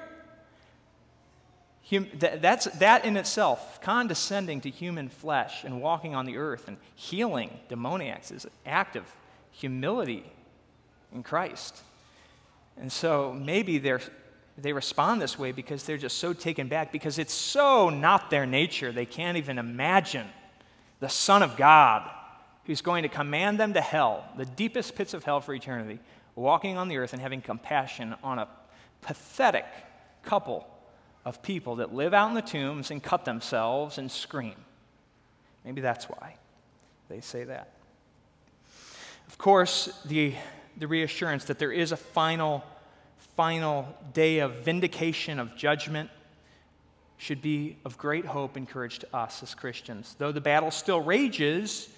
Hum, 1.90 2.08
that, 2.20 2.42
that's, 2.42 2.66
that 2.66 3.06
in 3.06 3.16
itself, 3.16 3.80
condescending 3.82 4.62
to 4.62 4.70
human 4.70 5.08
flesh 5.08 5.64
and 5.64 5.82
walking 5.82 6.16
on 6.16 6.26
the 6.26 6.38
earth 6.38 6.68
and 6.68 6.78
healing 6.96 7.60
demoniacs, 7.70 8.32
is 8.32 8.46
an 8.46 8.52
act 8.66 8.96
of 8.96 9.04
humility 9.52 10.26
in 11.14 11.24
Christ. 11.24 11.82
And 12.76 12.92
so 12.92 13.34
maybe 13.34 13.78
they're, 13.78 14.02
they 14.58 14.74
respond 14.74 15.22
this 15.22 15.40
way 15.40 15.54
because 15.54 15.84
they're 15.84 15.98
just 15.98 16.18
so 16.18 16.34
taken 16.34 16.68
back, 16.68 16.92
because 16.92 17.18
it's 17.20 17.34
so 17.34 17.90
not 17.90 18.30
their 18.30 18.46
nature. 18.46 18.92
They 18.92 19.06
can't 19.06 19.38
even 19.38 19.58
imagine 19.58 20.28
the 21.00 21.10
Son 21.10 21.42
of 21.42 21.56
God 21.56 22.10
who's 22.68 22.82
going 22.82 23.04
to 23.04 23.10
command 23.10 23.60
them 23.60 23.74
to 23.74 23.82
hell, 23.82 24.26
the 24.36 24.46
deepest 24.46 24.94
pits 24.94 25.14
of 25.14 25.24
hell 25.24 25.40
for 25.40 25.54
eternity, 25.54 26.00
walking 26.36 26.78
on 26.78 26.90
the 26.90 26.98
earth 26.98 27.14
and 27.14 27.22
having 27.22 27.42
compassion 27.42 28.14
on 28.22 28.38
a 28.38 28.48
pathetic 29.02 29.66
couple 30.22 30.68
of 31.26 31.42
people 31.42 31.78
that 31.78 31.94
live 31.94 32.14
out 32.14 32.28
in 32.28 32.36
the 32.36 32.42
tombs 32.42 32.92
and 32.92 33.02
cut 33.02 33.26
themselves 33.26 33.98
and 33.98 34.12
scream. 34.12 34.56
Maybe 35.64 35.82
that's 35.82 36.06
why 36.06 36.36
they 37.10 37.22
say 37.22 37.46
that. 37.46 37.72
Of 39.28 39.38
course, 39.38 40.02
the, 40.06 40.36
the 40.78 40.88
reassurance 40.88 41.46
that 41.46 41.60
there 41.60 41.72
is 41.72 41.94
a 41.94 41.98
final, 41.98 42.64
final 43.38 43.88
day 44.14 44.40
of 44.40 44.56
vindication, 44.56 45.40
of 45.40 45.56
judgment, 45.56 46.10
should 47.18 47.42
be 47.42 47.78
of 47.86 47.98
great 47.98 48.26
hope 48.26 48.58
and 48.58 48.68
courage 48.68 49.00
to 49.00 49.16
us 49.16 49.42
as 49.42 49.56
Christians. 49.56 50.16
Though 50.18 50.32
the 50.32 50.42
battle 50.42 50.72
still 50.72 51.02
rages, 51.02 51.90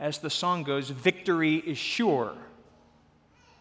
as 0.00 0.18
the 0.18 0.30
song 0.30 0.64
goes, 0.64 0.90
victory 0.90 1.56
is 1.56 1.78
sure. 1.78 2.32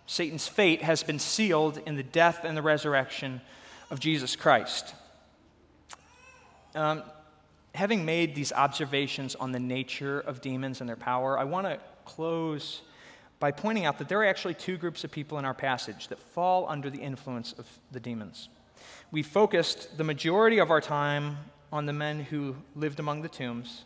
Satan's 0.07 0.47
fate 0.47 0.81
has 0.81 1.03
been 1.03 1.19
sealed 1.19 1.79
in 1.85 1.95
the 1.95 2.03
death 2.03 2.43
and 2.43 2.57
the 2.57 2.61
resurrection 2.61 3.41
of 3.91 3.99
Jesus 3.99 4.35
Christ. 4.35 4.95
Um, 6.73 7.03
having 7.75 8.05
made 8.05 8.35
these 8.35 8.53
observations 8.53 9.35
on 9.35 9.51
the 9.51 9.59
nature 9.59 10.19
of 10.19 10.41
demons 10.41 10.79
and 10.79 10.89
their 10.89 10.95
power, 10.95 11.37
I 11.37 11.43
want 11.43 11.67
to 11.67 11.79
close 12.05 12.81
by 13.39 13.51
pointing 13.51 13.85
out 13.85 13.97
that 13.99 14.09
there 14.09 14.19
are 14.19 14.25
actually 14.25 14.53
two 14.53 14.77
groups 14.77 15.03
of 15.03 15.11
people 15.11 15.37
in 15.39 15.45
our 15.45 15.53
passage 15.53 16.07
that 16.07 16.19
fall 16.19 16.67
under 16.67 16.89
the 16.89 16.99
influence 16.99 17.53
of 17.53 17.67
the 17.91 17.99
demons. 17.99 18.49
We 19.11 19.23
focused 19.23 19.97
the 19.97 20.03
majority 20.03 20.59
of 20.59 20.71
our 20.71 20.81
time 20.81 21.37
on 21.71 21.85
the 21.85 21.93
men 21.93 22.21
who 22.21 22.55
lived 22.75 22.99
among 22.99 23.21
the 23.21 23.29
tombs. 23.29 23.83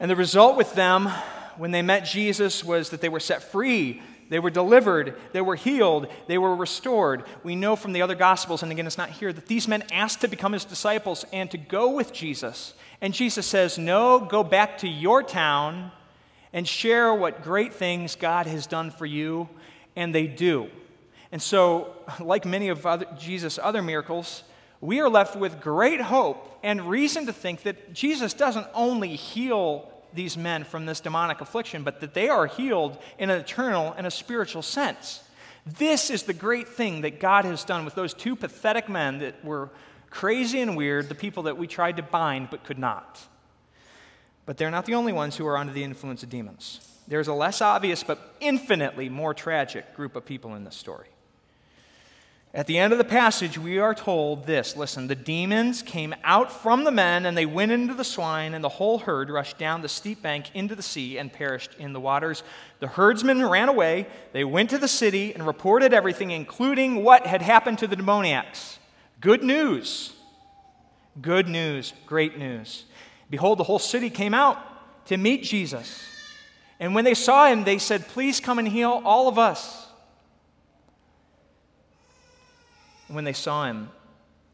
And 0.00 0.10
the 0.10 0.16
result 0.16 0.56
with 0.56 0.74
them 0.74 1.08
when 1.56 1.70
they 1.70 1.82
met 1.82 2.00
Jesus 2.00 2.64
was 2.64 2.90
that 2.90 3.00
they 3.00 3.08
were 3.08 3.20
set 3.20 3.42
free 3.42 4.02
they 4.30 4.38
were 4.38 4.50
delivered, 4.50 5.16
they 5.32 5.40
were 5.40 5.56
healed, 5.56 6.06
they 6.28 6.38
were 6.38 6.54
restored. 6.54 7.24
We 7.42 7.56
know 7.56 7.74
from 7.74 7.92
the 7.92 8.00
other 8.00 8.14
Gospels, 8.14 8.62
and 8.62 8.70
again, 8.70 8.86
it's 8.86 8.96
not 8.96 9.10
here, 9.10 9.32
that 9.32 9.46
these 9.46 9.66
men 9.66 9.82
asked 9.92 10.20
to 10.20 10.28
become 10.28 10.52
his 10.52 10.64
disciples 10.64 11.24
and 11.32 11.50
to 11.50 11.58
go 11.58 11.90
with 11.90 12.12
Jesus. 12.12 12.74
And 13.00 13.12
Jesus 13.12 13.44
says, 13.44 13.76
No, 13.76 14.20
go 14.20 14.44
back 14.44 14.78
to 14.78 14.88
your 14.88 15.24
town 15.24 15.90
and 16.52 16.66
share 16.66 17.12
what 17.12 17.42
great 17.42 17.74
things 17.74 18.14
God 18.14 18.46
has 18.46 18.68
done 18.68 18.92
for 18.92 19.04
you. 19.04 19.48
And 19.96 20.14
they 20.14 20.28
do. 20.28 20.70
And 21.32 21.42
so, 21.42 21.92
like 22.20 22.44
many 22.44 22.68
of 22.68 22.86
other, 22.86 23.06
Jesus' 23.18 23.58
other 23.60 23.82
miracles, 23.82 24.44
we 24.80 25.00
are 25.00 25.08
left 25.08 25.36
with 25.36 25.60
great 25.60 26.00
hope 26.00 26.58
and 26.62 26.88
reason 26.88 27.26
to 27.26 27.32
think 27.32 27.62
that 27.62 27.92
Jesus 27.92 28.32
doesn't 28.32 28.66
only 28.74 29.16
heal 29.16 29.90
these 30.12 30.36
men 30.36 30.64
from 30.64 30.86
this 30.86 31.00
demonic 31.00 31.40
affliction, 31.40 31.82
but 31.82 32.00
that 32.00 32.14
they 32.14 32.28
are 32.28 32.46
healed 32.46 32.98
in 33.18 33.30
an 33.30 33.38
eternal 33.38 33.94
and 33.96 34.06
a 34.06 34.10
spiritual 34.10 34.62
sense. 34.62 35.22
This 35.66 36.10
is 36.10 36.24
the 36.24 36.32
great 36.32 36.66
thing 36.66 37.02
that 37.02 37.20
God 37.20 37.44
has 37.44 37.64
done 37.64 37.84
with 37.84 37.94
those 37.94 38.14
two 38.14 38.34
pathetic 38.34 38.88
men 38.88 39.18
that 39.18 39.44
were 39.44 39.70
crazy 40.08 40.60
and 40.60 40.76
weird, 40.76 41.08
the 41.08 41.14
people 41.14 41.44
that 41.44 41.56
we 41.56 41.66
tried 41.66 41.96
to 41.96 42.02
bind 42.02 42.50
but 42.50 42.64
could 42.64 42.78
not. 42.78 43.20
But 44.46 44.56
they're 44.56 44.70
not 44.70 44.86
the 44.86 44.94
only 44.94 45.12
ones 45.12 45.36
who 45.36 45.46
are 45.46 45.56
under 45.56 45.72
the 45.72 45.84
influence 45.84 46.22
of 46.22 46.30
demons. 46.30 46.80
There's 47.06 47.28
a 47.28 47.34
less 47.34 47.60
obvious 47.60 48.02
but 48.02 48.34
infinitely 48.40 49.08
more 49.08 49.34
tragic 49.34 49.94
group 49.94 50.16
of 50.16 50.24
people 50.24 50.54
in 50.54 50.64
this 50.64 50.76
story. 50.76 51.08
At 52.52 52.66
the 52.66 52.78
end 52.78 52.92
of 52.92 52.98
the 52.98 53.04
passage, 53.04 53.56
we 53.56 53.78
are 53.78 53.94
told 53.94 54.44
this 54.44 54.76
listen, 54.76 55.06
the 55.06 55.14
demons 55.14 55.82
came 55.82 56.14
out 56.24 56.50
from 56.50 56.82
the 56.82 56.90
men, 56.90 57.24
and 57.24 57.38
they 57.38 57.46
went 57.46 57.70
into 57.70 57.94
the 57.94 58.02
swine, 58.02 58.54
and 58.54 58.64
the 58.64 58.68
whole 58.68 58.98
herd 58.98 59.30
rushed 59.30 59.56
down 59.56 59.82
the 59.82 59.88
steep 59.88 60.20
bank 60.20 60.50
into 60.52 60.74
the 60.74 60.82
sea 60.82 61.16
and 61.16 61.32
perished 61.32 61.70
in 61.78 61.92
the 61.92 62.00
waters. 62.00 62.42
The 62.80 62.88
herdsmen 62.88 63.48
ran 63.48 63.68
away. 63.68 64.08
They 64.32 64.42
went 64.42 64.70
to 64.70 64.78
the 64.78 64.88
city 64.88 65.32
and 65.32 65.46
reported 65.46 65.94
everything, 65.94 66.32
including 66.32 67.04
what 67.04 67.24
had 67.24 67.40
happened 67.40 67.78
to 67.78 67.86
the 67.86 67.96
demoniacs. 67.96 68.78
Good 69.20 69.44
news. 69.44 70.12
Good 71.20 71.48
news. 71.48 71.92
Great 72.06 72.36
news. 72.36 72.84
Behold, 73.28 73.58
the 73.58 73.64
whole 73.64 73.78
city 73.78 74.10
came 74.10 74.34
out 74.34 74.58
to 75.06 75.16
meet 75.16 75.44
Jesus. 75.44 76.04
And 76.80 76.96
when 76.96 77.04
they 77.04 77.14
saw 77.14 77.46
him, 77.46 77.62
they 77.62 77.78
said, 77.78 78.08
Please 78.08 78.40
come 78.40 78.58
and 78.58 78.66
heal 78.66 79.02
all 79.04 79.28
of 79.28 79.38
us. 79.38 79.86
When 83.10 83.24
they 83.24 83.32
saw 83.32 83.66
him, 83.66 83.90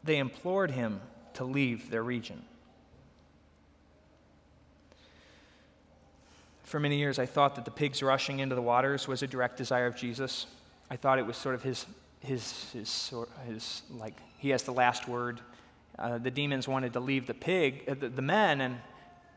they 0.02 0.18
implored 0.18 0.70
him 0.70 1.00
to 1.34 1.44
leave 1.44 1.90
their 1.90 2.02
region. 2.02 2.42
For 6.64 6.80
many 6.80 6.96
years, 6.96 7.18
I 7.18 7.26
thought 7.26 7.54
that 7.54 7.64
the 7.64 7.70
pigs 7.70 8.02
rushing 8.02 8.40
into 8.40 8.54
the 8.54 8.62
waters 8.62 9.06
was 9.06 9.22
a 9.22 9.26
direct 9.26 9.56
desire 9.56 9.86
of 9.86 9.96
Jesus. 9.96 10.46
I 10.90 10.96
thought 10.96 11.18
it 11.18 11.26
was 11.26 11.36
sort 11.36 11.54
of 11.54 11.62
his, 11.62 11.86
his, 12.20 12.70
his, 12.72 13.12
his 13.46 13.82
like, 13.90 14.14
he 14.38 14.50
has 14.50 14.64
the 14.64 14.72
last 14.72 15.06
word. 15.06 15.40
uh, 15.98 16.18
the 16.18 16.30
demons 16.30 16.68
wanted 16.68 16.92
to 16.92 17.00
leave 17.00 17.26
the 17.26 17.34
pig, 17.34 17.84
uh, 17.88 17.94
the, 17.94 18.08
the 18.08 18.22
men, 18.22 18.60
and 18.60 18.76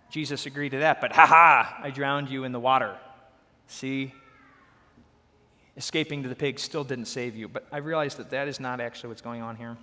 Jesus 0.09 0.45
agreed 0.45 0.69
to 0.69 0.79
that. 0.79 0.99
But 1.01 1.13
ha 1.13 1.25
ha, 1.25 1.79
I 1.81 1.89
drowned 1.89 2.29
you 2.29 2.43
in 2.43 2.51
the 2.51 2.59
water. 2.59 2.97
See, 3.67 4.13
escaping 5.79 6.21
to 6.21 6.29
the 6.29 6.35
pigs 6.35 6.61
still 6.61 6.83
didn't 6.83 7.05
save 7.05 7.37
you. 7.37 7.47
But 7.47 7.65
I 7.71 7.77
realized 7.77 8.17
that 8.17 8.29
that 8.31 8.49
is 8.49 8.59
not 8.59 8.81
actually 8.81 9.07
what's 9.07 9.21
going 9.21 9.41
on 9.41 9.55
here. 9.55 9.77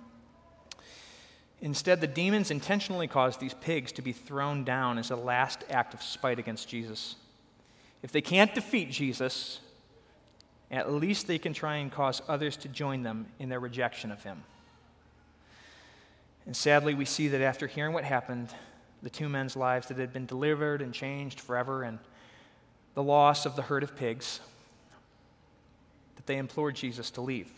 Instead, 1.59 2.01
the 2.01 2.07
demons 2.07 2.51
intentionally 2.51 3.07
caused 3.07 3.39
these 3.39 3.55
pigs 3.55 3.91
to 3.93 4.03
be 4.03 4.13
thrown 4.13 4.63
down 4.63 4.99
as 4.99 5.09
a 5.09 5.15
last 5.15 5.63
act 5.71 5.95
of 5.95 6.03
spite 6.03 6.37
against 6.37 6.69
Jesus. 6.69 7.15
If 8.03 8.11
they 8.11 8.21
can't 8.21 8.53
defeat 8.53 8.91
Jesus, 8.91 9.59
at 10.69 10.93
least 10.93 11.25
they 11.25 11.39
can 11.39 11.51
try 11.51 11.77
and 11.77 11.91
cause 11.91 12.21
others 12.27 12.57
to 12.57 12.67
join 12.67 13.01
them 13.01 13.25
in 13.39 13.49
their 13.49 13.59
rejection 13.59 14.11
of 14.11 14.21
him. 14.21 14.43
And 16.45 16.55
sadly, 16.55 16.93
we 16.93 17.05
see 17.05 17.27
that 17.29 17.41
after 17.41 17.65
hearing 17.65 17.93
what 17.93 18.03
happened, 18.03 18.53
the 19.01 19.09
two 19.09 19.29
men's 19.29 19.55
lives 19.55 19.87
that 19.87 19.97
had 19.97 20.13
been 20.13 20.27
delivered 20.27 20.83
and 20.83 20.93
changed 20.93 21.39
forever, 21.39 21.81
and 21.81 21.97
the 22.93 23.01
loss 23.01 23.47
of 23.47 23.55
the 23.55 23.63
herd 23.63 23.81
of 23.81 23.95
pigs, 23.95 24.41
they 26.27 26.37
implored 26.37 26.75
Jesus 26.75 27.09
to 27.11 27.21
leave. 27.21 27.49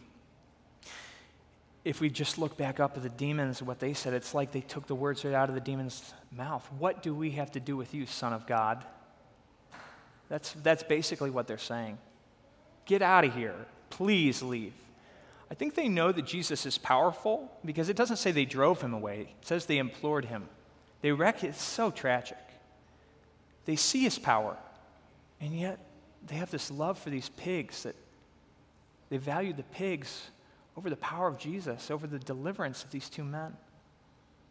If 1.86 2.02
we 2.02 2.10
just 2.10 2.38
look 2.38 2.58
back 2.58 2.80
up 2.80 2.98
at 2.98 3.04
the 3.04 3.10
demons, 3.10 3.64
what 3.64 3.80
they 3.80 3.94
said, 3.94 4.14
it's 4.14 4.34
like 4.34 4.52
they 4.52 4.62
took 4.62 4.88
the 4.88 4.96
words 4.96 5.24
right 5.26 5.34
out 5.34 5.50
of 5.50 5.56
the 5.56 5.62
demon's 5.62 6.14
mouth. 6.32 6.68
What 6.78 7.02
do 7.02 7.16
we 7.16 7.32
have 7.32 7.52
to 7.52 7.60
do 7.60 7.76
with 7.78 7.94
you, 7.94 8.06
Son 8.06 8.34
of 8.34 8.46
God? 8.46 8.84
That's, 10.28 10.52
that's 10.64 10.84
basically 10.84 11.30
what 11.30 11.48
they're 11.48 11.58
saying. 11.58 11.98
Get 12.86 13.02
out 13.02 13.26
of 13.26 13.34
here. 13.34 13.56
Please 13.90 14.42
leave. 14.42 14.74
I 15.50 15.56
think 15.56 15.74
they 15.74 15.90
know 15.90 16.12
that 16.12 16.26
Jesus 16.26 16.66
is 16.66 16.78
powerful 16.78 17.52
because 17.66 17.90
it 17.90 17.96
doesn't 17.96 18.18
say 18.18 18.32
they 18.32 18.46
drove 18.46 18.82
him 18.82 18.94
away, 18.94 19.22
it 19.42 19.48
says 19.48 19.66
they 19.66 19.80
implored 19.80 20.26
him. 20.26 20.48
They 21.02 21.12
wreck 21.12 21.44
it's 21.44 21.62
so 21.62 21.92
tragic. 21.92 22.38
They 23.66 23.76
see 23.76 24.04
his 24.04 24.20
power, 24.20 24.58
and 25.40 25.58
yet 25.58 25.80
they 26.28 26.36
have 26.36 26.52
this 26.52 26.70
love 26.70 27.00
for 27.00 27.10
these 27.10 27.30
pigs 27.30 27.84
that 27.84 27.96
they 29.10 29.18
valued 29.18 29.58
the 29.58 29.64
pigs 29.64 30.30
over 30.78 30.90
the 30.90 30.96
power 30.96 31.28
of 31.28 31.38
Jesus, 31.38 31.92
over 31.92 32.08
the 32.08 32.20
deliverance 32.20 32.84
of 32.84 32.92
these 32.92 33.10
two 33.10 33.24
men. 33.24 33.58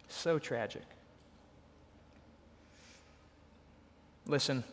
So 0.08 0.38
tragic. 0.38 0.82
Listen, 4.26 4.64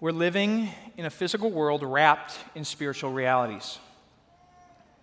we're 0.00 0.10
living 0.10 0.70
in 0.96 1.04
a 1.04 1.10
physical 1.10 1.50
world 1.50 1.82
wrapped 1.82 2.38
in 2.54 2.64
spiritual 2.64 3.12
realities. 3.12 3.78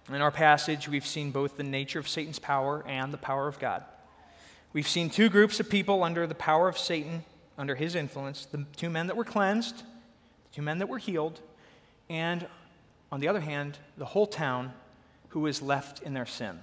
In 0.09 0.21
our 0.21 0.31
passage, 0.31 0.87
we've 0.87 1.05
seen 1.05 1.31
both 1.31 1.57
the 1.57 1.63
nature 1.63 1.99
of 1.99 2.07
Satan's 2.07 2.37
power 2.37 2.83
and 2.85 3.13
the 3.13 3.17
power 3.17 3.47
of 3.47 3.59
God. 3.59 3.83
We've 4.73 4.87
seen 4.87 5.09
two 5.09 5.29
groups 5.29 5.59
of 5.59 5.69
people 5.69 6.03
under 6.03 6.27
the 6.27 6.35
power 6.35 6.67
of 6.67 6.77
Satan, 6.77 7.23
under 7.57 7.75
his 7.75 7.95
influence 7.95 8.45
the 8.45 8.65
two 8.75 8.89
men 8.89 9.07
that 9.07 9.15
were 9.15 9.23
cleansed, 9.23 9.77
the 9.79 10.55
two 10.55 10.61
men 10.61 10.79
that 10.79 10.89
were 10.89 10.97
healed, 10.97 11.39
and 12.09 12.45
on 13.11 13.19
the 13.19 13.27
other 13.27 13.41
hand, 13.41 13.77
the 13.97 14.05
whole 14.05 14.27
town 14.27 14.73
who 15.29 15.45
is 15.47 15.61
left 15.61 16.01
in 16.01 16.13
their 16.13 16.25
sin. 16.25 16.59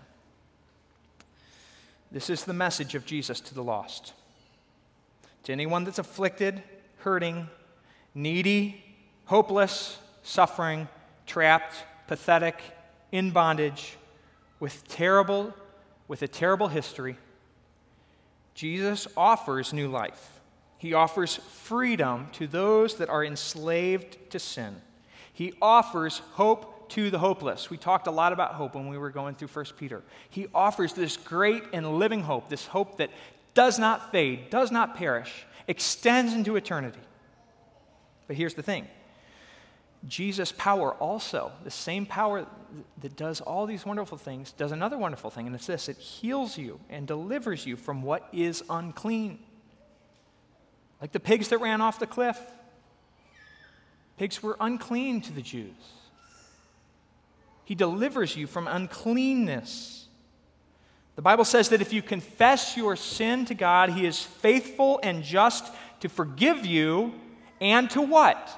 This 2.10 2.28
is 2.28 2.44
the 2.44 2.52
message 2.52 2.94
of 2.94 3.06
Jesus 3.06 3.40
to 3.40 3.54
the 3.54 3.62
lost. 3.62 4.12
To 5.44 5.52
anyone 5.52 5.84
that's 5.84 5.98
afflicted, 5.98 6.62
hurting, 6.98 7.48
needy, 8.14 8.84
hopeless, 9.24 9.98
suffering, 10.22 10.88
trapped, 11.26 11.74
pathetic, 12.06 12.60
in 13.10 13.30
bondage, 13.30 13.96
with 14.60 14.86
terrible, 14.88 15.52
with 16.08 16.22
a 16.22 16.28
terrible 16.28 16.68
history, 16.68 17.16
Jesus 18.54 19.06
offers 19.16 19.72
new 19.72 19.88
life. 19.88 20.40
He 20.78 20.94
offers 20.94 21.36
freedom 21.36 22.28
to 22.32 22.46
those 22.46 22.96
that 22.96 23.08
are 23.08 23.24
enslaved 23.24 24.18
to 24.30 24.38
sin. 24.38 24.80
He 25.32 25.54
offers 25.60 26.18
hope 26.32 26.90
to 26.90 27.10
the 27.10 27.18
hopeless. 27.18 27.70
We 27.70 27.78
talked 27.78 28.06
a 28.06 28.10
lot 28.10 28.32
about 28.32 28.54
hope 28.54 28.74
when 28.74 28.88
we 28.88 28.98
were 28.98 29.10
going 29.10 29.34
through 29.34 29.48
1 29.48 29.64
Peter. 29.78 30.02
He 30.28 30.48
offers 30.54 30.92
this 30.92 31.16
great 31.16 31.62
and 31.72 31.98
living 31.98 32.22
hope, 32.22 32.48
this 32.48 32.66
hope 32.66 32.98
that 32.98 33.10
does 33.54 33.78
not 33.78 34.12
fade, 34.12 34.50
does 34.50 34.70
not 34.70 34.94
perish, 34.94 35.46
extends 35.66 36.34
into 36.34 36.56
eternity. 36.56 37.00
But 38.26 38.36
here's 38.36 38.54
the 38.54 38.62
thing 38.62 38.88
Jesus' 40.06 40.52
power 40.52 40.92
also, 40.94 41.52
the 41.64 41.70
same 41.70 42.06
power 42.06 42.46
that 43.00 43.16
does 43.16 43.40
all 43.40 43.66
these 43.66 43.86
wonderful 43.86 44.18
things, 44.18 44.52
does 44.52 44.72
another 44.72 44.98
wonderful 44.98 45.30
thing, 45.30 45.46
and 45.46 45.54
it's 45.54 45.66
this 45.66 45.88
it 45.88 45.96
heals 45.96 46.58
you 46.58 46.80
and 46.90 47.06
delivers 47.06 47.66
you 47.66 47.76
from 47.76 48.02
what 48.02 48.28
is 48.32 48.62
unclean. 48.68 49.38
Like 51.00 51.12
the 51.12 51.20
pigs 51.20 51.48
that 51.48 51.58
ran 51.58 51.80
off 51.80 51.98
the 51.98 52.06
cliff. 52.06 52.38
Pigs 54.22 54.40
were 54.40 54.56
unclean 54.60 55.20
to 55.22 55.32
the 55.32 55.42
Jews. 55.42 55.74
He 57.64 57.74
delivers 57.74 58.36
you 58.36 58.46
from 58.46 58.68
uncleanness. 58.68 60.06
The 61.16 61.22
Bible 61.22 61.44
says 61.44 61.70
that 61.70 61.80
if 61.80 61.92
you 61.92 62.02
confess 62.02 62.76
your 62.76 62.94
sin 62.94 63.46
to 63.46 63.54
God, 63.54 63.90
He 63.90 64.06
is 64.06 64.22
faithful 64.22 65.00
and 65.02 65.24
just 65.24 65.72
to 65.98 66.08
forgive 66.08 66.64
you 66.64 67.14
and 67.60 67.90
to 67.90 68.00
what? 68.00 68.48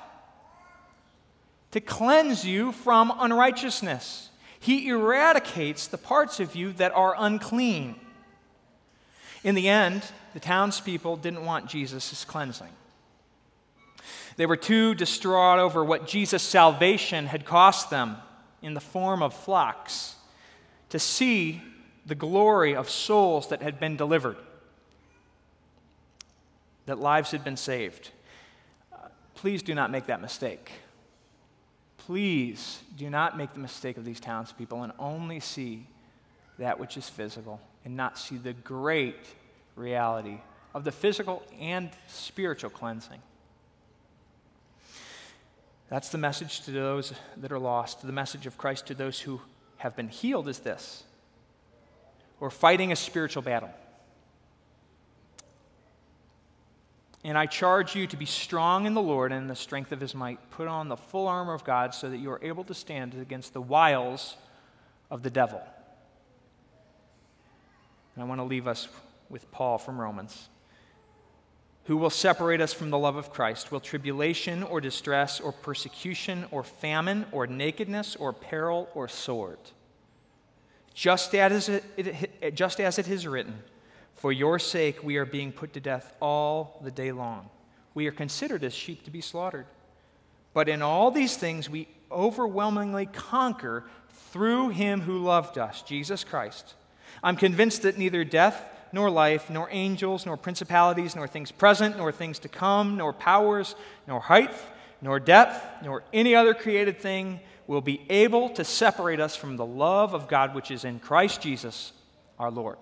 To 1.71 1.81
cleanse 1.81 2.45
you 2.45 2.73
from 2.73 3.11
unrighteousness. 3.19 4.29
He 4.61 4.89
eradicates 4.89 5.87
the 5.87 5.97
parts 5.97 6.41
of 6.41 6.55
you 6.55 6.75
that 6.75 6.93
are 6.93 7.15
unclean. 7.17 7.95
In 9.43 9.55
the 9.55 9.71
end, 9.71 10.03
the 10.35 10.41
townspeople 10.41 11.17
didn't 11.17 11.47
want 11.47 11.71
Jesus' 11.71 12.23
cleansing. 12.27 12.69
They 14.37 14.47
were 14.47 14.57
too 14.57 14.95
distraught 14.95 15.59
over 15.59 15.85
what 15.85 16.07
Jesus' 16.07 16.43
salvation 16.43 17.27
had 17.27 17.45
cost 17.45 17.91
them 17.91 18.17
in 18.63 18.75
the 18.75 18.81
form 18.81 19.23
of 19.23 19.35
flocks 19.35 20.17
to 20.89 20.99
see 20.99 21.63
the 22.07 22.15
glory 22.15 22.75
of 22.75 22.91
souls 22.91 23.49
that 23.49 23.63
had 23.63 23.79
been 23.79 23.97
delivered, 23.97 24.37
that 26.87 26.99
lives 26.99 27.31
had 27.31 27.45
been 27.45 27.57
saved. 27.57 28.11
Please 29.35 29.63
do 29.63 29.75
not 29.75 29.91
make 29.91 30.07
that 30.07 30.21
mistake. 30.21 30.73
Please 31.99 32.83
do 32.97 33.09
not 33.09 33.37
make 33.37 33.53
the 33.53 33.59
mistake 33.59 33.97
of 33.97 34.05
these 34.05 34.21
townspeople 34.21 34.83
and 34.83 34.93
only 34.99 35.41
see 35.41 35.87
that 36.59 36.79
which 36.79 36.97
is 36.97 37.09
physical 37.09 37.61
and 37.85 37.97
not 37.97 38.19
see 38.19 38.37
the 38.37 38.53
great 38.53 39.27
reality 39.77 40.39
of 40.75 40.85
the 40.85 40.93
physical 40.93 41.43
and 41.59 41.91
spiritual 42.07 42.71
cleansing. 42.71 43.21
That's 45.95 46.09
the 46.09 46.19
message 46.19 46.63
to 46.63 46.73
those 46.73 47.13
that 47.37 47.53
are 47.53 47.59
lost. 47.61 48.05
The 48.05 48.11
message 48.11 48.47
of 48.47 48.59
Christ 48.59 48.87
to 48.87 48.95
those 48.95 49.21
who 49.21 49.41
have 49.77 49.95
been 49.95 50.09
healed 50.09 50.49
is 50.49 50.59
this 50.59 51.05
we're 52.41 52.51
fighting 52.51 52.91
a 52.91 52.97
spiritual 52.97 53.43
battle. 53.43 53.71
And 57.23 57.39
I 57.39 57.47
charge 57.47 57.95
you 57.95 58.09
to 58.09 58.17
be 58.17 58.27
strong 58.27 58.87
in 58.87 58.95
the 58.95 59.01
Lord 59.01 59.31
and 59.31 59.43
in 59.43 59.47
the 59.47 59.55
strength 59.55 59.93
of 59.93 60.01
his 60.01 60.17
might. 60.17 60.51
Put 60.51 60.67
on 60.67 60.89
the 60.89 60.97
full 60.97 61.29
armor 61.29 61.55
of 61.55 61.63
God 61.63 61.95
so 61.95 62.11
that 62.11 62.17
you 62.17 62.29
are 62.33 62.41
able 62.43 62.65
to 62.65 62.75
stand 62.75 63.15
against 63.15 63.53
the 63.53 63.63
wiles 63.63 64.35
of 65.13 65.23
the 65.23 65.31
devil. 65.31 65.63
And 68.17 68.25
I 68.25 68.27
want 68.27 68.41
to 68.41 68.45
leave 68.45 68.67
us 68.67 68.89
with 69.31 69.49
Paul 69.53 69.79
from 69.79 70.01
Romans. 70.01 70.49
Who 71.85 71.99
will 71.99 72.11
separate 72.11 72.61
us 72.61 72.73
from 72.73 72.91
the 72.91 72.99
love 72.99 73.17
of 73.17 73.31
Christ? 73.31 73.71
Will 73.71 73.81
tribulation 73.81 74.63
or 74.63 74.81
distress 74.81 75.39
or 75.39 75.53
persecution 75.53 76.47
or 76.51 76.63
famine 76.63 77.27
or 77.31 77.47
nakedness 77.47 78.17
or 78.17 78.33
peril 78.33 78.89
or 78.95 79.07
sword? 79.07 79.59
Just 80.95 81.35
as 81.35 81.69
it, 81.69 82.55
just 82.55 82.81
as 82.81 82.99
it 82.99 83.09
is 83.09 83.27
written, 83.27 83.63
for 84.15 84.33
your 84.33 84.59
sake, 84.59 85.03
we 85.03 85.17
are 85.17 85.27
being 85.27 85.53
put 85.53 85.75
to 85.75 85.81
death 85.81 86.15
all 86.21 86.81
the 86.83 86.91
day 86.91 87.13
long. 87.13 87.51
We 87.93 88.07
are 88.07 88.13
considered 88.13 88.65
as 88.65 88.73
sheep 88.73 89.05
to 89.05 89.11
be 89.11 89.21
slaughtered. 89.21 89.67
But 90.55 90.69
in 90.69 90.81
all 90.81 91.11
these 91.11 91.37
things, 91.37 91.69
we 91.69 91.89
overwhelmingly 92.11 93.07
conquer 93.07 93.85
through 94.31 94.71
him 94.71 95.03
who 95.03 95.19
loved 95.19 95.59
us, 95.59 95.83
Jesus 95.83 96.25
Christ. 96.25 96.75
I'm 97.23 97.37
convinced 97.37 97.83
that 97.83 97.99
neither 97.99 98.25
death, 98.25 98.65
nor 98.95 99.11
life, 99.11 99.51
nor 99.51 99.69
angels, 99.73 100.25
nor 100.25 100.37
principalities, 100.37 101.17
nor 101.17 101.27
things 101.27 101.51
present, 101.51 101.99
nor 101.99 102.13
things 102.13 102.39
to 102.39 102.49
come, 102.49 102.97
nor 102.97 103.13
powers, 103.13 103.75
nor 104.07 104.21
height, 104.21 104.55
nor 105.03 105.19
depth, 105.19 105.61
nor 105.83 106.05
any 106.13 106.35
other 106.35 106.55
created 106.55 107.01
thing 107.01 107.41
will 107.67 107.81
be 107.81 108.07
able 108.09 108.49
to 108.51 108.63
separate 108.63 109.19
us 109.19 109.35
from 109.35 109.57
the 109.57 109.67
love 109.67 110.15
of 110.15 110.29
God 110.29 110.55
which 110.55 110.71
is 110.71 110.85
in 110.85 111.01
Christ 111.01 111.43
Jesus 111.43 111.93
our 112.39 112.53
Lord. 112.53 112.79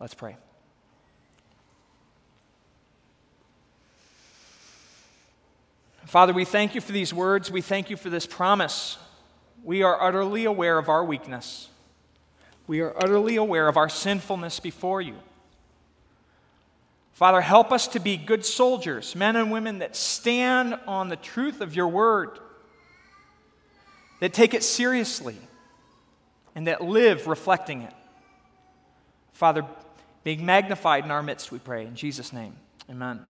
Let's 0.00 0.14
pray. 0.14 0.36
Father, 6.06 6.32
we 6.32 6.46
thank 6.46 6.74
you 6.74 6.80
for 6.80 6.92
these 6.92 7.12
words. 7.12 7.50
We 7.50 7.60
thank 7.60 7.90
you 7.90 7.98
for 7.98 8.08
this 8.08 8.26
promise. 8.26 8.96
We 9.62 9.82
are 9.82 10.00
utterly 10.00 10.46
aware 10.46 10.78
of 10.78 10.88
our 10.88 11.04
weakness. 11.04 11.68
We 12.66 12.80
are 12.80 12.94
utterly 12.96 13.36
aware 13.36 13.68
of 13.68 13.76
our 13.76 13.88
sinfulness 13.88 14.60
before 14.60 15.00
you. 15.00 15.14
Father, 17.12 17.40
help 17.40 17.72
us 17.72 17.88
to 17.88 18.00
be 18.00 18.16
good 18.16 18.44
soldiers, 18.44 19.14
men 19.14 19.36
and 19.36 19.52
women 19.52 19.78
that 19.80 19.94
stand 19.94 20.78
on 20.86 21.08
the 21.08 21.16
truth 21.16 21.60
of 21.60 21.74
your 21.76 21.88
word, 21.88 22.38
that 24.20 24.32
take 24.32 24.54
it 24.54 24.62
seriously, 24.62 25.36
and 26.54 26.66
that 26.66 26.82
live 26.82 27.26
reflecting 27.26 27.82
it. 27.82 27.92
Father, 29.32 29.64
being 30.24 30.44
magnified 30.44 31.04
in 31.04 31.10
our 31.10 31.22
midst, 31.22 31.52
we 31.52 31.58
pray. 31.58 31.84
In 31.86 31.94
Jesus' 31.94 32.32
name, 32.32 32.54
amen. 32.90 33.26